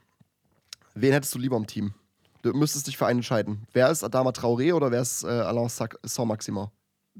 wen 0.95 1.13
hättest 1.13 1.35
du 1.35 1.39
lieber 1.39 1.57
im 1.57 1.67
Team? 1.67 1.95
Du 2.43 2.53
müsstest 2.53 2.87
dich 2.87 2.97
für 2.97 3.07
einen 3.07 3.21
entscheiden. 3.21 3.67
Wer 3.73 3.91
ist 3.91 4.03
Adama 4.03 4.31
Traoré 4.31 4.75
oder 4.75 4.91
wer 4.91 5.01
ist 5.01 5.25
äh, 5.25 5.29
Alain 5.29 5.69
Sac 5.69 5.99
Saint-Maximin? 6.03 6.69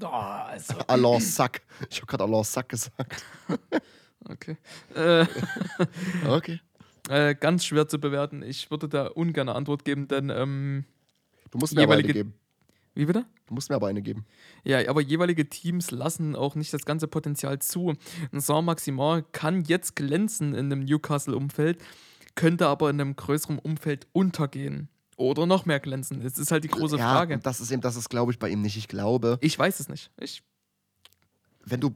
Oh, 0.01 0.05
also. 0.05 0.75
Alain 0.87 1.21
Sac. 1.21 1.61
Ich 1.89 1.97
habe 1.97 2.07
gerade 2.07 2.23
Alain 2.23 2.43
Sac 2.43 2.69
gesagt. 2.69 3.23
okay. 4.29 4.57
Äh, 4.93 5.25
okay. 6.27 6.59
Äh, 7.09 7.35
ganz 7.35 7.65
schwer 7.65 7.87
zu 7.87 7.99
bewerten. 7.99 8.41
Ich 8.41 8.69
würde 8.71 8.89
da 8.89 9.07
ungern 9.07 9.49
eine 9.49 9.57
Antwort 9.57 9.85
geben, 9.85 10.07
denn 10.07 10.29
ähm, 10.29 10.85
du 11.51 11.59
musst 11.59 11.75
mir 11.75 11.89
eine 11.89 12.03
geben. 12.03 12.33
Wie 12.95 13.05
bitte? 13.05 13.25
Du 13.47 13.53
musst 13.53 13.69
mir 13.69 13.75
aber 13.75 13.87
eine 13.87 14.01
geben. 14.01 14.25
Ja, 14.63 14.87
aber 14.89 15.01
jeweilige 15.01 15.47
Teams 15.47 15.91
lassen 15.91 16.35
auch 16.35 16.55
nicht 16.55 16.73
das 16.73 16.85
ganze 16.85 17.07
Potenzial 17.07 17.59
zu. 17.59 17.93
Ein 18.31 18.39
Saint-Maximin 18.39 19.23
kann 19.31 19.63
jetzt 19.63 19.95
glänzen 19.95 20.53
in 20.53 20.71
einem 20.71 20.85
Newcastle-Umfeld, 20.85 21.83
könnte 22.35 22.67
aber 22.67 22.89
in 22.89 22.99
einem 22.99 23.15
größeren 23.15 23.59
Umfeld 23.59 24.07
untergehen. 24.13 24.89
Oder 25.17 25.45
noch 25.45 25.65
mehr 25.65 25.79
glänzen. 25.79 26.21
Das 26.21 26.37
ist 26.37 26.51
halt 26.51 26.63
die 26.63 26.69
große 26.69 26.97
ja, 26.97 27.13
Frage. 27.13 27.37
Das 27.37 27.61
ist 27.61 27.71
eben, 27.71 27.81
das 27.81 27.95
ist, 27.95 28.09
glaube 28.09 28.31
ich, 28.31 28.39
bei 28.39 28.49
ihm 28.49 28.61
nicht. 28.61 28.75
Ich 28.75 28.87
glaube. 28.87 29.37
Ich 29.41 29.57
weiß 29.57 29.79
es 29.79 29.87
nicht. 29.87 30.11
Ich 30.19 30.43
wenn 31.65 31.81
du. 31.81 31.95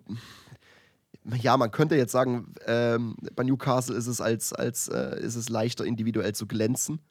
Ja, 1.42 1.58
man 1.58 1.70
könnte 1.70 1.96
jetzt 1.96 2.12
sagen, 2.12 2.56
ähm, 2.66 3.16
bei 3.36 3.44
Newcastle 3.44 3.96
ist 3.96 4.08
es 4.08 4.20
als, 4.20 4.52
als 4.54 4.88
äh, 4.88 5.20
ist 5.20 5.36
es 5.36 5.50
leichter, 5.50 5.86
individuell 5.86 6.34
zu 6.34 6.48
glänzen. 6.48 7.02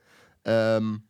Ähm, 0.44 1.02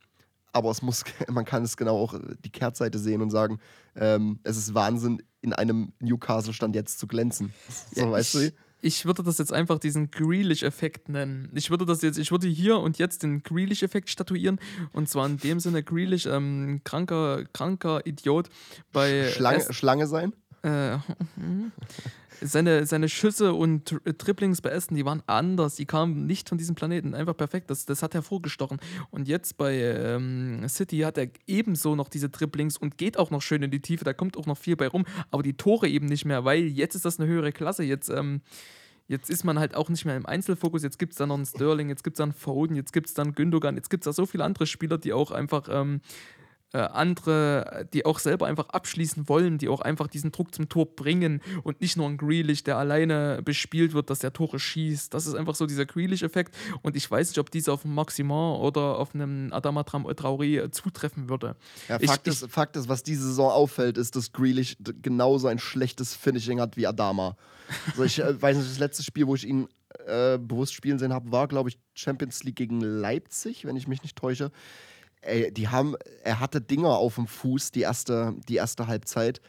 aber 0.59 0.71
es 0.71 0.83
muss, 0.83 1.05
man 1.29 1.45
kann 1.45 1.63
es 1.63 1.77
genau 1.77 1.97
auch 1.97 2.15
die 2.45 2.51
Kehrtseite 2.51 2.99
sehen 2.99 3.23
und 3.23 3.31
sagen, 3.31 3.59
ähm, 3.97 4.41
es 4.43 4.57
ist 4.57 4.75
Wahnsinn, 4.75 5.23
in 5.41 5.53
einem 5.53 5.93
Newcastle-Stand 6.01 6.75
jetzt 6.75 6.99
zu 6.99 7.07
glänzen. 7.07 7.53
So, 7.95 8.03
ja, 8.03 8.11
weißt 8.11 8.35
ich, 8.37 8.51
du? 8.51 8.57
Ich 8.81 9.07
würde 9.07 9.23
das 9.25 9.39
jetzt 9.39 9.53
einfach 9.53 9.79
diesen 9.79 10.11
Grealish-Effekt 10.11 11.09
nennen. 11.09 11.51
Ich 11.55 11.71
würde 11.71 11.85
das 11.85 12.03
jetzt, 12.03 12.19
ich 12.19 12.31
würde 12.31 12.47
hier 12.47 12.79
und 12.79 12.99
jetzt 12.99 13.23
den 13.23 13.43
Grealish-Effekt 13.43 14.09
statuieren. 14.09 14.61
Und 14.93 15.09
zwar 15.09 15.27
in 15.27 15.37
dem 15.39 15.59
Sinne, 15.59 15.83
Grealish, 15.83 16.27
ähm, 16.27 16.81
kranker, 16.85 17.45
kranker 17.53 18.07
Idiot 18.07 18.49
bei. 18.93 19.31
Schlange, 19.31 19.73
Schlange 19.73 20.07
sein? 20.07 20.33
Äh, 20.63 20.99
seine, 22.41 22.87
seine 22.87 23.09
Schüsse 23.09 23.55
und 23.55 23.97
Triplings 24.19 24.61
bei 24.61 24.71
Essen, 24.71 24.95
die 24.95 25.05
waren 25.05 25.23
anders. 25.27 25.77
Die 25.77 25.87
kamen 25.87 26.27
nicht 26.27 26.49
von 26.49 26.59
diesem 26.59 26.75
Planeten. 26.75 27.15
Einfach 27.15 27.37
perfekt. 27.37 27.71
Das, 27.71 27.87
das 27.87 28.03
hat 28.03 28.15
hervorgestochen. 28.15 28.79
Und 29.11 29.29
jetzt 29.29 29.57
bei 29.57 29.75
ähm, 29.75 30.69
City 30.69 30.99
hat 31.01 31.19
er 31.19 31.29
ebenso 31.47 31.95
noch 31.95 32.09
diese 32.09 32.31
Triplings 32.31 32.77
und 32.77 32.99
geht 32.99 33.19
auch 33.19 33.31
noch 33.31 33.43
schön 33.43 33.63
in 33.63 33.71
die 33.71 33.81
Tiefe. 33.81 34.05
Da 34.05 34.13
kommt 34.13 34.37
auch 34.37 34.47
noch 34.47 34.59
viel 34.59 34.77
bei 34.77 34.89
rum. 34.89 35.05
Aber 35.31 35.43
die 35.43 35.55
Tore 35.55 35.89
eben 35.89 36.07
nicht 36.07 36.25
mehr, 36.25 36.45
weil 36.45 36.65
jetzt 36.65 36.95
ist 36.95 37.05
das 37.05 37.19
eine 37.19 37.29
höhere 37.29 37.53
Klasse. 37.53 37.85
Jetzt. 37.85 38.09
Ähm, 38.11 38.43
Jetzt 39.11 39.31
ist 39.31 39.43
man 39.43 39.59
halt 39.59 39.75
auch 39.75 39.89
nicht 39.89 40.05
mehr 40.05 40.19
im 40.19 40.27
Einzelfokus. 40.27 40.83
Jetzt 40.83 40.99
gibt 40.99 41.13
es 41.13 41.19
da 41.19 41.27
noch 41.27 41.37
einen 41.37 41.47
Sterling, 41.47 41.89
jetzt 41.89 42.05
gibt 42.05 42.17
es 42.17 42.19
da 42.19 42.25
einen 42.25 42.35
Foden, 42.35 42.77
jetzt 42.77 42.93
gibt 42.93 43.09
es 43.09 43.15
da 43.15 43.23
einen 43.23 43.35
Gündogan, 43.35 43.75
jetzt 43.75 43.89
gibt 43.89 44.03
es 44.03 44.05
da 44.05 44.13
so 44.13 44.27
viele 44.27 44.45
andere 44.45 44.67
Spieler, 44.67 44.99
die 44.99 45.15
auch 45.15 45.31
einfach 45.31 45.67
ähm, 45.71 46.03
äh, 46.75 46.79
andere, 46.79 47.89
die 47.95 48.05
auch 48.05 48.19
selber 48.19 48.47
einfach 48.47 48.69
abschließen 48.69 49.29
wollen, 49.29 49.57
die 49.59 49.69
auch 49.69 49.81
einfach 49.81 50.07
diesen 50.07 50.33
Druck 50.33 50.55
zum 50.55 50.69
Tor 50.69 50.85
bringen 50.95 51.41
und 51.63 51.81
nicht 51.81 51.97
nur 51.97 52.07
ein 52.09 52.17
Grealish, 52.19 52.63
der 52.65 52.77
alleine 52.77 53.41
bespielt 53.43 53.95
wird, 53.95 54.11
dass 54.11 54.19
der 54.19 54.33
Tore 54.33 54.59
schießt. 54.59 55.13
Das 55.15 55.27
ist 55.27 55.35
einfach 55.35 55.55
so 55.55 55.65
dieser 55.67 55.87
Grealish-Effekt 55.87 56.55
und 56.83 56.95
ich 56.97 57.11
weiß 57.11 57.29
nicht, 57.31 57.39
ob 57.39 57.51
dies 57.51 57.69
auf 57.69 57.85
einem 57.85 57.95
Maximal 57.95 58.61
oder 58.61 58.99
auf 58.99 59.15
einem 59.15 59.51
Adama 59.53 59.81
Traoré 59.83 60.63
äh, 60.65 60.71
zutreffen 60.71 61.29
würde. 61.29 61.57
Ja, 61.89 61.99
Ich- 62.01 62.11
Fakt, 62.11 62.27
ich- 62.27 62.35
ist, 62.43 62.51
Fakt 62.51 62.77
ist, 62.77 62.89
was 62.89 63.03
diese 63.03 63.23
Saison 63.27 63.51
auffällt, 63.51 63.97
ist, 63.97 64.15
dass 64.17 64.33
Grealish 64.33 64.77
genauso 65.03 65.49
ein 65.49 65.59
schlechtes 65.59 66.15
Finishing 66.15 66.61
hat 66.61 66.77
wie 66.77 66.87
Adama. 66.87 67.37
Also 67.87 68.05
ich 68.05 68.19
äh, 68.19 68.41
weiß 68.43 68.57
nicht, 68.59 68.69
das 68.71 68.79
letzte 68.79 69.03
Spiel, 69.03 69.27
wo 69.27 69.35
ich 69.35 69.47
ihn 69.47 69.69
äh, 70.07 70.37
bewusst 70.39 70.75
spielen 70.75 70.99
sehen 70.99 71.15
habe, 71.15 71.33
war, 71.33 71.49
glaube 71.49 71.71
ich, 71.71 71.79
Champions 71.95 72.45
League 72.45 72.57
gegen 72.57 72.81
Leipzig, 72.81 73.65
wenn 73.65 73.77
ich 73.77 73.89
mich 73.89 74.03
nicht 74.03 74.17
täusche. 74.17 74.51
Ey, 75.23 75.53
die 75.53 75.69
haben, 75.69 75.97
er 76.23 76.41
hatte 76.41 76.61
Dinger 76.61 76.91
auf 76.91 77.17
dem 77.17 77.27
Fuß, 77.27 77.73
die 77.73 77.81
erste, 77.81 78.35
die 78.49 78.57
erste 78.57 78.87
Halbzeit. 78.87 79.41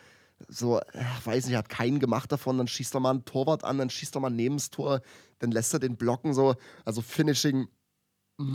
So, 0.48 0.80
äh, 0.80 1.04
weiß 1.24 1.48
nicht, 1.48 1.56
hat 1.56 1.70
keinen 1.70 2.00
gemacht 2.00 2.32
davon, 2.32 2.58
dann 2.58 2.68
schießt 2.68 2.96
er 2.96 3.02
mal 3.02 3.12
einen 3.12 3.26
Torwart 3.26 3.64
an, 3.64 3.78
dann 3.78 3.90
schießt 3.90 4.16
er 4.16 4.22
mal 4.22 4.30
neben 4.30 4.56
das 4.56 4.70
Tor, 4.70 5.02
dann 5.40 5.52
lässt 5.52 5.74
er 5.74 5.80
den 5.80 5.98
blocken, 5.98 6.34
so. 6.34 6.56
Also 6.86 7.02
Finishing. 7.02 7.68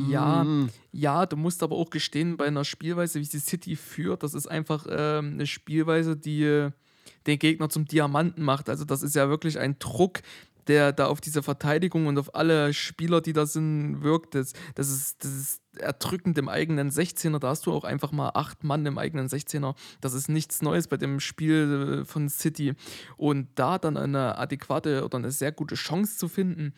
Ja, 0.09 0.45
mm. 0.45 0.71
Ja, 0.93 1.27
du 1.27 1.37
musst 1.37 1.63
aber 1.63 1.77
auch 1.77 1.91
gestehen, 1.91 2.39
bei 2.39 2.47
einer 2.47 2.65
Spielweise, 2.65 3.21
wie 3.21 3.25
sie 3.25 3.39
City 3.39 3.77
führt, 3.77 4.23
das 4.23 4.33
ist 4.33 4.47
einfach 4.47 4.87
ähm, 4.89 5.35
eine 5.35 5.47
Spielweise, 5.47 6.17
die 6.17 6.43
äh, 6.43 6.71
den 7.27 7.39
Gegner 7.39 7.69
zum 7.69 7.85
Diamanten 7.85 8.43
macht. 8.43 8.71
Also 8.71 8.87
das 8.87 9.03
ist 9.03 9.15
ja 9.15 9.29
wirklich 9.29 9.59
ein 9.59 9.79
Druck, 9.79 10.23
der 10.69 10.93
da 10.93 11.07
auf 11.07 11.21
diese 11.21 11.43
Verteidigung 11.43 12.07
und 12.07 12.19
auf 12.19 12.35
alle 12.35 12.73
Spieler, 12.73 13.21
die 13.21 13.33
da 13.33 13.47
sind, 13.47 14.03
wirkt. 14.03 14.35
Das, 14.35 14.53
das, 14.75 14.91
ist, 14.91 15.25
das 15.25 15.33
ist 15.33 15.63
erdrückend 15.79 16.39
im 16.39 16.49
eigenen 16.49 16.91
16er. 16.91 17.39
Da 17.39 17.49
hast 17.49 17.67
du 17.67 17.73
auch 17.73 17.85
einfach 17.85 18.13
mal 18.13 18.31
acht 18.35 18.65
Mann 18.65 18.87
im 18.87 18.99
eigenen 18.99 19.29
16er. 19.29 19.75
Das 20.01 20.15
ist 20.15 20.29
nichts 20.29 20.63
Neues 20.63 20.89
bei 20.89 20.97
dem 20.97 21.21
Spiel 21.21 22.01
äh, 22.03 22.05
von 22.05 22.29
City. 22.29 22.75
Und 23.17 23.49
da 23.55 23.79
dann 23.79 23.97
eine 23.97 24.39
adäquate 24.39 25.05
oder 25.05 25.19
eine 25.19 25.31
sehr 25.31 25.53
gute 25.53 25.75
Chance 25.75 26.19
zu 26.19 26.29
finden, 26.29 26.75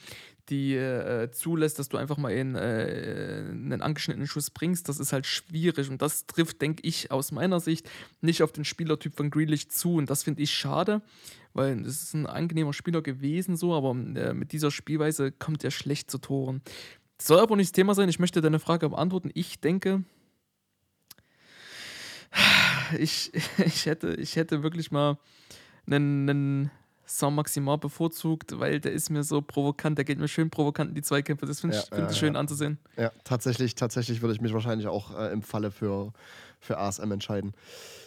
die 0.48 0.74
äh, 0.74 1.30
zulässt, 1.30 1.78
dass 1.78 1.88
du 1.88 1.96
einfach 1.96 2.16
mal 2.16 2.30
in, 2.30 2.54
äh, 2.54 3.44
einen 3.48 3.82
angeschnittenen 3.82 4.28
Schuss 4.28 4.50
bringst, 4.50 4.88
das 4.88 5.00
ist 5.00 5.12
halt 5.12 5.26
schwierig. 5.26 5.90
Und 5.90 6.02
das 6.02 6.26
trifft, 6.26 6.62
denke 6.62 6.82
ich, 6.86 7.10
aus 7.10 7.32
meiner 7.32 7.60
Sicht 7.60 7.88
nicht 8.20 8.42
auf 8.42 8.52
den 8.52 8.64
Spielertyp 8.64 9.16
von 9.16 9.30
Grealish 9.30 9.68
zu. 9.68 9.94
Und 9.94 10.10
das 10.10 10.22
finde 10.22 10.42
ich 10.42 10.52
schade, 10.52 11.02
weil 11.52 11.80
es 11.86 12.02
ist 12.02 12.14
ein 12.14 12.26
angenehmer 12.26 12.72
Spieler 12.72 13.02
gewesen, 13.02 13.56
so, 13.56 13.74
aber 13.74 13.90
äh, 13.90 14.34
mit 14.34 14.52
dieser 14.52 14.70
Spielweise 14.70 15.32
kommt 15.32 15.64
er 15.64 15.70
schlecht 15.70 16.10
zu 16.10 16.18
Toren. 16.18 16.62
Das 17.18 17.28
soll 17.28 17.40
aber 17.40 17.56
nicht 17.56 17.68
das 17.68 17.72
Thema 17.72 17.94
sein. 17.94 18.08
Ich 18.08 18.18
möchte 18.18 18.40
deine 18.40 18.58
Frage 18.58 18.88
beantworten. 18.88 19.30
Ich 19.34 19.60
denke, 19.60 20.04
ich, 22.98 23.32
ich, 23.64 23.86
hätte, 23.86 24.14
ich 24.14 24.36
hätte 24.36 24.62
wirklich 24.62 24.90
mal 24.90 25.18
einen, 25.86 26.28
einen 26.28 26.70
Saint 27.06 27.34
Maximal 27.36 27.78
bevorzugt, 27.78 28.58
weil 28.58 28.80
der 28.80 28.92
ist 28.92 29.10
mir 29.10 29.22
so 29.22 29.40
provokant, 29.40 29.96
der 29.96 30.04
geht 30.04 30.18
mir 30.18 30.28
schön 30.28 30.50
provokant 30.50 30.90
in 30.90 30.94
die 30.94 31.02
Zweikämpfe. 31.02 31.46
Das 31.46 31.60
finde 31.60 31.76
ich, 31.76 31.82
Ja, 31.82 31.96
find 31.96 32.08
ja, 32.08 32.10
ich 32.12 32.18
schön 32.18 32.34
ja. 32.34 32.40
anzusehen. 32.40 32.78
Ja, 32.96 33.12
tatsächlich, 33.24 33.74
tatsächlich 33.76 34.22
würde 34.22 34.34
ich 34.34 34.40
mich 34.40 34.52
wahrscheinlich 34.52 34.88
auch 34.88 35.16
äh, 35.18 35.32
im 35.32 35.42
Falle 35.42 35.70
für, 35.70 36.12
für 36.60 36.78
ASM 36.78 37.12
entscheiden. 37.12 37.54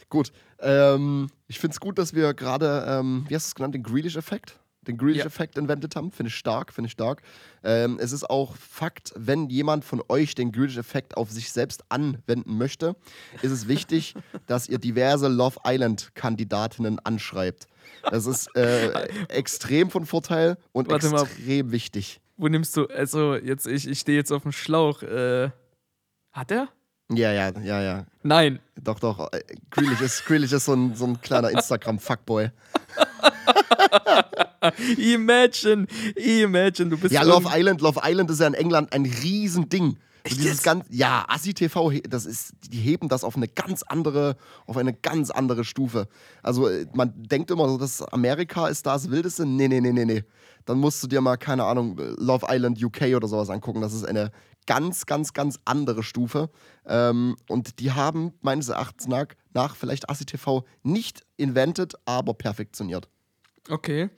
Gut, 0.10 0.32
ähm, 0.60 1.30
ich 1.48 1.60
finde 1.60 1.74
es 1.74 1.80
gut, 1.80 1.98
dass 1.98 2.14
wir 2.14 2.34
gerade, 2.34 2.86
ähm, 2.88 3.26
wie 3.28 3.36
hast 3.36 3.48
du 3.48 3.50
es 3.52 3.56
genannt, 3.56 3.76
den 3.76 3.84
Grealish-Effekt? 3.84 4.60
Den 4.88 4.98
Grealish-Effekt 4.98 5.58
invented 5.58 5.96
haben. 5.96 6.12
Finde 6.12 6.30
ich 6.30 6.36
stark, 6.36 6.74
finde 6.74 6.88
ich 6.88 6.94
stark. 6.94 7.22
Ähm, 7.64 7.98
es 8.02 8.12
ist 8.12 8.30
auch 8.30 8.56
Fakt, 8.56 9.12
wenn 9.16 9.50
jemand 9.50 9.84
von 9.84 10.02
euch 10.08 10.36
den 10.36 10.52
Grealish-Effekt 10.52 11.18
auf 11.18 11.30
sich 11.32 11.52
selbst 11.52 11.84
anwenden 11.90 12.58
möchte, 12.58 12.96
ist 13.42 13.52
es 13.52 13.68
wichtig, 13.68 14.16
dass 14.48 14.70
ihr 14.70 14.78
diverse 14.80 15.28
Love 15.28 15.60
Island-Kandidatinnen 15.66 17.00
anschreibt. 17.00 17.68
Das 18.10 18.26
ist 18.26 18.56
äh, 18.56 19.08
extrem 19.28 19.90
von 19.90 20.06
Vorteil 20.06 20.58
und 20.72 20.90
Warte 20.90 21.10
mal. 21.10 21.24
extrem 21.24 21.72
wichtig. 21.72 22.22
Wo 22.38 22.48
nimmst 22.48 22.76
du, 22.78 22.86
also 22.88 23.36
jetzt, 23.36 23.68
ich, 23.68 23.86
ich 23.88 24.00
stehe 24.00 24.18
jetzt 24.18 24.32
auf 24.32 24.44
dem 24.44 24.54
Schlauch. 24.54 25.04
Äh, 25.04 25.50
hat 26.32 26.52
er? 26.52 26.70
Ja, 27.12 27.34
ja, 27.34 27.50
ja, 27.62 27.82
ja. 27.82 28.06
Nein. 28.24 28.60
Doch, 28.82 29.00
doch. 29.00 29.34
äh, 29.34 29.42
Grealish 29.72 30.00
ist, 30.00 30.26
Grealish 30.26 30.54
ist 30.54 30.66
so 30.66 30.74
ein, 30.74 30.96
so 30.96 31.06
ein 31.06 31.20
kleiner 31.20 31.50
Instagram-Fuckboy. 31.52 32.52
Imagine, 34.98 35.88
imagine, 36.16 36.90
du 36.90 36.98
bist 36.98 37.14
Ja, 37.14 37.24
Love 37.24 37.50
Island, 37.52 37.82
Love 37.82 38.02
Island 38.04 38.30
ist 38.30 38.40
ja 38.40 38.48
in 38.48 38.54
England 38.54 38.94
ein 38.94 39.06
Riesending. 39.06 39.98
So 40.28 40.36
dieses 40.36 40.64
ganz, 40.64 40.86
ja, 40.90 41.26
Assi 41.28 41.54
TV, 41.54 41.92
das 42.10 42.26
ist, 42.26 42.52
die 42.68 42.78
heben 42.78 43.08
das 43.08 43.24
auf 43.24 43.36
eine 43.36 43.48
ganz 43.48 43.84
andere, 43.84 44.36
auf 44.66 44.78
eine 44.78 44.94
ganz 44.94 45.32
andere 45.32 45.64
Stufe. 45.64 46.08
Also 46.44 46.68
äh, 46.68 46.86
man 46.94 47.14
denkt 47.16 47.52
immer 47.52 47.68
so, 47.70 47.78
dass 47.78 48.02
Amerika 48.02 48.68
ist 48.68 48.86
das 48.86 49.10
Wildeste. 49.10 49.46
Nee, 49.46 49.68
nee, 49.68 49.80
nee, 49.80 49.94
nee, 49.94 50.06
nee. 50.06 50.24
Dann 50.66 50.78
musst 50.78 51.02
du 51.02 51.08
dir 51.08 51.22
mal, 51.22 51.38
keine 51.38 51.64
Ahnung, 51.64 51.98
Love 52.18 52.48
Island 52.50 52.84
UK 52.84 53.16
oder 53.16 53.28
sowas 53.28 53.50
angucken. 53.50 53.82
Das 53.82 53.94
ist 53.94 54.04
eine 54.04 54.32
ganz, 54.68 55.06
ganz, 55.06 55.34
ganz 55.34 55.60
andere 55.66 56.04
Stufe. 56.04 56.50
Ähm, 56.86 57.38
und 57.48 57.80
die 57.80 57.92
haben 57.92 58.34
meines 58.42 58.70
Erachtens 58.70 59.08
nach, 59.08 59.28
nach 59.54 59.76
vielleicht 59.76 60.10
Assi 60.10 60.26
TV 60.26 60.66
nicht 60.84 61.26
invented, 61.38 61.96
aber 62.06 62.34
perfektioniert. 62.34 63.10
Okay. 63.70 64.10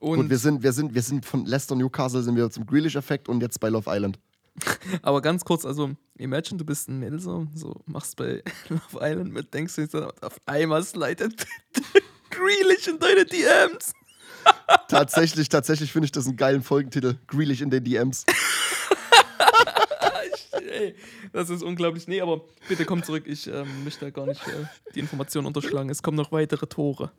Und, 0.00 0.20
Gut, 0.20 0.30
wir 0.30 0.38
sind, 0.38 0.62
wir 0.62 0.72
sind, 0.72 0.94
wir 0.94 1.02
sind 1.02 1.26
von 1.26 1.44
Leicester 1.44 1.74
Newcastle 1.74 2.22
sind 2.22 2.36
wir 2.36 2.48
zum 2.50 2.66
Grealish-Effekt 2.66 3.28
und 3.28 3.40
jetzt 3.40 3.58
bei 3.58 3.68
Love 3.68 3.90
Island. 3.90 4.18
aber 5.02 5.20
ganz 5.20 5.44
kurz, 5.44 5.64
also, 5.64 5.90
imagine, 6.16 6.58
du 6.58 6.64
bist 6.64 6.88
ein 6.88 6.98
Mädel 6.98 7.20
so, 7.20 7.46
so 7.54 7.74
machst 7.86 8.16
bei 8.16 8.42
Love 8.68 8.98
Island 9.00 9.32
mit, 9.32 9.52
denkst 9.52 9.74
du 9.74 9.82
jetzt 9.82 9.94
auf 9.94 10.40
einmal 10.46 10.82
slidet 10.84 11.46
Grealish 12.30 12.86
in 12.88 12.98
deine 12.98 13.24
DMs. 13.24 13.92
tatsächlich, 14.88 15.48
tatsächlich 15.48 15.92
finde 15.92 16.06
ich 16.06 16.12
das 16.12 16.26
einen 16.26 16.36
geilen 16.36 16.62
Folgentitel. 16.62 17.16
Grealish 17.26 17.60
in 17.60 17.70
den 17.70 17.82
DMs. 17.82 18.24
Ey, 20.70 20.94
das 21.32 21.50
ist 21.50 21.62
unglaublich. 21.62 22.06
Nee, 22.06 22.20
aber 22.20 22.42
bitte 22.68 22.84
komm 22.84 23.02
zurück. 23.02 23.24
Ich 23.26 23.48
ähm, 23.48 23.84
möchte 23.84 24.04
da 24.04 24.10
gar 24.10 24.26
nicht 24.26 24.46
äh, 24.46 24.66
die 24.94 25.00
Informationen 25.00 25.46
unterschlagen. 25.46 25.90
Es 25.90 26.02
kommen 26.02 26.16
noch 26.16 26.30
weitere 26.30 26.66
Tore. 26.66 27.10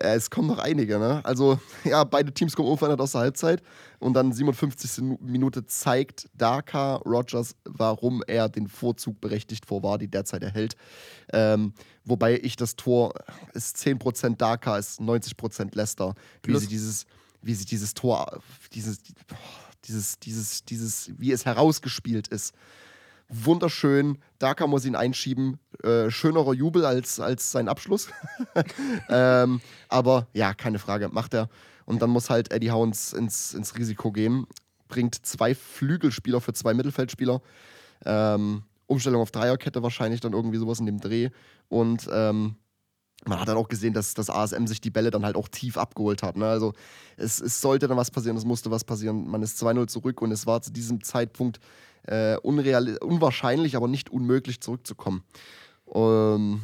Äh, 0.00 0.14
es 0.14 0.30
kommen 0.30 0.48
noch 0.48 0.58
einige, 0.58 0.98
ne? 0.98 1.20
Also, 1.24 1.58
ja, 1.84 2.04
beide 2.04 2.32
Teams 2.32 2.56
kommen 2.56 2.68
unverändert 2.68 3.00
aus 3.00 3.12
der 3.12 3.22
Halbzeit 3.22 3.62
und 3.98 4.14
dann 4.14 4.32
57. 4.32 5.18
Minute 5.20 5.66
zeigt 5.66 6.28
Daka 6.34 6.96
Rogers, 6.96 7.54
warum 7.64 8.22
er 8.26 8.48
den 8.48 8.68
Vorzug 8.68 9.20
berechtigt 9.20 9.66
vor 9.66 9.82
Vardy 9.82 10.08
derzeit 10.08 10.42
erhält. 10.42 10.76
Ähm, 11.32 11.74
wobei 12.04 12.38
ich 12.38 12.56
das 12.56 12.76
Tor 12.76 13.14
ist 13.54 13.76
10% 13.76 14.36
Daka, 14.36 14.78
ist 14.78 15.00
90% 15.00 15.76
Leicester. 15.76 16.14
Wie 16.42 16.56
sie 16.58 16.66
dieses, 16.66 17.06
wie 17.42 17.54
sie 17.54 17.64
dieses 17.64 17.94
Tor, 17.94 18.40
dieses, 18.72 19.00
dieses, 19.84 20.18
dieses, 20.18 20.64
dieses, 20.64 21.10
wie 21.18 21.32
es 21.32 21.44
herausgespielt 21.44 22.28
ist. 22.28 22.54
Wunderschön. 23.32 24.18
Daka 24.38 24.66
muss 24.66 24.84
ihn 24.84 24.94
einschieben. 24.94 25.58
Äh, 25.82 26.10
schönerer 26.10 26.52
Jubel 26.52 26.84
als, 26.84 27.18
als 27.18 27.50
sein 27.50 27.68
Abschluss. 27.68 28.08
ähm, 29.08 29.60
aber 29.88 30.28
ja, 30.34 30.52
keine 30.52 30.78
Frage, 30.78 31.08
macht 31.08 31.32
er. 31.34 31.48
Und 31.86 32.02
dann 32.02 32.10
muss 32.10 32.30
halt 32.30 32.52
Eddie 32.52 32.68
ins, 32.68 33.12
ins, 33.12 33.54
ins 33.54 33.76
Risiko 33.76 34.12
gehen. 34.12 34.46
Bringt 34.88 35.24
zwei 35.26 35.54
Flügelspieler 35.54 36.40
für 36.40 36.52
zwei 36.52 36.74
Mittelfeldspieler. 36.74 37.40
Ähm, 38.04 38.62
Umstellung 38.86 39.22
auf 39.22 39.30
Dreierkette 39.30 39.82
wahrscheinlich 39.82 40.20
dann 40.20 40.34
irgendwie 40.34 40.58
sowas 40.58 40.80
in 40.80 40.86
dem 40.86 41.00
Dreh. 41.00 41.30
Und 41.68 42.08
ähm, 42.12 42.56
man 43.24 43.40
hat 43.40 43.48
dann 43.48 43.56
auch 43.56 43.68
gesehen, 43.68 43.92
dass 43.92 44.14
das 44.14 44.30
ASM 44.30 44.66
sich 44.66 44.80
die 44.80 44.90
Bälle 44.90 45.10
dann 45.10 45.24
halt 45.24 45.36
auch 45.36 45.48
tief 45.48 45.76
abgeholt 45.76 46.22
hat. 46.22 46.36
Ne? 46.36 46.46
Also 46.46 46.72
es, 47.16 47.40
es 47.40 47.60
sollte 47.60 47.86
dann 47.86 47.96
was 47.96 48.10
passieren, 48.10 48.36
es 48.36 48.44
musste 48.44 48.70
was 48.70 48.84
passieren. 48.84 49.28
Man 49.28 49.42
ist 49.42 49.62
2-0 49.62 49.86
zurück 49.88 50.22
und 50.22 50.32
es 50.32 50.46
war 50.46 50.60
zu 50.62 50.72
diesem 50.72 51.02
Zeitpunkt 51.02 51.60
äh, 52.04 52.36
unreal, 52.38 52.96
unwahrscheinlich, 52.98 53.76
aber 53.76 53.88
nicht 53.88 54.10
unmöglich 54.10 54.60
zurückzukommen. 54.60 55.22
Ähm, 55.94 56.62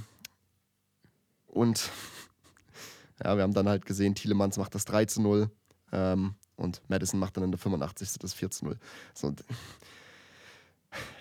und 1.47 1.91
ja, 3.25 3.37
wir 3.37 3.43
haben 3.43 3.55
dann 3.55 3.69
halt 3.69 3.87
gesehen, 3.87 4.15
Thielemanns 4.15 4.57
macht 4.57 4.75
das 4.75 4.85
3 4.85 5.05
zu 5.05 5.23
0 5.23 5.51
ähm, 5.93 6.35
und 6.57 6.83
Madison 6.89 7.21
macht 7.21 7.37
dann 7.37 7.45
in 7.45 7.53
der 7.53 7.59
85. 7.59 8.19
das 8.19 8.35
4 8.35 8.51
zu 8.51 8.65
0. 8.65 8.79
So, 9.15 9.33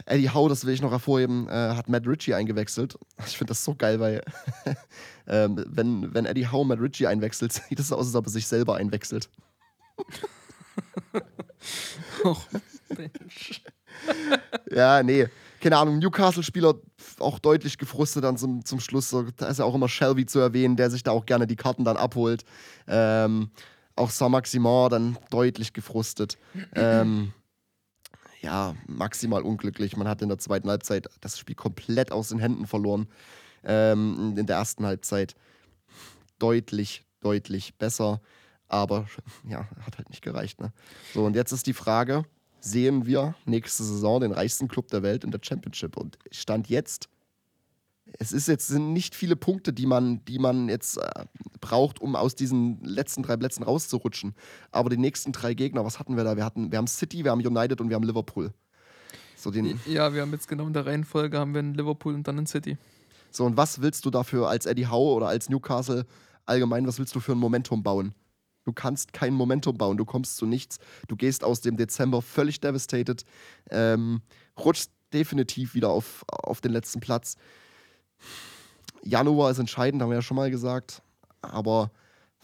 Eddie 0.05 0.29
Howe, 0.29 0.47
das 0.47 0.65
will 0.65 0.73
ich 0.73 0.81
noch 0.81 0.91
hervorheben, 0.91 1.47
äh, 1.49 1.51
hat 1.51 1.89
Matt 1.89 2.07
Ritchie 2.07 2.33
eingewechselt. 2.33 2.97
Ich 3.25 3.37
finde 3.37 3.51
das 3.51 3.63
so 3.63 3.75
geil, 3.75 3.99
weil 3.99 4.23
ähm, 5.27 5.63
wenn, 5.67 6.13
wenn 6.13 6.25
Eddie 6.25 6.47
Howe 6.47 6.65
Matt 6.65 6.79
Ritchie 6.79 7.07
einwechselt, 7.07 7.53
sieht 7.69 7.79
es 7.79 7.91
aus, 7.91 8.07
als 8.07 8.15
ob 8.15 8.27
er 8.27 8.31
sich 8.31 8.47
selber 8.47 8.75
einwechselt. 8.75 9.29
Oh, 12.23 12.35
Mensch. 12.95 13.61
Ja, 14.71 15.03
nee. 15.03 15.27
Keine 15.61 15.77
Ahnung, 15.77 15.99
Newcastle-Spieler 15.99 16.75
auch 17.19 17.39
deutlich 17.39 17.77
gefrustet 17.77 18.23
dann 18.23 18.37
zum, 18.37 18.63
zum 18.63 18.79
Schluss. 18.79 19.09
So, 19.09 19.23
da 19.35 19.47
ist 19.47 19.59
ja 19.59 19.65
auch 19.65 19.75
immer 19.75 19.89
Shelby 19.89 20.25
zu 20.25 20.39
erwähnen, 20.39 20.75
der 20.75 20.89
sich 20.89 21.03
da 21.03 21.11
auch 21.11 21.25
gerne 21.25 21.47
die 21.47 21.55
Karten 21.55 21.83
dann 21.83 21.97
abholt. 21.97 22.43
Ähm, 22.87 23.49
auch 23.95 24.09
Saint-Maximin 24.09 24.89
dann 24.89 25.17
deutlich 25.29 25.73
gefrustet. 25.73 26.37
ähm, 26.75 27.33
ja, 28.41 28.75
maximal 28.87 29.41
unglücklich. 29.41 29.97
Man 29.97 30.07
hat 30.07 30.21
in 30.21 30.29
der 30.29 30.37
zweiten 30.37 30.69
Halbzeit 30.69 31.07
das 31.21 31.37
Spiel 31.39 31.55
komplett 31.55 32.11
aus 32.11 32.29
den 32.29 32.39
Händen 32.39 32.67
verloren. 32.67 33.07
Ähm, 33.63 34.35
in 34.37 34.45
der 34.45 34.57
ersten 34.57 34.85
Halbzeit 34.85 35.35
deutlich, 36.39 37.03
deutlich 37.21 37.75
besser. 37.75 38.21
Aber 38.67 39.07
ja, 39.47 39.67
hat 39.81 39.97
halt 39.97 40.09
nicht 40.09 40.21
gereicht. 40.21 40.61
Ne? 40.61 40.71
So, 41.13 41.25
und 41.25 41.35
jetzt 41.35 41.51
ist 41.51 41.67
die 41.67 41.73
Frage: 41.73 42.23
Sehen 42.59 43.05
wir 43.05 43.35
nächste 43.45 43.83
Saison 43.83 44.21
den 44.21 44.31
reichsten 44.31 44.67
Club 44.67 44.89
der 44.89 45.03
Welt 45.03 45.23
in 45.23 45.31
der 45.31 45.39
Championship? 45.41 45.97
Und 45.97 46.17
Stand 46.31 46.69
jetzt 46.69 47.09
es 48.19 48.31
ist 48.31 48.47
jetzt 48.47 48.67
sind 48.67 48.93
nicht 48.93 49.15
viele 49.15 49.35
Punkte, 49.35 49.73
die 49.73 49.85
man, 49.85 50.23
die 50.25 50.39
man 50.39 50.69
jetzt 50.69 50.97
äh, 50.97 51.25
braucht, 51.59 51.99
um 52.01 52.15
aus 52.15 52.35
diesen 52.35 52.83
letzten 52.83 53.23
drei 53.23 53.37
Plätzen 53.37 53.63
rauszurutschen. 53.63 54.33
Aber 54.71 54.89
die 54.89 54.97
nächsten 54.97 55.31
drei 55.31 55.53
Gegner, 55.53 55.85
was 55.85 55.99
hatten 55.99 56.17
wir 56.17 56.23
da? 56.23 56.35
Wir 56.35 56.45
hatten, 56.45 56.71
wir 56.71 56.77
haben 56.77 56.87
City, 56.87 57.23
wir 57.23 57.31
haben 57.31 57.45
United 57.45 57.81
und 57.81 57.89
wir 57.89 57.95
haben 57.95 58.03
Liverpool. 58.03 58.53
So 59.35 59.51
den, 59.51 59.79
ja, 59.85 60.13
wir 60.13 60.21
haben 60.21 60.31
jetzt 60.31 60.47
genau 60.47 60.65
in 60.65 60.73
der 60.73 60.85
Reihenfolge 60.85 61.37
haben 61.37 61.53
wir 61.53 61.59
in 61.59 61.75
Liverpool 61.75 62.15
und 62.15 62.27
dann 62.27 62.39
in 62.39 62.47
City. 62.47 62.77
So, 63.29 63.45
und 63.45 63.55
was 63.55 63.81
willst 63.81 64.03
du 64.05 64.09
dafür 64.09 64.49
als 64.49 64.65
Eddie 64.65 64.87
Howe 64.87 65.13
oder 65.13 65.27
als 65.27 65.49
Newcastle 65.49 66.05
allgemein, 66.45 66.87
was 66.87 66.97
willst 66.97 67.13
du 67.13 67.19
für 67.19 67.33
ein 67.33 67.37
Momentum 67.37 67.83
bauen? 67.83 68.13
Du 68.63 68.73
kannst 68.73 69.13
kein 69.13 69.33
Momentum 69.33 69.77
bauen, 69.77 69.95
du 69.95 70.05
kommst 70.05 70.37
zu 70.37 70.45
nichts. 70.45 70.79
Du 71.07 71.15
gehst 71.15 71.43
aus 71.43 71.61
dem 71.61 71.77
Dezember 71.77 72.21
völlig 72.21 72.59
devastated, 72.59 73.23
ähm, 73.69 74.21
rutschst 74.59 74.91
definitiv 75.13 75.73
wieder 75.73 75.89
auf, 75.89 76.25
auf 76.27 76.59
den 76.59 76.71
letzten 76.71 76.99
Platz. 76.99 77.37
Januar 79.03 79.51
ist 79.51 79.59
entscheidend, 79.59 80.01
haben 80.01 80.09
wir 80.09 80.15
ja 80.15 80.21
schon 80.21 80.37
mal 80.37 80.51
gesagt. 80.51 81.01
Aber 81.41 81.91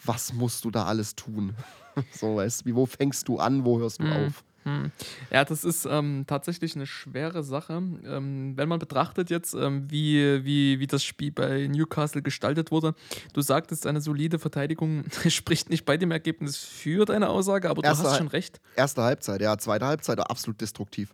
was 0.05 0.33
musst 0.33 0.63
du 0.65 0.71
da 0.71 0.85
alles 0.85 1.15
tun? 1.15 1.55
so, 2.13 2.37
weißt 2.37 2.65
du, 2.65 2.75
wo 2.75 2.85
fängst 2.85 3.27
du 3.27 3.37
an, 3.39 3.65
wo 3.65 3.79
hörst 3.79 3.99
du 4.01 4.05
Hm. 4.05 4.11
auf? 4.27 4.43
Hm. 4.63 4.91
Ja, 5.29 5.43
das 5.43 5.65
ist 5.65 5.85
ähm, 5.85 6.23
tatsächlich 6.25 6.73
eine 6.77 6.85
schwere 6.87 7.43
Sache. 7.43 7.73
Ähm, 7.73 8.53
wenn 8.55 8.69
man 8.69 8.79
betrachtet 8.79 9.29
jetzt, 9.29 9.53
ähm, 9.53 9.91
wie, 9.91 10.45
wie, 10.45 10.79
wie 10.79 10.87
das 10.87 11.03
Spiel 11.03 11.33
bei 11.33 11.67
Newcastle 11.67 12.21
gestaltet 12.21 12.71
wurde. 12.71 12.95
Du 13.33 13.41
sagtest, 13.41 13.85
eine 13.85 13.99
solide 13.99 14.39
Verteidigung 14.39 15.03
spricht 15.27 15.69
nicht 15.69 15.83
bei 15.83 15.97
dem 15.97 16.11
Ergebnis 16.11 16.55
für 16.55 17.03
deine 17.03 17.27
Aussage, 17.27 17.69
aber 17.69 17.81
du 17.81 17.87
Erste 17.89 18.07
hast 18.07 18.17
schon 18.19 18.29
recht. 18.29 18.61
Erste 18.77 19.01
Halbzeit, 19.03 19.41
ja, 19.41 19.57
zweite 19.57 19.85
Halbzeit 19.85 20.19
absolut 20.21 20.61
destruktiv. 20.61 21.13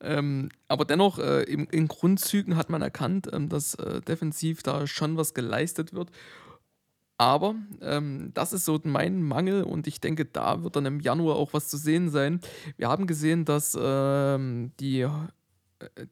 Ähm, 0.00 0.50
aber 0.68 0.84
dennoch, 0.84 1.18
äh, 1.18 1.42
im, 1.44 1.68
in 1.70 1.88
Grundzügen 1.88 2.56
hat 2.56 2.70
man 2.70 2.82
erkannt, 2.82 3.28
ähm, 3.32 3.48
dass 3.48 3.74
äh, 3.74 4.00
defensiv 4.00 4.62
da 4.62 4.86
schon 4.86 5.16
was 5.16 5.34
geleistet 5.34 5.92
wird. 5.92 6.10
Aber 7.16 7.54
ähm, 7.80 8.32
das 8.34 8.52
ist 8.52 8.64
so 8.64 8.80
mein 8.82 9.22
Mangel 9.22 9.62
und 9.62 9.86
ich 9.86 10.00
denke, 10.00 10.24
da 10.24 10.64
wird 10.64 10.74
dann 10.74 10.86
im 10.86 11.00
Januar 11.00 11.36
auch 11.36 11.52
was 11.52 11.68
zu 11.68 11.76
sehen 11.76 12.10
sein. 12.10 12.40
Wir 12.76 12.88
haben 12.88 13.06
gesehen, 13.06 13.44
dass 13.44 13.78
ähm, 13.80 14.72
die, 14.80 15.00
äh, 15.00 15.10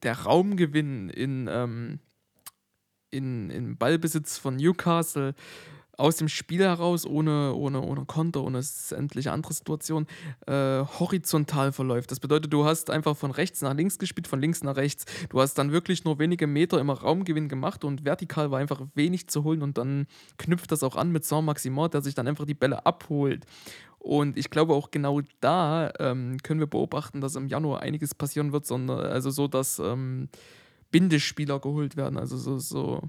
der 0.03 0.21
Raumgewinn 0.21 1.09
in, 1.11 1.49
ähm, 1.51 1.99
in, 3.11 3.51
in 3.51 3.77
Ballbesitz 3.77 4.39
von 4.39 4.57
Newcastle 4.57 5.35
aus 6.03 6.17
dem 6.17 6.29
Spiel 6.29 6.63
heraus, 6.63 7.07
ohne, 7.07 7.55
ohne, 7.55 7.81
ohne 7.81 8.05
Konter, 8.07 8.43
ohne 8.43 8.61
sämtliche 8.61 9.31
andere 9.31 9.53
Situation, 9.53 10.09
äh, 10.49 10.83
horizontal 10.99 11.71
verläuft. 11.71 12.11
Das 12.11 12.19
bedeutet, 12.19 12.53
du 12.53 12.65
hast 12.65 12.91
einfach 12.91 13.17
von 13.17 13.31
rechts 13.31 13.63
nach 13.63 13.73
links 13.73 14.01
gespielt, 14.01 14.27
von 14.27 14.41
links 14.41 14.65
nach 14.65 14.75
rechts. 14.75 15.05
Du 15.29 15.41
hast 15.41 15.55
dann 15.55 15.71
wirklich 15.71 16.05
nur 16.05 16.19
wenige 16.19 16.49
Meter 16.49 16.81
immer 16.81 16.95
Raumgewinn 16.95 17.49
gemacht 17.49 17.85
und 17.85 18.05
vertikal 18.05 18.51
war 18.51 18.59
einfach 18.59 18.83
wenig 18.97 19.29
zu 19.29 19.45
holen 19.45 19.63
und 19.63 19.79
dann 19.79 20.09
knüpft 20.39 20.73
das 20.73 20.83
auch 20.83 20.97
an 20.97 21.13
mit 21.13 21.25
Saint-Maximin, 21.25 21.91
der 21.91 22.03
sich 22.03 22.17
dann 22.17 22.27
einfach 22.27 22.47
die 22.47 22.55
Bälle 22.55 22.85
abholt. 22.85 23.47
Und 24.01 24.37
ich 24.37 24.51
glaube 24.51 24.75
auch 24.75 24.91
genau 24.91 25.21
da 25.39 25.93
ähm, 26.01 26.39
können 26.43 26.59
wir 26.59 26.67
beobachten, 26.67 27.21
dass 27.21 27.37
im 27.37 27.47
Januar 27.47 27.81
einiges 27.81 28.17
passieren 28.17 28.51
wird, 28.51 28.67
sondern 28.67 28.99
also 28.99 29.31
so, 29.31 29.47
dass 29.47 29.79
ähm, 29.79 30.29
Bindespieler 30.91 31.61
geholt 31.61 31.97
werden, 31.97 32.19
also 32.19 32.37
so, 32.37 32.59
so 32.59 33.03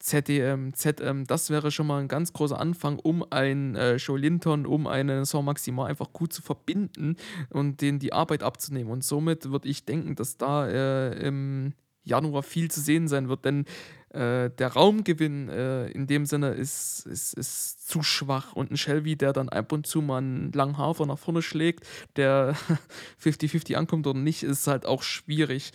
ZDM, 0.00 0.72
ZM, 0.72 1.26
das 1.26 1.50
wäre 1.50 1.70
schon 1.70 1.86
mal 1.86 2.00
ein 2.00 2.08
ganz 2.08 2.32
großer 2.32 2.58
Anfang, 2.58 2.98
um 2.98 3.24
ein 3.30 3.76
äh, 3.76 3.96
Linton, 3.96 4.66
um 4.66 4.86
einen 4.86 5.26
Saint-Maximin 5.26 5.84
einfach 5.84 6.12
gut 6.12 6.32
zu 6.32 6.42
verbinden 6.42 7.16
und 7.50 7.82
denen 7.82 7.98
die 7.98 8.12
Arbeit 8.12 8.42
abzunehmen. 8.42 8.90
Und 8.90 9.04
somit 9.04 9.50
würde 9.50 9.68
ich 9.68 9.84
denken, 9.84 10.16
dass 10.16 10.38
da 10.38 10.66
äh, 10.66 11.26
im 11.26 11.74
Januar 12.02 12.42
viel 12.42 12.70
zu 12.70 12.80
sehen 12.80 13.08
sein 13.08 13.28
wird, 13.28 13.44
denn 13.44 13.66
äh, 14.08 14.50
der 14.50 14.68
Raumgewinn 14.68 15.48
äh, 15.50 15.88
in 15.88 16.06
dem 16.06 16.24
Sinne 16.24 16.50
ist, 16.50 17.06
ist, 17.06 17.34
ist 17.34 17.86
zu 17.88 18.02
schwach. 18.02 18.54
Und 18.54 18.70
ein 18.70 18.78
Shelby, 18.78 19.16
der 19.16 19.34
dann 19.34 19.50
ab 19.50 19.70
und 19.70 19.86
zu 19.86 20.00
mal 20.00 20.18
einen 20.18 20.50
langen 20.52 20.78
Hafer 20.78 21.04
nach 21.06 21.18
vorne 21.18 21.42
schlägt, 21.42 21.86
der 22.16 22.56
50-50 23.22 23.74
ankommt 23.74 24.06
oder 24.06 24.18
nicht, 24.18 24.42
ist 24.42 24.66
halt 24.66 24.86
auch 24.86 25.02
schwierig. 25.02 25.72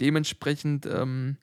Dementsprechend 0.00 0.84
ähm, 0.86 1.36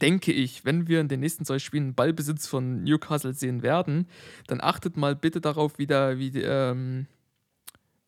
denke 0.00 0.32
ich, 0.32 0.64
wenn 0.64 0.88
wir 0.88 1.00
in 1.00 1.08
den 1.08 1.20
nächsten 1.20 1.44
zwei 1.44 1.58
Spielen 1.58 1.94
Ballbesitz 1.94 2.46
von 2.46 2.82
Newcastle 2.84 3.34
sehen 3.34 3.62
werden, 3.62 4.08
dann 4.46 4.60
achtet 4.60 4.96
mal 4.96 5.14
bitte 5.14 5.40
darauf, 5.40 5.78
wie 5.78 5.86
der, 5.86 6.18
wie, 6.18 6.30
ähm, 6.40 7.06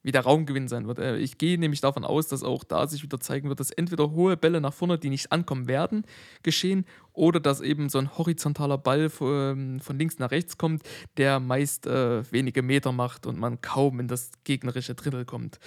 wie 0.02 0.12
der 0.12 0.22
Raumgewinn 0.22 0.68
sein 0.68 0.86
wird. 0.86 0.98
Äh, 0.98 1.16
Ich 1.18 1.38
gehe 1.38 1.58
nämlich 1.58 1.80
davon 1.80 2.04
aus, 2.04 2.28
dass 2.28 2.42
auch 2.42 2.64
da 2.64 2.86
sich 2.86 3.02
wieder 3.02 3.18
zeigen 3.18 3.48
wird, 3.48 3.60
dass 3.60 3.70
entweder 3.70 4.12
hohe 4.12 4.36
Bälle 4.36 4.60
nach 4.60 4.72
vorne, 4.72 4.98
die 4.98 5.10
nicht 5.10 5.32
ankommen 5.32 5.66
werden, 5.66 6.04
geschehen, 6.42 6.84
oder 7.12 7.40
dass 7.40 7.60
eben 7.60 7.88
so 7.88 7.98
ein 7.98 8.16
horizontaler 8.16 8.78
Ball 8.78 9.08
von, 9.10 9.80
von 9.80 9.98
links 9.98 10.18
nach 10.18 10.30
rechts 10.30 10.58
kommt, 10.58 10.82
der 11.16 11.40
meist 11.40 11.86
äh, 11.86 12.30
wenige 12.30 12.62
Meter 12.62 12.92
macht 12.92 13.26
und 13.26 13.38
man 13.38 13.60
kaum 13.60 14.00
in 14.00 14.08
das 14.08 14.30
gegnerische 14.44 14.94
Drittel 14.94 15.24
kommt. 15.24 15.58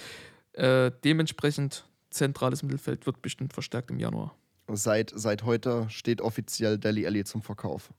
Äh, 0.52 0.90
dementsprechend 1.04 1.84
zentrales 2.10 2.62
Mittelfeld 2.62 3.06
wird 3.06 3.22
bestimmt 3.22 3.52
verstärkt 3.52 3.90
im 3.90 3.98
Januar. 3.98 4.34
Seit, 4.72 5.12
seit 5.14 5.44
heute 5.44 5.86
steht 5.90 6.20
offiziell 6.20 6.78
Deli 6.78 7.06
Alli 7.06 7.24
zum 7.24 7.42
Verkauf. 7.42 7.92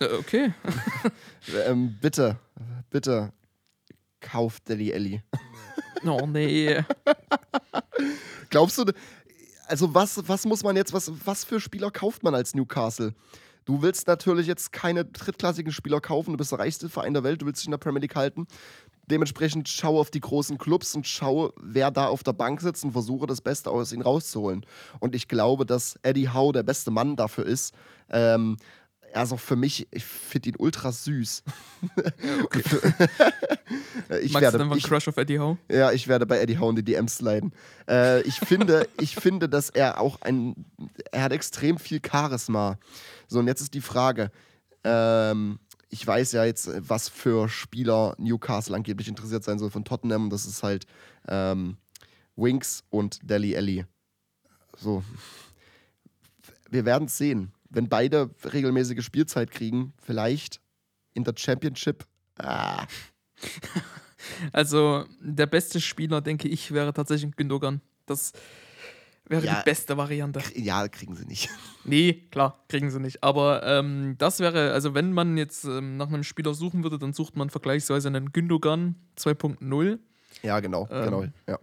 Äh, 0.00 0.14
okay. 0.18 0.52
Ähm, 1.66 1.96
bitte, 2.00 2.38
bitte, 2.90 3.32
kauft 4.20 4.68
Deli 4.68 4.92
Alli. 4.92 5.22
Oh 6.04 6.26
nee. 6.26 6.84
Glaubst 8.50 8.78
du, 8.78 8.84
also 9.66 9.94
was, 9.94 10.28
was 10.28 10.44
muss 10.44 10.62
man 10.62 10.76
jetzt, 10.76 10.92
was, 10.92 11.10
was 11.24 11.44
für 11.44 11.60
Spieler 11.60 11.90
kauft 11.90 12.22
man 12.22 12.34
als 12.34 12.54
Newcastle? 12.54 13.14
Du 13.64 13.82
willst 13.82 14.06
natürlich 14.06 14.46
jetzt 14.46 14.72
keine 14.72 15.04
drittklassigen 15.04 15.72
Spieler 15.72 16.00
kaufen, 16.00 16.30
du 16.32 16.36
bist 16.36 16.52
der 16.52 16.60
reichste 16.60 16.88
Verein 16.88 17.14
der 17.14 17.24
Welt, 17.24 17.42
du 17.42 17.46
willst 17.46 17.62
dich 17.62 17.66
in 17.66 17.72
der 17.72 17.78
Premier 17.78 18.00
League 18.00 18.14
halten. 18.14 18.46
Dementsprechend 19.10 19.68
schau 19.68 20.00
auf 20.00 20.10
die 20.10 20.20
großen 20.20 20.58
Clubs 20.58 20.94
und 20.94 21.06
schau, 21.06 21.52
wer 21.60 21.90
da 21.90 22.06
auf 22.06 22.22
der 22.22 22.32
Bank 22.32 22.60
sitzt 22.60 22.84
und 22.84 22.92
versuche 22.92 23.26
das 23.26 23.40
Beste 23.40 23.70
aus 23.70 23.92
ihnen 23.92 24.02
rauszuholen. 24.02 24.66
Und 24.98 25.14
ich 25.14 25.28
glaube, 25.28 25.64
dass 25.64 25.98
Eddie 26.02 26.28
Howe 26.28 26.52
der 26.52 26.64
beste 26.64 26.90
Mann 26.90 27.16
dafür 27.16 27.46
ist. 27.46 27.74
Ähm, 28.10 28.56
also 29.16 29.36
für 29.36 29.56
mich, 29.56 29.86
ich 29.90 30.04
finde 30.04 30.50
ihn 30.50 30.54
ultra 30.58 30.92
süß. 30.92 31.42
okay. 32.44 32.62
ich 34.22 34.32
Magst 34.32 34.42
werde, 34.42 34.52
du 34.52 34.58
dann 34.58 34.68
mal 34.68 34.78
ich, 34.78 34.84
Crush 34.84 35.08
auf 35.08 35.16
Eddie 35.16 35.38
Howe? 35.38 35.56
ja, 35.70 35.92
ich 35.92 36.08
werde 36.08 36.26
bei 36.26 36.38
Eddie 36.40 36.58
Howe 36.58 36.70
in 36.70 36.76
die 36.76 36.84
DMs 36.84 37.16
sliden. 37.16 37.52
Äh, 37.88 38.22
ich, 38.22 38.38
finde, 38.40 38.88
ich 39.00 39.14
finde, 39.14 39.48
dass 39.48 39.70
er 39.70 40.00
auch 40.00 40.20
ein. 40.22 40.66
Er 41.12 41.22
hat 41.22 41.32
extrem 41.32 41.78
viel 41.78 42.00
Charisma. 42.04 42.78
So, 43.28 43.38
und 43.38 43.46
jetzt 43.46 43.60
ist 43.60 43.74
die 43.74 43.80
Frage. 43.80 44.30
Ähm, 44.84 45.58
ich 45.88 46.06
weiß 46.06 46.32
ja 46.32 46.44
jetzt, 46.44 46.70
was 46.88 47.08
für 47.08 47.48
Spieler 47.48 48.14
Newcastle 48.18 48.74
angeblich 48.74 49.08
interessiert 49.08 49.44
sein 49.44 49.58
soll 49.58 49.70
von 49.70 49.84
Tottenham. 49.84 50.30
Das 50.30 50.46
ist 50.46 50.62
halt 50.62 50.86
ähm, 51.28 51.76
Winks 52.34 52.84
und 52.90 53.20
Deli 53.22 53.56
Alli. 53.56 53.84
So. 54.76 55.02
Wir 56.68 56.84
werden 56.84 57.06
es 57.06 57.16
sehen. 57.16 57.52
Wenn 57.70 57.88
beide 57.88 58.30
regelmäßige 58.44 59.04
Spielzeit 59.04 59.50
kriegen, 59.50 59.92
vielleicht 60.02 60.60
in 61.14 61.24
der 61.24 61.34
Championship. 61.36 62.04
Ah, 62.38 62.86
Also, 64.52 65.04
der 65.20 65.46
beste 65.46 65.80
Spieler, 65.80 66.20
denke 66.20 66.48
ich, 66.48 66.72
wäre 66.72 66.92
tatsächlich 66.92 67.36
Gündogan. 67.36 67.80
Das 68.06 68.32
wäre 69.28 69.44
Ja. 69.46 69.58
die 69.60 69.64
beste 69.64 69.96
Variante. 69.96 70.40
ja, 70.54 70.86
kriegen 70.88 71.14
sie 71.14 71.24
nicht. 71.26 71.48
Nee, 71.88 72.26
klar, 72.32 72.64
kriegen 72.68 72.90
sie 72.90 72.98
nicht. 72.98 73.22
Aber 73.22 73.62
ähm, 73.64 74.16
das 74.18 74.40
wäre, 74.40 74.72
also 74.72 74.94
wenn 74.94 75.12
man 75.12 75.36
jetzt 75.36 75.64
ähm, 75.66 75.96
nach 75.96 76.08
einem 76.08 76.24
Spieler 76.24 76.52
suchen 76.52 76.82
würde, 76.82 76.98
dann 76.98 77.12
sucht 77.12 77.36
man 77.36 77.48
vergleichsweise 77.48 78.08
einen 78.08 78.32
Gündogan 78.32 78.96
2.0. 79.16 79.98
Ja, 80.42 80.58
genau, 80.58 80.88
Ähm, 80.90 81.04
genau. 81.04 81.24
Ja. 81.46 81.58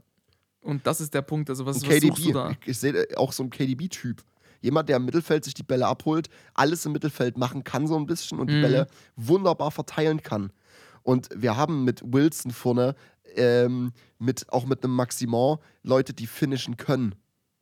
Und 0.62 0.88
das 0.88 1.02
ist 1.02 1.14
der 1.14 1.24
Punkt. 1.24 1.50
Also, 1.50 1.66
was, 1.66 1.84
Ein 1.84 1.90
was 1.90 2.00
suchst 2.02 2.20
du 2.26 2.32
KDB. 2.32 2.34
da? 2.34 2.52
Ich, 2.62 2.68
ich 2.70 2.80
sehe 2.80 3.06
auch 3.18 3.34
so 3.34 3.44
einen 3.44 3.50
KDB-Typ. 3.50 4.24
Jemand, 4.62 4.88
der 4.88 4.96
im 4.96 5.04
Mittelfeld 5.04 5.44
sich 5.44 5.54
die 5.54 5.64
Bälle 5.64 5.88
abholt, 5.88 6.30
alles 6.54 6.86
im 6.86 6.94
Mittelfeld 6.94 7.38
machen 7.38 7.66
kann, 7.66 7.86
so 7.86 7.98
ein 7.98 8.06
bisschen 8.06 8.40
und 8.40 8.50
die 8.50 8.56
Mhm. 8.56 8.62
Bälle 8.62 8.88
wunderbar 9.18 9.72
verteilen 9.72 10.22
kann. 10.24 10.54
Und 11.02 11.28
wir 11.36 11.58
haben 11.58 11.84
mit 11.84 12.02
Wilson 12.06 12.52
vorne, 12.52 12.96
ähm, 13.36 13.92
mit, 14.20 14.46
auch 14.54 14.66
mit 14.66 14.86
einem 14.86 14.96
Maximin, 14.96 15.58
Leute, 15.82 16.14
die 16.14 16.28
finishen 16.28 16.78
können. 16.78 17.14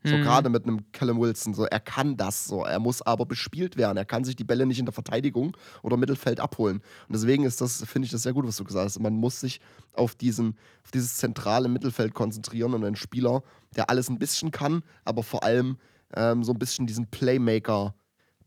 So 0.03 0.15
Mhm. 0.15 0.21
gerade 0.23 0.49
mit 0.49 0.63
einem 0.63 0.91
Callum 0.91 1.19
Wilson. 1.19 1.53
So, 1.53 1.65
er 1.65 1.79
kann 1.79 2.17
das 2.17 2.45
so. 2.45 2.65
Er 2.65 2.79
muss 2.79 3.01
aber 3.03 3.25
bespielt 3.25 3.77
werden. 3.77 3.97
Er 3.97 4.05
kann 4.05 4.23
sich 4.23 4.35
die 4.35 4.43
Bälle 4.43 4.65
nicht 4.65 4.79
in 4.79 4.85
der 4.85 4.93
Verteidigung 4.93 5.55
oder 5.83 5.95
Mittelfeld 5.95 6.39
abholen. 6.39 6.77
Und 7.07 7.13
deswegen 7.13 7.43
ist 7.43 7.61
das, 7.61 7.83
finde 7.85 8.07
ich 8.07 8.11
das 8.11 8.23
sehr 8.23 8.33
gut, 8.33 8.47
was 8.47 8.57
du 8.57 8.63
gesagt 8.63 8.85
hast. 8.85 8.99
Man 8.99 9.13
muss 9.13 9.39
sich 9.39 9.61
auf, 9.93 10.15
diesen, 10.15 10.57
auf 10.83 10.91
dieses 10.91 11.17
zentrale 11.17 11.67
Mittelfeld 11.69 12.13
konzentrieren 12.15 12.73
und 12.73 12.83
einen 12.83 12.95
Spieler, 12.95 13.43
der 13.75 13.89
alles 13.91 14.09
ein 14.09 14.17
bisschen 14.17 14.49
kann, 14.51 14.81
aber 15.05 15.21
vor 15.21 15.43
allem 15.43 15.77
ähm, 16.15 16.43
so 16.43 16.51
ein 16.51 16.59
bisschen 16.59 16.87
diesen 16.87 17.07
Playmaker. 17.07 17.93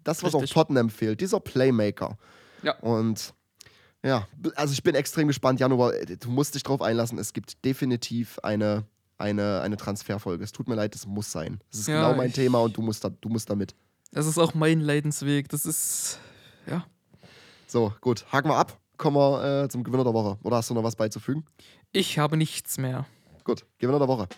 Das, 0.02 0.22
was 0.22 0.34
Richtig. 0.34 0.50
auch 0.50 0.54
Tottenham 0.54 0.90
fehlt, 0.90 1.20
dieser 1.20 1.40
Playmaker. 1.40 2.18
Ja. 2.62 2.76
Und 2.80 3.32
ja, 4.02 4.26
also 4.56 4.72
ich 4.72 4.82
bin 4.82 4.94
extrem 4.94 5.28
gespannt, 5.28 5.60
Januar. 5.60 5.92
Du 6.20 6.30
musst 6.30 6.54
dich 6.56 6.62
drauf 6.62 6.82
einlassen. 6.82 7.16
Es 7.18 7.32
gibt 7.32 7.64
definitiv 7.64 8.38
eine, 8.42 8.84
eine, 9.18 9.60
eine 9.62 9.76
Transferfolge. 9.76 10.42
Es 10.44 10.52
tut 10.52 10.68
mir 10.68 10.74
leid, 10.74 10.94
es 10.94 11.06
muss 11.06 11.30
sein. 11.30 11.60
Das 11.70 11.80
ist 11.80 11.88
Ja, 11.88 12.02
genau 12.08 12.16
mein 12.16 12.28
ich- 12.28 12.34
Thema 12.34 12.58
und 12.60 12.76
du 12.76 12.82
musst, 12.82 13.04
da, 13.04 13.10
du 13.10 13.28
musst 13.28 13.48
damit. 13.50 13.74
Das 14.12 14.26
ist 14.26 14.38
auch 14.38 14.54
mein 14.54 14.80
Leidensweg. 14.80 15.48
Das 15.48 15.66
ist, 15.66 16.18
ja. 16.68 16.84
So, 17.66 17.92
gut, 18.00 18.24
haken 18.32 18.48
wir 18.48 18.56
ab. 18.56 18.78
Kommen 18.96 19.16
wir 19.16 19.64
äh, 19.64 19.68
zum 19.68 19.82
Gewinner 19.82 20.04
der 20.04 20.14
Woche. 20.14 20.38
Oder 20.44 20.58
hast 20.58 20.70
du 20.70 20.74
noch 20.74 20.84
was 20.84 20.94
beizufügen? 20.94 21.44
Ich 21.90 22.18
habe 22.18 22.36
nichts 22.36 22.78
mehr. 22.78 23.06
Gut, 23.42 23.64
Gewinner 23.78 23.98
der 23.98 24.06
Woche. 24.08 24.28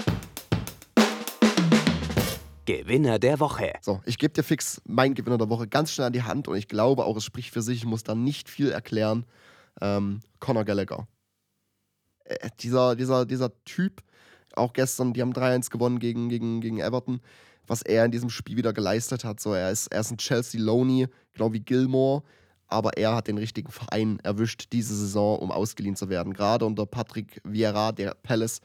Gewinner 2.65 3.19
der 3.21 3.39
Woche. 3.39 3.75
So, 3.81 4.01
ich 4.07 4.19
gebe 4.19 4.33
dir 4.35 4.43
fix 4.43 4.81
meinen 4.87 5.15
Gewinner 5.15 5.39
der 5.39 5.49
Woche 5.49 5.69
ganz 5.69 5.93
schnell 5.93 6.09
an 6.09 6.13
die 6.13 6.23
Hand 6.25 6.49
und 6.49 6.57
ich 6.57 6.67
glaube 6.67 7.05
auch, 7.05 7.17
es 7.17 7.25
spricht 7.25 7.53
für 7.53 7.63
sich. 7.63 7.79
Ich 7.79 7.85
muss 7.87 8.03
da 8.03 8.15
nicht 8.15 8.49
viel 8.49 8.71
erklären. 8.71 9.25
Ähm, 9.81 10.21
Conor 10.41 10.65
Gallagher. 10.65 11.07
Äh, 12.25 12.49
dieser, 12.61 12.97
dieser, 12.97 13.25
dieser 13.25 13.53
Typ, 13.65 14.03
auch 14.57 14.73
gestern, 14.73 15.13
die 15.13 15.23
haben 15.23 15.33
3-1 15.33 15.71
gewonnen 15.71 15.99
gegen, 15.99 16.29
gegen, 16.29 16.61
gegen 16.61 16.79
Everton, 16.79 17.21
was 17.67 17.83
er 17.83 18.05
in 18.05 18.11
diesem 18.11 18.31
Spiel 18.31 18.57
wieder 18.57 18.73
geleistet 18.73 19.25
hat. 19.25 19.41
So, 19.41 19.53
er, 19.53 19.71
ist, 19.71 19.89
er 19.89 20.01
ist 20.01 20.11
ein 20.11 20.19
Chelsea 20.19 20.61
Loney, 20.61 21.09
genau 21.33 21.53
wie 21.53 21.61
Gilmore, 21.61 22.23
aber 22.69 22.97
er 22.97 23.15
hat 23.15 23.29
den 23.29 23.39
richtigen 23.39 23.71
Verein 23.71 24.19
erwischt 24.23 24.69
diese 24.73 24.97
Saison, 24.97 25.39
um 25.39 25.51
ausgeliehen 25.51 25.97
zu 25.97 26.09
werden. 26.09 26.33
Gerade 26.33 26.65
unter 26.65 26.87
Patrick 26.87 27.41
Vieira, 27.45 27.93
der 27.93 28.15
Palace 28.23 28.61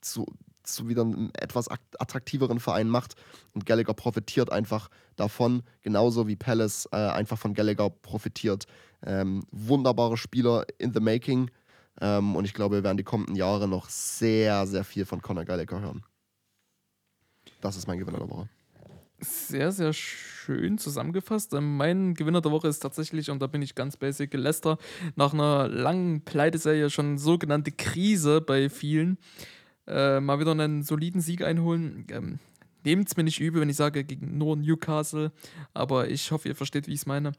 zu, 0.00 0.26
zu 0.62 0.88
wieder 0.88 1.02
einem 1.02 1.30
etwas 1.38 1.68
at- 1.68 1.80
attraktiveren 1.98 2.60
Verein 2.60 2.88
macht. 2.88 3.14
Und 3.54 3.66
Gallagher 3.66 3.94
profitiert 3.94 4.52
einfach 4.52 4.88
davon, 5.16 5.62
genauso 5.82 6.26
wie 6.28 6.36
Palace 6.36 6.88
äh, 6.92 6.96
einfach 6.96 7.38
von 7.38 7.54
Gallagher 7.54 7.90
profitiert. 7.90 8.64
Ähm, 9.04 9.42
wunderbare 9.50 10.16
Spieler 10.16 10.64
in 10.78 10.92
the 10.92 11.00
making. 11.00 11.50
Ähm, 12.00 12.36
und 12.36 12.44
ich 12.44 12.54
glaube, 12.54 12.76
wir 12.76 12.84
werden 12.84 12.96
die 12.96 13.04
kommenden 13.04 13.36
Jahre 13.36 13.68
noch 13.68 13.88
sehr, 13.88 14.66
sehr 14.66 14.84
viel 14.84 15.04
von 15.04 15.22
Conor 15.22 15.44
Gallagher 15.44 15.80
hören. 15.80 16.02
Das 17.60 17.76
ist 17.76 17.86
mein 17.86 17.98
Gewinner 17.98 18.18
der 18.18 18.30
Woche. 18.30 18.48
Sehr, 19.20 19.70
sehr 19.70 19.92
schön 19.92 20.78
zusammengefasst. 20.78 21.52
Ähm, 21.52 21.76
Mein 21.76 22.14
Gewinner 22.14 22.40
der 22.40 22.52
Woche 22.52 22.68
ist 22.68 22.80
tatsächlich, 22.80 23.30
und 23.30 23.40
da 23.42 23.46
bin 23.46 23.60
ich 23.60 23.74
ganz 23.74 23.98
basic, 23.98 24.32
Leicester. 24.32 24.78
Nach 25.14 25.34
einer 25.34 25.68
langen 25.68 26.22
Pleiteserie 26.22 26.88
schon 26.88 27.18
sogenannte 27.18 27.70
Krise 27.70 28.40
bei 28.40 28.70
vielen. 28.70 29.18
Äh, 29.86 30.20
mal 30.20 30.40
wieder 30.40 30.52
einen 30.52 30.82
soliden 30.82 31.20
Sieg 31.20 31.42
einholen. 31.42 32.06
Ähm, 32.10 32.38
Nehmt 32.82 33.08
es 33.08 33.16
mir 33.16 33.24
nicht 33.24 33.40
übel, 33.40 33.60
wenn 33.60 33.68
ich 33.68 33.76
sage, 33.76 34.04
gegen 34.04 34.38
nur 34.38 34.56
Newcastle. 34.56 35.32
Aber 35.74 36.08
ich 36.08 36.30
hoffe, 36.32 36.48
ihr 36.48 36.56
versteht, 36.56 36.86
wie 36.86 36.94
ich 36.94 37.00
es 37.00 37.06
meine. 37.06 37.32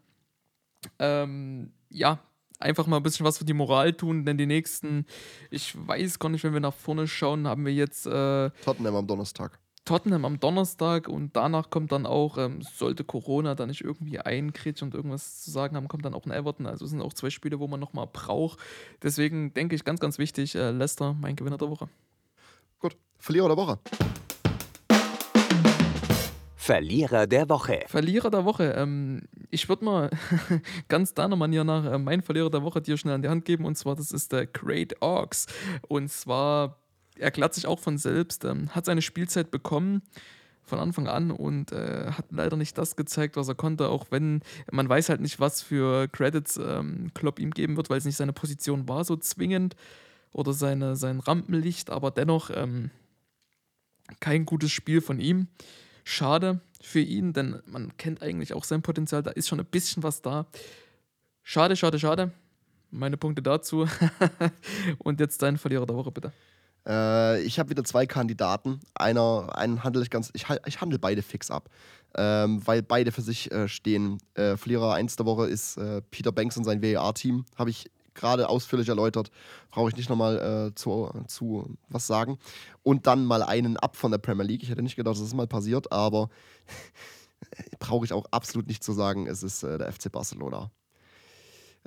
Ähm, 1.00 1.72
ja, 1.90 2.20
einfach 2.62 2.88
mal 2.88 2.98
ein 2.98 3.04
bisschen 3.04 3.26
was 3.26 3.38
für 3.38 3.46
die 3.46 3.54
Moral 3.54 3.94
tun, 3.94 4.26
denn 4.26 4.38
die 4.38 4.46
nächsten, 4.46 5.06
ich 5.50 5.76
weiß 5.88 6.20
gar 6.20 6.30
nicht, 6.30 6.44
wenn 6.44 6.54
wir 6.54 6.60
nach 6.60 6.74
vorne 6.74 7.08
schauen, 7.08 7.48
haben 7.48 7.66
wir 7.66 7.74
jetzt 7.74 8.06
äh, 8.06 8.50
Tottenham 8.64 8.96
am 8.96 9.08
Donnerstag. 9.08 9.60
Tottenham 9.84 10.26
am 10.26 10.40
Donnerstag 10.40 11.08
und 11.08 11.36
danach 11.36 11.70
kommt 11.72 11.92
dann 11.92 12.06
auch, 12.06 12.38
ähm, 12.38 12.62
sollte 12.62 13.04
Corona 13.04 13.56
da 13.56 13.66
nicht 13.66 13.82
irgendwie 13.82 14.20
einkritschen 14.20 14.90
und 14.90 14.94
irgendwas 14.94 15.42
zu 15.42 15.50
sagen 15.50 15.76
haben, 15.76 15.88
kommt 15.88 16.06
dann 16.06 16.14
auch 16.14 16.26
ein 16.26 16.32
Everton. 16.32 16.68
Also 16.68 16.86
es 16.86 16.92
sind 16.92 17.02
auch 17.02 17.14
zwei 17.14 17.32
Spiele, 17.32 17.60
wo 17.60 17.68
man 17.68 17.80
nochmal 17.80 18.08
braucht. 18.12 18.60
Deswegen 19.02 19.54
denke 19.54 19.76
ich, 19.76 19.84
ganz, 19.84 20.00
ganz 20.00 20.20
wichtig, 20.20 20.56
äh, 20.56 20.72
Leicester, 20.72 21.16
mein 21.20 21.36
Gewinner 21.36 21.58
der 21.58 21.70
Woche. 21.70 21.90
Gut, 22.80 22.96
Verlierer 23.18 23.48
der 23.48 23.58
Woche. 23.58 23.80
Verlierer 26.62 27.26
der 27.26 27.50
Woche. 27.50 27.80
Verlierer 27.88 28.30
der 28.30 28.46
Woche. 28.46 28.76
Ähm, 28.78 29.24
ich 29.50 29.68
würde 29.68 29.84
mal 29.84 30.12
ganz 30.90 31.16
deiner 31.16 31.36
Manier 31.36 31.64
nach 31.64 31.92
äh, 31.92 31.98
meinen 31.98 32.22
Verlierer 32.22 32.52
der 32.52 32.62
Woche 32.62 32.84
dir 32.84 32.98
schnell 32.98 33.16
an 33.16 33.24
die 33.24 33.30
Hand 33.30 33.46
geben. 33.46 33.66
Und 33.66 33.80
zwar, 33.80 33.96
das 33.96 34.12
ist 34.12 34.32
der 34.32 34.46
Great 34.46 35.02
Orks. 35.02 35.48
Und 35.88 36.12
zwar 36.12 36.78
erklärt 37.18 37.56
sich 37.56 37.66
auch 37.66 37.80
von 37.80 37.98
selbst, 37.98 38.46
ähm, 38.46 38.70
hat 38.76 38.86
seine 38.86 39.02
Spielzeit 39.02 39.50
bekommen 39.50 40.04
von 40.62 40.78
Anfang 40.78 41.08
an 41.08 41.32
und 41.32 41.72
äh, 41.72 42.12
hat 42.12 42.26
leider 42.30 42.58
nicht 42.58 42.78
das 42.78 42.96
gezeigt, 42.96 43.38
was 43.38 43.48
er 43.48 43.56
konnte, 43.56 43.90
auch 43.90 44.06
wenn 44.12 44.42
man 44.72 44.88
weiß 44.88 45.10
halt 45.10 45.22
nicht, 45.22 45.40
was 45.40 45.64
für 45.64 46.10
Credits 46.10 46.58
ähm, 46.58 47.10
Klopp 47.16 47.40
ihm 47.40 47.50
geben 47.50 47.76
wird, 47.76 47.90
weil 47.90 47.98
es 47.98 48.06
nicht 48.06 48.18
seine 48.18 48.34
Position 48.34 48.88
war 48.88 49.04
so 49.04 49.18
zwingend 49.18 49.76
oder 50.32 50.54
seine, 50.54 50.96
sein 50.96 51.22
Rampenlicht, 51.22 51.90
aber 51.90 52.12
dennoch 52.12 52.52
ähm, 52.54 52.92
kein 54.20 54.46
gutes 54.46 54.72
Spiel 54.72 55.02
von 55.02 55.20
ihm. 55.20 55.48
Schade 56.04 56.62
für 56.82 57.00
ihn, 57.00 57.34
denn 57.34 57.62
man 57.66 57.96
kennt 57.98 58.22
eigentlich 58.22 58.54
auch 58.54 58.64
sein 58.64 58.82
Potenzial, 58.82 59.24
da 59.24 59.32
ist 59.32 59.48
schon 59.48 59.60
ein 59.60 59.66
bisschen 59.66 60.04
was 60.04 60.22
da. 60.22 60.48
Schade, 61.44 61.76
schade, 61.76 62.00
schade. 62.00 62.32
Meine 62.92 63.18
Punkte 63.18 63.42
dazu. 63.42 63.88
Und 65.00 65.20
jetzt 65.20 65.42
dein 65.42 65.58
Verlierer 65.58 65.86
der 65.86 65.96
Woche, 65.96 66.12
bitte. 66.12 66.32
Äh, 66.88 67.42
ich 67.44 67.60
habe 67.60 67.70
wieder 67.70 67.84
zwei 67.84 68.06
Kandidaten. 68.06 68.80
Einer, 68.94 69.56
einen 69.56 69.84
handle 69.84 70.02
ich 70.02 70.10
ganz, 70.10 70.32
ich, 70.34 70.46
ich 70.66 70.82
handle 70.82 71.00
beide 71.00 71.22
fix 71.22 71.52
ab, 71.52 71.70
ähm, 72.16 72.62
weil 72.66 72.82
beide 72.82 73.12
für 73.12 73.22
sich 73.22 73.52
äh, 73.52 73.68
stehen. 73.68 74.18
Äh, 74.34 74.58
Verlierer 74.58 74.94
1 74.94 75.16
der 75.16 75.26
Woche 75.26 75.48
ist 75.48 75.78
äh, 75.78 76.02
Peter 76.12 76.32
Banks 76.32 76.58
und 76.58 76.64
sein 76.64 76.82
WER-Team. 76.82 77.46
Habe 77.56 77.70
ich 77.70 77.90
gerade 78.14 78.50
ausführlich 78.50 78.90
erläutert. 78.90 79.32
Brauche 79.70 79.90
ich 79.90 79.96
nicht 79.96 80.10
nochmal 80.10 80.70
äh, 80.70 80.76
zu, 80.76 81.10
zu 81.28 81.78
was 81.90 82.08
sagen. 82.08 82.38
Und 82.84 83.08
dann 83.08 83.26
mal 83.26 83.44
einen 83.44 83.78
ab 83.78 83.96
von 83.96 84.12
der 84.12 84.18
Premier 84.18 84.46
League. 84.46 84.64
Ich 84.64 84.70
hätte 84.70 84.82
nicht 84.82 84.96
gedacht, 84.96 85.16
dass 85.16 85.22
das 85.22 85.34
mal 85.34 85.48
passiert, 85.48 85.92
aber 85.92 86.30
brauche 87.80 88.06
ich 88.06 88.14
auch 88.14 88.26
absolut 88.32 88.68
nicht 88.68 88.84
zu 88.84 88.94
sagen. 88.94 89.28
Es 89.28 89.44
ist 89.44 89.64
äh, 89.64 89.78
der 89.78 89.92
FC 89.92 90.12
Barcelona. 90.12 90.72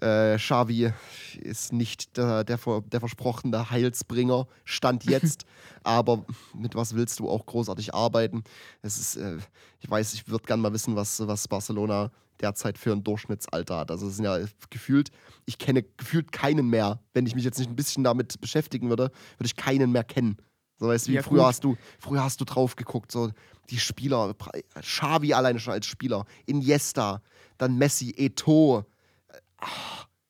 Äh, 0.01 0.39
Xavi 0.39 0.93
ist 1.41 1.73
nicht 1.73 2.17
der, 2.17 2.43
der, 2.43 2.59
der 2.59 3.01
versprochene 3.01 3.71
Heilsbringer, 3.71 4.49
Stand 4.65 5.05
jetzt. 5.09 5.45
aber 5.85 6.25
mit 6.53 6.75
was 6.75 6.95
willst 6.95 7.21
du 7.21 7.31
auch 7.31 7.47
großartig 7.47 7.95
arbeiten? 7.95 8.43
Es 8.83 8.99
ist, 8.99 9.17
äh, 9.17 9.39
ich 9.79 9.89
weiß, 9.89 10.15
ich 10.15 10.29
würde 10.29 10.45
gerne 10.45 10.63
mal 10.63 10.73
wissen, 10.73 10.97
was, 10.97 11.25
was 11.27 11.47
Barcelona 11.47 12.11
derzeit 12.45 12.79
für 12.79 12.93
ein 12.93 13.03
Durchschnittsalter 13.03 13.79
hat. 13.79 13.91
Also 13.91 14.07
es 14.07 14.17
sind 14.17 14.25
ja 14.27 14.39
gefühlt, 14.71 15.11
ich 15.47 15.59
kenne 15.59 15.83
gefühlt 15.83 16.31
keinen 16.31 16.69
mehr. 16.69 17.01
Wenn 17.15 17.27
ich 17.27 17.35
mich 17.35 17.45
jetzt 17.45 17.59
nicht 17.59 17.71
ein 17.71 17.77
bisschen 17.77 18.05
damit 18.05 18.41
beschäftigen 18.41 18.89
würde, 18.91 19.11
würde 19.39 19.47
ich 19.47 19.57
keinen 19.57 19.91
mehr 19.93 20.05
kennen. 20.05 20.37
So 20.79 20.89
weißt 20.89 21.07
du, 21.07 21.13
wie 21.13 21.17
Ja, 21.17 21.23
früher 21.23 21.39
gut. 21.39 21.47
hast 21.47 21.65
du, 21.65 21.77
früher 21.99 22.23
hast 22.23 22.41
du 22.41 22.45
drauf 22.45 22.77
geguckt, 22.77 23.11
so 23.11 23.31
die 23.71 23.79
Spieler, 23.79 24.35
Xavi 24.81 25.33
alleine 25.33 25.59
schon 25.59 25.73
als 25.73 25.87
Spieler, 25.87 26.27
Iniesta, 26.47 27.23
dann 27.59 27.79
Messi, 27.79 28.15
Eto'o, 28.19 28.85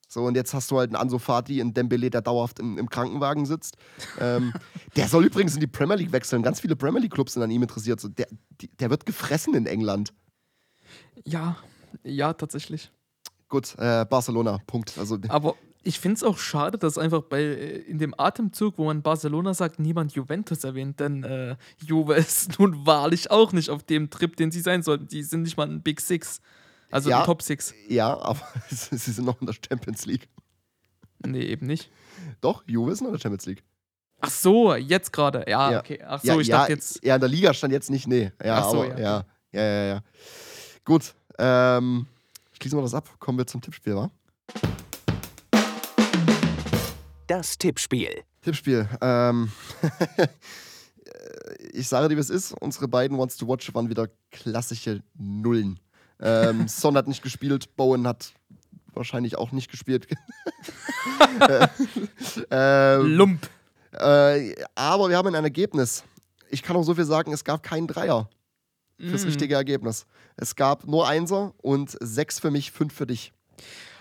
so, 0.08 0.22
und 0.26 0.36
jetzt 0.36 0.54
hast 0.54 0.70
du 0.70 0.78
halt 0.78 0.90
einen 0.90 0.96
Anso 0.96 1.18
Fati, 1.18 1.60
einen 1.60 1.74
Dembele, 1.74 2.08
der 2.08 2.22
dauerhaft 2.22 2.60
im, 2.60 2.78
im 2.78 2.88
Krankenwagen 2.88 3.46
sitzt. 3.46 3.76
Ähm, 4.20 4.52
der 4.96 5.08
soll 5.08 5.24
übrigens 5.24 5.54
in 5.54 5.60
die 5.60 5.66
Premier 5.66 5.96
League 5.96 6.12
wechseln. 6.12 6.40
Ganz 6.44 6.60
viele 6.60 6.76
Premier 6.76 7.00
League-Clubs 7.00 7.32
sind 7.32 7.42
an 7.42 7.50
ihm 7.50 7.62
interessiert. 7.62 7.98
So, 8.00 8.06
der, 8.08 8.28
der 8.78 8.90
wird 8.90 9.06
gefressen 9.06 9.54
in 9.54 9.66
England. 9.66 10.12
Ja, 11.24 11.56
ja, 12.02 12.32
tatsächlich. 12.32 12.90
Gut, 13.48 13.74
äh, 13.78 14.04
Barcelona, 14.04 14.58
Punkt. 14.66 14.96
Also, 14.98 15.18
Aber 15.28 15.54
ich 15.82 16.00
finde 16.00 16.16
es 16.16 16.24
auch 16.24 16.38
schade, 16.38 16.78
dass 16.78 16.98
einfach 16.98 17.22
bei 17.22 17.40
äh, 17.42 17.76
in 17.82 17.98
dem 17.98 18.18
Atemzug, 18.18 18.78
wo 18.78 18.84
man 18.86 19.02
Barcelona 19.02 19.54
sagt, 19.54 19.78
niemand 19.78 20.12
Juventus 20.14 20.64
erwähnt, 20.64 20.98
denn 21.00 21.22
äh, 21.24 21.56
Juve 21.86 22.14
ist 22.16 22.58
nun 22.58 22.86
wahrlich 22.86 23.30
auch 23.30 23.52
nicht 23.52 23.70
auf 23.70 23.82
dem 23.82 24.10
Trip, 24.10 24.34
den 24.36 24.50
sie 24.50 24.60
sein 24.60 24.82
sollten. 24.82 25.06
Die 25.08 25.22
sind 25.22 25.42
nicht 25.42 25.56
mal 25.56 25.68
ein 25.68 25.82
Big 25.82 26.00
Six. 26.00 26.40
Also 26.90 27.10
Ja. 27.10 27.20
ein 27.20 27.26
Top 27.26 27.42
Six. 27.42 27.74
ja, 27.88 28.16
aber 28.18 28.40
sie 28.70 28.96
sind 28.96 29.24
noch 29.24 29.40
in 29.40 29.46
der 29.46 29.54
Champions 29.54 30.06
League. 30.06 30.28
Nee, 31.26 31.42
eben 31.44 31.66
nicht. 31.66 31.90
Doch, 32.40 32.62
Juve 32.66 32.92
ist 32.92 33.00
noch 33.00 33.08
in 33.08 33.14
der 33.14 33.20
Champions 33.20 33.46
League. 33.46 33.62
Ach 34.20 34.30
so, 34.30 34.74
jetzt 34.74 35.12
gerade. 35.12 35.44
Ja, 35.48 35.70
Ja. 35.72 35.78
okay. 35.80 36.00
Ach 36.06 36.20
so, 36.20 36.28
ja, 36.28 36.40
ich 36.40 36.46
ja, 36.48 36.58
dachte 36.58 36.72
jetzt. 36.72 37.04
Ja, 37.04 37.14
in 37.16 37.20
der 37.20 37.28
Liga 37.28 37.52
stand 37.52 37.72
jetzt 37.72 37.90
nicht, 37.90 38.06
nee. 38.06 38.32
Ja, 38.42 38.58
Ach 38.58 38.70
so, 38.70 38.82
aber, 38.84 38.98
ja, 38.98 38.98
ja, 38.98 39.24
ja, 39.52 39.62
ja, 39.62 39.84
ja. 39.86 40.00
Gut, 40.84 41.14
ähm, 41.38 42.06
schließen 42.52 42.78
wir 42.78 42.82
das 42.82 42.94
ab. 42.94 43.08
Kommen 43.18 43.38
wir 43.38 43.46
zum 43.46 43.60
Tippspiel, 43.60 43.96
wa? 43.96 44.10
Das 47.26 47.56
Tippspiel. 47.56 48.22
Tippspiel. 48.42 48.88
Ähm, 49.00 49.50
ich 51.72 51.88
sage 51.88 52.08
dir, 52.08 52.16
wie 52.16 52.20
es 52.20 52.30
ist. 52.30 52.52
Unsere 52.60 52.88
beiden 52.88 53.16
Wants 53.18 53.36
to 53.36 53.48
Watch 53.48 53.74
waren 53.74 53.88
wieder 53.88 54.08
klassische 54.30 55.02
Nullen. 55.14 55.80
Ähm, 56.20 56.68
Son 56.68 56.96
hat 56.96 57.08
nicht 57.08 57.22
gespielt, 57.22 57.74
Bowen 57.76 58.06
hat 58.06 58.34
wahrscheinlich 58.92 59.36
auch 59.36 59.52
nicht 59.52 59.70
gespielt. 59.70 60.06
ähm, 62.50 63.06
Lump. 63.06 63.48
äh, 63.92 64.54
aber 64.74 65.08
wir 65.08 65.16
haben 65.16 65.34
ein 65.34 65.44
Ergebnis. 65.44 66.04
ich 66.50 66.62
kann 66.62 66.76
auch 66.76 66.84
so 66.84 66.94
viel 66.94 67.04
sagen, 67.04 67.32
es 67.32 67.42
gab 67.42 67.62
keinen 67.62 67.86
Dreier 67.86 68.28
fürs 68.98 69.24
Mm. 69.24 69.26
richtige 69.28 69.54
Ergebnis. 69.54 70.06
Es 70.36 70.54
gab 70.56 70.86
nur 70.86 71.08
Einser 71.08 71.54
und 71.58 71.96
sechs 72.00 72.38
für 72.40 72.50
mich, 72.50 72.70
fünf 72.72 72.92
für 72.94 73.06
dich. 73.06 73.32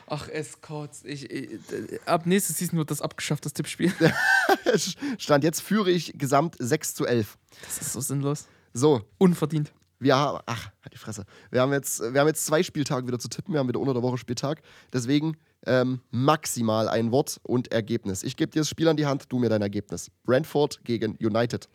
Ach, 0.07 0.27
es 0.27 0.59
kotzt. 0.61 1.05
Ich, 1.05 1.31
ich, 1.31 1.59
ab 2.05 2.25
nächstes 2.25 2.57
Season 2.57 2.77
wird 2.77 2.91
das 2.91 3.01
abgeschafft, 3.01 3.45
das 3.45 3.53
Tippspiel. 3.53 3.91
Stand 5.17 5.43
jetzt 5.43 5.61
führe 5.61 5.89
ich 5.91 6.13
gesamt 6.17 6.55
6 6.59 6.95
zu 6.95 7.05
11. 7.05 7.37
Das 7.63 7.81
ist 7.81 7.93
so 7.93 8.01
sinnlos. 8.01 8.47
So, 8.73 9.01
Unverdient. 9.17 9.71
wir 9.99 10.15
haben, 10.15 10.39
ach, 10.45 10.65
halt 10.83 10.93
die 10.93 10.97
Fresse. 10.97 11.25
Wir 11.51 11.61
haben, 11.61 11.71
jetzt, 11.71 12.01
wir 12.01 12.19
haben 12.19 12.27
jetzt 12.27 12.45
zwei 12.45 12.63
Spieltage 12.63 13.07
wieder 13.07 13.19
zu 13.19 13.29
tippen. 13.29 13.53
Wir 13.53 13.59
haben 13.59 13.67
wieder 13.67 13.79
unter 13.79 13.93
der 13.93 14.03
Woche 14.03 14.17
Spieltag. 14.17 14.61
Deswegen 14.91 15.37
ähm, 15.65 16.01
maximal 16.11 16.89
ein 16.89 17.11
Wort 17.11 17.39
und 17.43 17.71
Ergebnis. 17.71 18.23
Ich 18.23 18.35
gebe 18.35 18.51
dir 18.51 18.59
das 18.61 18.69
Spiel 18.69 18.87
an 18.87 18.97
die 18.97 19.05
Hand, 19.05 19.25
du 19.29 19.39
mir 19.39 19.49
dein 19.49 19.61
Ergebnis. 19.61 20.11
Brentford 20.23 20.83
gegen 20.83 21.17
United. 21.17 21.69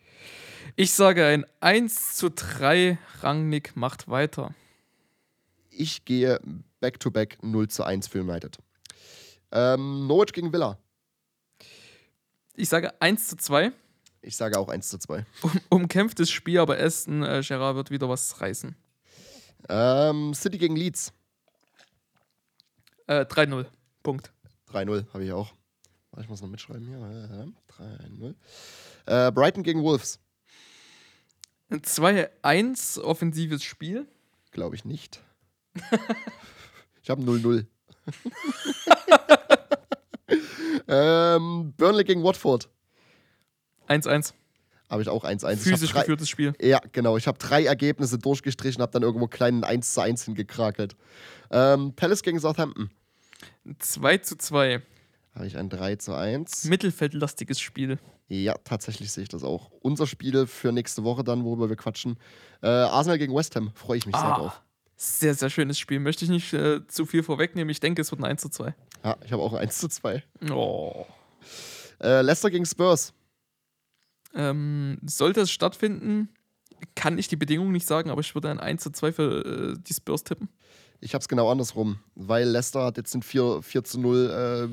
Ich 0.75 0.91
sage 0.91 1.25
ein 1.25 1.45
1 1.59 2.15
zu 2.15 2.29
3. 2.29 2.97
Rangnick 3.21 3.75
macht 3.75 4.07
weiter. 4.07 4.53
Ich 5.69 6.05
gehe 6.05 6.39
back-to-back 6.79 7.37
0 7.41 7.67
zu 7.69 7.83
1 7.83 8.07
für 8.07 8.21
United. 8.21 8.57
Ähm, 9.51 10.07
Norwich 10.07 10.33
gegen 10.33 10.53
Villa. 10.53 10.77
Ich 12.55 12.69
sage 12.69 13.01
1 13.01 13.27
zu 13.27 13.37
2. 13.37 13.71
Ich 14.21 14.35
sage 14.35 14.59
auch 14.59 14.67
1 14.67 14.89
zu 14.89 14.97
2. 14.97 15.25
Um, 15.41 15.51
umkämpftes 15.69 16.29
Spiel, 16.29 16.59
aber 16.59 16.77
Aston 16.77 17.23
äh, 17.23 17.41
Gerard 17.45 17.75
wird 17.75 17.91
wieder 17.91 18.09
was 18.09 18.41
reißen. 18.41 18.75
Ähm, 19.69 20.33
City 20.33 20.57
gegen 20.57 20.75
Leeds. 20.75 21.13
Äh, 23.07 23.21
3-0. 23.21 23.65
Punkt. 24.03 24.31
3-0 24.71 25.05
habe 25.13 25.25
ich 25.25 25.31
auch. 25.31 25.53
Ich 26.19 26.27
muss 26.27 26.41
noch 26.41 26.49
mitschreiben 26.49 26.85
hier. 26.87 26.97
Äh, 26.97 27.73
3-0. 27.83 28.35
Äh, 29.05 29.31
Brighton 29.31 29.63
gegen 29.63 29.83
Wolves. 29.83 30.19
Ein 31.69 31.81
2-1 31.81 32.99
offensives 32.99 33.63
Spiel. 33.63 34.07
Glaube 34.51 34.75
ich 34.75 34.85
nicht. 34.85 35.21
ich 37.03 37.09
habe 37.09 37.21
0-0. 37.21 37.65
ähm, 40.87 41.73
Burnley 41.77 42.03
gegen 42.03 42.23
Watford. 42.23 42.69
1-1. 43.87 44.33
Habe 44.89 45.03
ich 45.03 45.09
auch 45.09 45.23
1-1. 45.23 45.35
Ich 45.35 45.43
hab 45.43 45.57
Physisch 45.59 45.91
drei- 45.91 45.99
geführtes 46.01 46.29
Spiel. 46.29 46.53
Ja, 46.59 46.79
genau. 46.91 47.17
Ich 47.17 47.27
habe 47.27 47.37
drei 47.37 47.65
Ergebnisse 47.65 48.17
durchgestrichen, 48.17 48.81
habe 48.81 48.91
dann 48.91 49.03
irgendwo 49.03 49.27
kleinen 49.27 49.63
1 49.63 49.93
zu 49.93 50.01
1 50.01 50.25
hingekrakelt. 50.25 50.95
Ähm, 51.51 51.93
Palace 51.95 52.23
gegen 52.23 52.39
Southampton. 52.39 52.89
2 53.79 54.17
zu 54.19 54.37
2. 54.37 54.81
Habe 55.33 55.47
ich 55.47 55.57
ein 55.57 55.69
3 55.69 55.95
zu 55.97 56.13
1. 56.13 56.65
Mittelfeldlastiges 56.65 57.59
Spiel. 57.59 57.99
Ja, 58.27 58.55
tatsächlich 58.63 59.11
sehe 59.11 59.23
ich 59.23 59.29
das 59.29 59.43
auch. 59.43 59.71
Unser 59.81 60.05
Spiel 60.05 60.45
für 60.47 60.71
nächste 60.71 61.03
Woche 61.03 61.23
dann, 61.23 61.43
worüber 61.43 61.69
wir 61.69 61.75
quatschen. 61.75 62.17
Äh, 62.61 62.67
Arsenal 62.67 63.17
gegen 63.17 63.33
West 63.35 63.55
Ham. 63.55 63.71
Freue 63.73 63.97
ich 63.97 64.05
mich 64.05 64.15
sehr 64.15 64.35
drauf. 64.35 64.61
sehr, 64.97 65.33
sehr 65.33 65.49
schönes 65.49 65.79
Spiel. 65.79 65.99
Möchte 65.99 66.25
ich 66.25 66.31
nicht 66.31 66.53
äh, 66.53 66.85
zu 66.87 67.05
viel 67.05 67.23
vorwegnehmen. 67.23 67.69
Ich 67.69 67.79
denke, 67.79 68.01
es 68.01 68.11
wird 68.11 68.21
ein 68.21 68.25
1 68.25 68.41
zu 68.41 68.49
2. 68.49 68.75
Ja, 69.03 69.17
ich 69.25 69.31
habe 69.31 69.41
auch 69.41 69.53
ein 69.53 69.59
1 69.59 69.79
zu 69.79 69.87
2. 69.87 70.23
Oh. 70.51 71.05
Äh, 72.01 72.21
Leicester 72.21 72.51
gegen 72.51 72.65
Spurs. 72.65 73.13
Ähm, 74.35 74.99
sollte 75.03 75.41
es 75.41 75.51
stattfinden, 75.51 76.29
kann 76.95 77.17
ich 77.17 77.27
die 77.27 77.35
Bedingungen 77.35 77.71
nicht 77.71 77.87
sagen, 77.87 78.09
aber 78.09 78.21
ich 78.21 78.35
würde 78.35 78.51
ein 78.51 78.59
1 78.59 78.83
zu 78.83 78.91
2 78.91 79.11
für 79.11 79.45
äh, 79.45 79.79
die 79.79 79.93
Spurs 79.93 80.23
tippen. 80.23 80.49
Ich 81.01 81.13
habe 81.13 81.21
es 81.21 81.27
genau 81.29 81.49
andersrum, 81.49 81.99
weil 82.15 82.47
Leicester 82.47 82.83
hat 82.83 82.97
jetzt 82.97 83.13
einen 83.13 83.23
4, 83.23 83.61
4 83.61 83.83
zu 83.83 83.99
0 83.99 84.69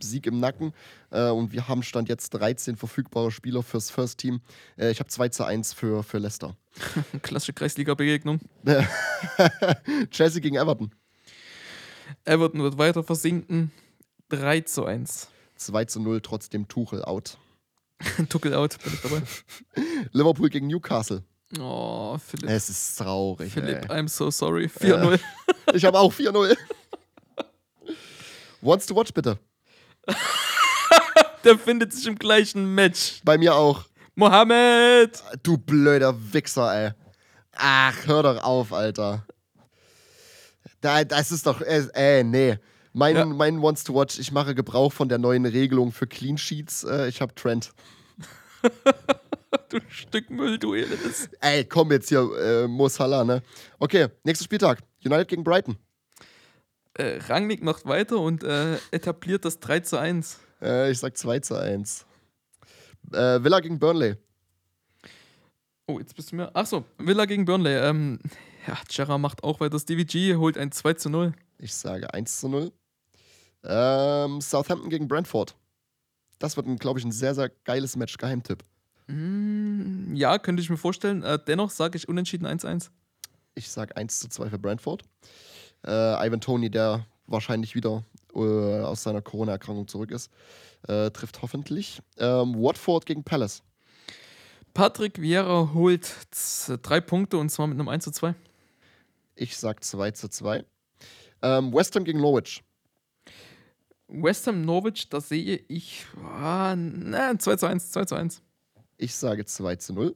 äh, 0.00 0.04
Sieg 0.04 0.26
im 0.26 0.38
Nacken 0.38 0.72
äh, 1.10 1.30
und 1.30 1.52
wir 1.52 1.66
haben 1.66 1.82
Stand 1.82 2.08
jetzt 2.08 2.30
13 2.30 2.76
verfügbare 2.76 3.30
Spieler 3.30 3.62
fürs 3.62 3.90
First 3.90 4.18
Team. 4.18 4.42
Äh, 4.76 4.90
ich 4.90 5.00
habe 5.00 5.08
2 5.08 5.28
zu 5.30 5.44
1 5.44 5.72
für, 5.72 6.02
für 6.02 6.18
Leicester. 6.18 6.56
Klassische 7.22 7.54
Kreisliga-Begegnung. 7.54 8.40
Chelsea 10.10 10.42
gegen 10.42 10.56
Everton. 10.56 10.94
Everton 12.24 12.62
wird 12.62 12.76
weiter 12.76 13.02
versinken. 13.02 13.70
3 14.28 14.60
zu 14.62 14.84
1. 14.84 15.28
2 15.56 15.84
zu 15.86 16.00
0, 16.00 16.20
trotzdem 16.20 16.68
Tuchel 16.68 17.02
out. 17.04 17.38
Tuckel 18.28 18.54
out, 18.54 18.78
bin 18.82 18.92
ich 18.92 19.00
dabei. 19.00 19.22
Liverpool 20.12 20.48
gegen 20.48 20.66
Newcastle. 20.66 21.22
Oh, 21.60 22.16
Philipp. 22.18 22.48
Es 22.48 22.70
ist 22.70 22.96
traurig. 22.96 23.52
Philipp, 23.52 23.90
ey. 23.90 23.96
I'm 23.96 24.08
so 24.08 24.30
sorry. 24.30 24.66
4-0. 24.66 25.18
Ich 25.74 25.84
habe 25.84 25.98
auch 25.98 26.12
4-0. 26.12 26.56
Wants 28.60 28.86
to 28.86 28.94
watch 28.94 29.12
bitte. 29.12 29.38
Der 31.44 31.58
findet 31.58 31.92
sich 31.92 32.06
im 32.06 32.16
gleichen 32.16 32.74
Match. 32.74 33.20
Bei 33.24 33.38
mir 33.38 33.54
auch. 33.54 33.84
Mohammed! 34.14 35.22
Du 35.42 35.56
blöder 35.56 36.14
Wichser, 36.32 36.74
ey. 36.74 36.92
Ach, 37.54 37.94
hör 38.06 38.22
doch 38.22 38.42
auf, 38.42 38.72
Alter. 38.72 39.24
Da, 40.80 41.04
das 41.04 41.32
ist 41.32 41.46
doch. 41.46 41.60
Äh, 41.60 41.86
äh 41.94 42.24
nee. 42.24 42.58
Mein, 42.92 43.16
Ja. 43.16 43.24
mein 43.24 43.62
Wants 43.62 43.84
to 43.84 43.94
Watch, 43.94 44.18
ich 44.18 44.32
mache 44.32 44.54
Gebrauch 44.54 44.92
von 44.92 45.08
der 45.08 45.18
neuen 45.18 45.46
Regelung 45.46 45.92
für 45.92 46.06
Clean 46.06 46.36
Sheets. 46.36 46.84
Äh, 46.84 47.08
ich 47.08 47.20
habe 47.22 47.34
Trent. 47.34 47.70
Du 49.68 49.80
Stück 49.88 50.30
Müll, 50.30 50.58
du 50.58 50.74
Elendes. 50.74 51.28
Ey, 51.40 51.64
komm 51.64 51.92
jetzt 51.92 52.08
hier, 52.08 52.20
äh, 52.38 52.66
Mo 52.66 52.88
Salah, 52.88 53.24
ne? 53.24 53.42
Okay, 53.78 54.08
nächster 54.24 54.44
Spieltag. 54.44 54.80
United 55.04 55.28
gegen 55.28 55.44
Brighton. 55.44 55.76
Äh, 56.94 57.18
Rangnick 57.26 57.62
macht 57.62 57.86
weiter 57.86 58.18
und 58.18 58.44
äh, 58.44 58.76
etabliert 58.90 59.44
das 59.44 59.60
3 59.60 59.80
zu 59.80 59.98
1. 59.98 60.38
Äh, 60.60 60.90
ich 60.90 60.98
sag 60.98 61.16
2 61.16 61.40
zu 61.40 61.54
1. 61.56 62.06
Äh, 63.12 63.42
Villa 63.42 63.60
gegen 63.60 63.78
Burnley. 63.78 64.16
Oh, 65.86 65.98
jetzt 65.98 66.14
bist 66.14 66.32
du 66.32 66.36
mir. 66.36 66.54
Achso, 66.54 66.84
Villa 66.98 67.24
gegen 67.24 67.44
Burnley. 67.44 67.74
Ähm, 67.74 68.20
ja, 68.66 68.78
Gerrard 68.88 69.20
macht 69.20 69.42
auch 69.42 69.60
weiter. 69.60 69.78
Stevie 69.78 70.04
G 70.04 70.36
holt 70.36 70.56
ein 70.58 70.70
2 70.70 70.94
zu 70.94 71.10
0. 71.10 71.32
Ich 71.58 71.74
sage 71.74 72.12
1 72.12 72.40
zu 72.40 72.48
0. 72.48 72.72
Ähm, 73.64 74.40
Southampton 74.40 74.90
gegen 74.90 75.08
Brentford. 75.08 75.56
Das 76.38 76.56
wird, 76.56 76.66
glaube 76.80 76.98
ich, 76.98 77.04
ein 77.04 77.12
sehr, 77.12 77.34
sehr 77.34 77.48
geiles 77.64 77.96
Match. 77.96 78.16
Geheimtipp. 78.18 78.64
Mm, 79.06 80.14
ja, 80.14 80.38
könnte 80.38 80.62
ich 80.62 80.70
mir 80.70 80.76
vorstellen. 80.76 81.22
Äh, 81.22 81.38
dennoch 81.46 81.70
sage 81.70 81.96
ich 81.96 82.08
unentschieden 82.08 82.46
1-1. 82.46 82.90
Ich 83.54 83.70
sage 83.70 83.96
1 83.96 84.20
zu 84.20 84.28
2 84.28 84.50
für 84.50 84.58
Brentford. 84.58 85.02
Äh, 85.86 86.26
Ivan 86.26 86.40
Tony, 86.40 86.70
der 86.70 87.06
wahrscheinlich 87.26 87.74
wieder 87.74 88.04
äh, 88.34 88.38
aus 88.38 89.02
seiner 89.02 89.22
Corona-Erkrankung 89.22 89.88
zurück 89.88 90.10
ist, 90.10 90.30
äh, 90.88 91.10
trifft 91.10 91.42
hoffentlich. 91.42 92.00
Ähm, 92.18 92.54
Watford 92.54 93.06
gegen 93.06 93.24
Palace. 93.24 93.62
Patrick 94.74 95.20
Vieira 95.20 95.70
holt 95.74 96.10
drei 96.82 97.00
Punkte 97.00 97.36
und 97.36 97.50
zwar 97.50 97.66
mit 97.66 97.78
einem 97.78 97.88
1 97.88 98.04
zu 98.04 98.10
2. 98.10 98.34
Ich 99.34 99.56
sage 99.56 99.80
2 99.80 100.12
zu 100.12 100.28
2. 100.28 100.64
Ähm, 101.42 101.74
West 101.74 101.94
Ham 101.96 102.04
gegen 102.04 102.20
Norwich. 102.20 102.62
West 104.08 104.46
Ham 104.46 104.64
Norwich, 104.64 105.08
da 105.08 105.20
sehe 105.20 105.62
ich 105.68 106.06
ah, 106.24 106.74
na, 106.76 107.38
2 107.38 107.56
zu 107.56 107.66
1, 107.66 107.90
2 107.92 108.04
zu 108.04 108.14
1. 108.14 108.42
Ich 109.02 109.16
sage 109.16 109.44
2 109.44 109.74
zu 109.76 109.94
0. 109.94 110.14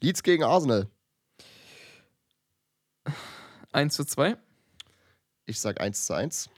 Leeds 0.00 0.24
gegen 0.24 0.42
Arsenal. 0.42 0.88
1 3.70 3.94
zu 3.94 4.04
2. 4.04 4.36
Ich 5.46 5.60
sage 5.60 5.80
1 5.80 6.04
zu 6.04 6.14
1. 6.14 6.50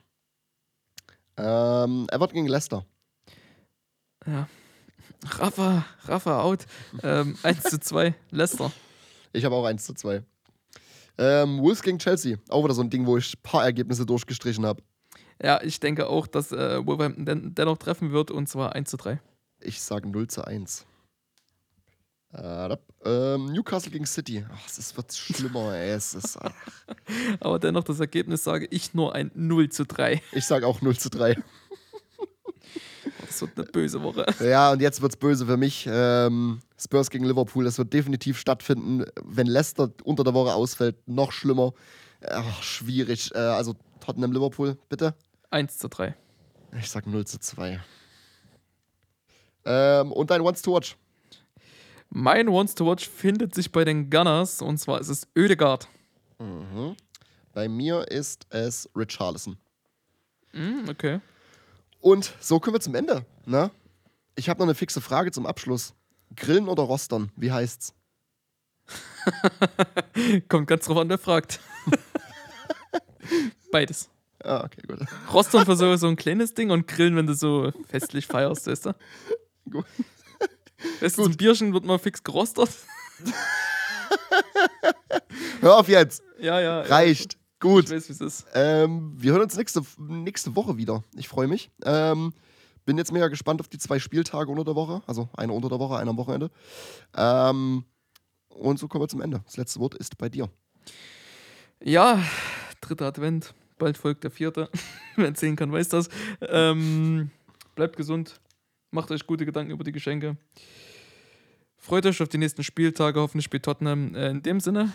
Ähm, 1.37 2.07
Everton 2.11 2.35
gegen 2.35 2.47
Leicester. 2.47 2.87
Ja. 4.27 4.49
Rafa, 5.23 5.85
Rafa 6.07 6.41
out. 6.41 6.65
Ähm, 7.03 7.37
1 7.43 7.65
zu 7.65 7.79
2, 7.79 8.15
Leicester. 8.31 8.73
Ich 9.35 9.45
habe 9.45 9.55
auch 9.55 9.67
1 9.67 9.85
zu 9.85 9.93
2. 9.93 10.25
Ähm, 11.19 11.61
Wolves 11.61 11.83
gegen 11.83 11.99
Chelsea. 11.99 12.39
Auch 12.49 12.65
wieder 12.65 12.73
so 12.73 12.81
ein 12.81 12.89
Ding, 12.89 13.05
wo 13.05 13.19
ich 13.19 13.35
ein 13.35 13.43
paar 13.43 13.65
Ergebnisse 13.65 14.07
durchgestrichen 14.07 14.65
habe. 14.65 14.83
Ja, 15.43 15.61
ich 15.63 15.79
denke 15.79 16.09
auch, 16.09 16.27
dass 16.27 16.53
äh, 16.53 16.87
Wolverhampton 16.87 17.27
den, 17.27 17.55
dennoch 17.55 17.77
treffen 17.77 18.13
wird 18.13 18.31
und 18.31 18.49
zwar 18.49 18.75
1 18.75 18.89
zu 18.89 18.97
3. 18.97 19.21
Ich 19.61 19.83
sage 19.83 20.09
0 20.09 20.27
zu 20.29 20.43
1. 20.43 20.87
Äh, 22.33 22.77
ähm, 23.05 23.47
Newcastle 23.47 23.91
gegen 23.91 24.07
City. 24.07 24.45
Ach, 24.53 24.67
es 24.67 24.97
wird 24.97 25.13
schlimmer, 25.13 25.75
ey. 25.75 25.91
Es 25.91 26.15
ist. 26.15 26.39
Aber 27.41 27.59
dennoch 27.59 27.85
das 27.85 27.99
Ergebnis 27.99 28.45
sage 28.45 28.67
ich 28.71 28.95
nur 28.95 29.15
ein 29.15 29.33
0 29.35 29.69
zu 29.71 29.85
3. 29.85 30.23
ich 30.33 30.45
sage 30.45 30.67
auch 30.67 30.81
0 30.81 30.97
zu 30.97 31.11
3. 31.11 31.37
Das 33.27 33.41
wird 33.43 33.57
eine 33.57 33.67
böse 33.67 34.03
Woche. 34.03 34.27
Ja, 34.41 34.73
und 34.73 34.83
jetzt 34.83 35.01
wird's 35.03 35.17
böse 35.17 35.47
für 35.47 35.57
mich. 35.57 35.89
Ähm, 35.91 36.61
Spurs 36.77 37.11
gegen 37.11 37.25
Liverpool, 37.25 37.65
das 37.65 37.79
wird 37.79 37.93
definitiv 37.93 38.39
stattfinden. 38.39 39.05
Wenn 39.23 39.47
Leicester 39.47 39.91
unter 40.03 40.25
der 40.25 40.35
Woche 40.35 40.53
ausfällt, 40.53 40.97
noch 41.07 41.31
schlimmer. 41.31 41.73
Ach, 42.29 42.63
schwierig. 42.63 43.33
Äh, 43.35 43.39
also 43.39 43.77
Tottenham 44.01 44.33
Liverpool, 44.33 44.77
bitte. 44.89 45.15
1 45.51 45.79
zu 45.79 45.89
3. 45.89 46.15
Ich 46.79 46.91
sag 46.91 47.07
0 47.07 47.27
zu 47.27 47.39
2. 47.39 47.81
Ähm, 49.65 50.13
und 50.13 50.31
dein 50.31 50.45
Wants 50.45 50.63
to 50.63 50.75
Watch. 50.75 50.97
Mein 52.11 52.49
Wants 52.49 52.75
to 52.75 52.85
Watch 52.87 53.09
findet 53.09 53.55
sich 53.55 53.71
bei 53.71 53.85
den 53.85 54.11
Gunners 54.11 54.63
und 54.63 54.79
zwar 54.79 55.01
ist 55.01 55.09
es 55.09 55.29
Ödegard. 55.37 55.87
Mhm. 56.41 56.97
Bei 57.53 57.69
mir 57.69 58.09
ist 58.09 58.47
es 58.51 58.91
Richarlison. 58.97 59.57
Hm, 60.51 60.89
okay. 60.89 61.21
Und 62.01 62.35
so 62.41 62.59
kommen 62.59 62.75
wir 62.75 62.81
zum 62.81 62.97
Ende. 62.97 63.25
Ne? 63.47 63.71
Ich 64.35 64.49
habe 64.49 64.59
noch 64.59 64.67
eine 64.67 64.75
fixe 64.75 65.01
Frage 65.01 65.31
zum 65.31 65.47
Abschluss. 65.47 65.95
Grillen 66.35 66.69
oder 66.69 66.83
Rostern? 66.83 67.31
Wie 67.37 67.53
heißt's? 67.53 67.95
Kommt 70.49 70.67
ganz 70.67 70.87
drauf 70.87 70.99
an, 70.99 71.09
wer 71.09 71.19
fragt. 71.19 71.61
Beides. 73.71 74.09
Ah, 74.43 74.65
okay, 74.65 74.83
gut. 74.89 74.99
Rostern 75.33 75.65
für 75.65 75.77
so, 75.77 75.95
so 75.95 76.09
ein 76.09 76.17
kleines 76.17 76.55
Ding 76.55 76.71
und 76.71 76.89
grillen, 76.89 77.15
wenn 77.15 77.27
du 77.27 77.35
so 77.35 77.71
festlich 77.89 78.27
feierst, 78.27 78.67
weißt 78.67 78.87
du? 78.87 78.95
Gut. 79.71 79.85
Weißt 81.01 81.19
du, 81.19 81.25
zum 81.25 81.37
Bierchen 81.37 81.73
wird 81.73 81.85
mal 81.85 81.99
fix 81.99 82.23
gerostet. 82.23 82.71
Hör 85.61 85.79
auf 85.79 85.89
jetzt. 85.89 86.23
Ja, 86.39 86.61
ja. 86.61 86.81
Reicht. 86.83 87.35
Ja. 87.35 87.41
Gut. 87.61 87.85
Ich 87.85 87.91
weiß, 87.91 88.09
wie 88.09 88.13
es 88.13 88.21
ist. 88.21 88.47
Ähm, 88.55 89.13
wir 89.17 89.33
hören 89.33 89.43
uns 89.43 89.57
nächste, 89.57 89.83
nächste 89.99 90.57
Woche 90.57 90.79
wieder. 90.79 91.05
Ich 91.15 91.29
freue 91.29 91.47
mich. 91.47 91.71
Ähm, 91.85 92.33
bin 92.87 92.97
jetzt 92.97 93.13
mega 93.13 93.29
gespannt 93.29 93.61
auf 93.61 93.69
die 93.69 93.79
zwei 93.79 93.99
Spieltage 93.99 94.51
unter 94.51 94.65
der 94.65 94.75
Woche. 94.75 95.03
Also 95.07 95.29
einer 95.37 95.53
unter 95.53 95.69
der 95.69 95.79
Woche, 95.79 95.99
einer 95.99 96.11
am 96.11 96.17
Wochenende. 96.17 96.51
Ähm, 97.15 97.85
und 98.49 98.79
so 98.79 98.89
kommen 98.89 99.05
wir 99.05 99.09
zum 99.09 99.21
Ende. 99.21 99.43
Das 99.45 99.59
letzte 99.59 99.79
Wort 99.81 99.95
ist 99.95 100.17
bei 100.17 100.31
dir. 100.31 100.49
Ja, 101.83 102.23
dritter 102.81 103.07
Advent. 103.07 103.55
Bald 103.79 103.99
folgt 103.99 104.25
der 104.25 104.31
vierte. 104.31 104.71
Wer 105.17 105.35
sehen 105.35 105.57
kann, 105.57 105.71
weiß 105.71 105.91
das. 105.91 106.09
Ähm, 106.41 107.31
bleibt 107.75 107.97
gesund. 107.97 108.41
Macht 108.91 109.11
euch 109.11 109.27
gute 109.27 109.47
Gedanken 109.47 109.73
über 109.73 109.85
die 109.85 109.93
Geschenke. 109.93 110.37
Freut 111.77 112.05
euch 112.07 112.21
auf 112.21 112.29
die 112.29 112.39
nächsten 112.39 112.63
Spieltage. 112.63 113.21
Hoffentlich 113.21 113.45
spielt 113.45 113.65
Tottenham. 113.65 114.15
Äh, 114.15 114.31
in 114.31 114.43
dem 114.43 114.61
Sinne, 114.61 114.93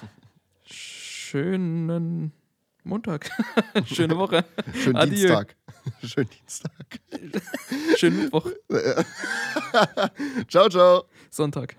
schönen 0.66 2.32
Montag. 2.84 3.32
Schöne 3.86 4.18
Woche. 4.18 4.46
Schönen 4.76 4.96
Adieu. 4.96 5.16
Dienstag. 5.16 5.56
Schönen 6.04 6.30
Dienstag. 6.30 7.00
Schönen 7.98 8.18
Mittwoch. 8.24 8.52
ciao, 10.48 10.70
ciao. 10.70 11.06
Sonntag. 11.30 11.76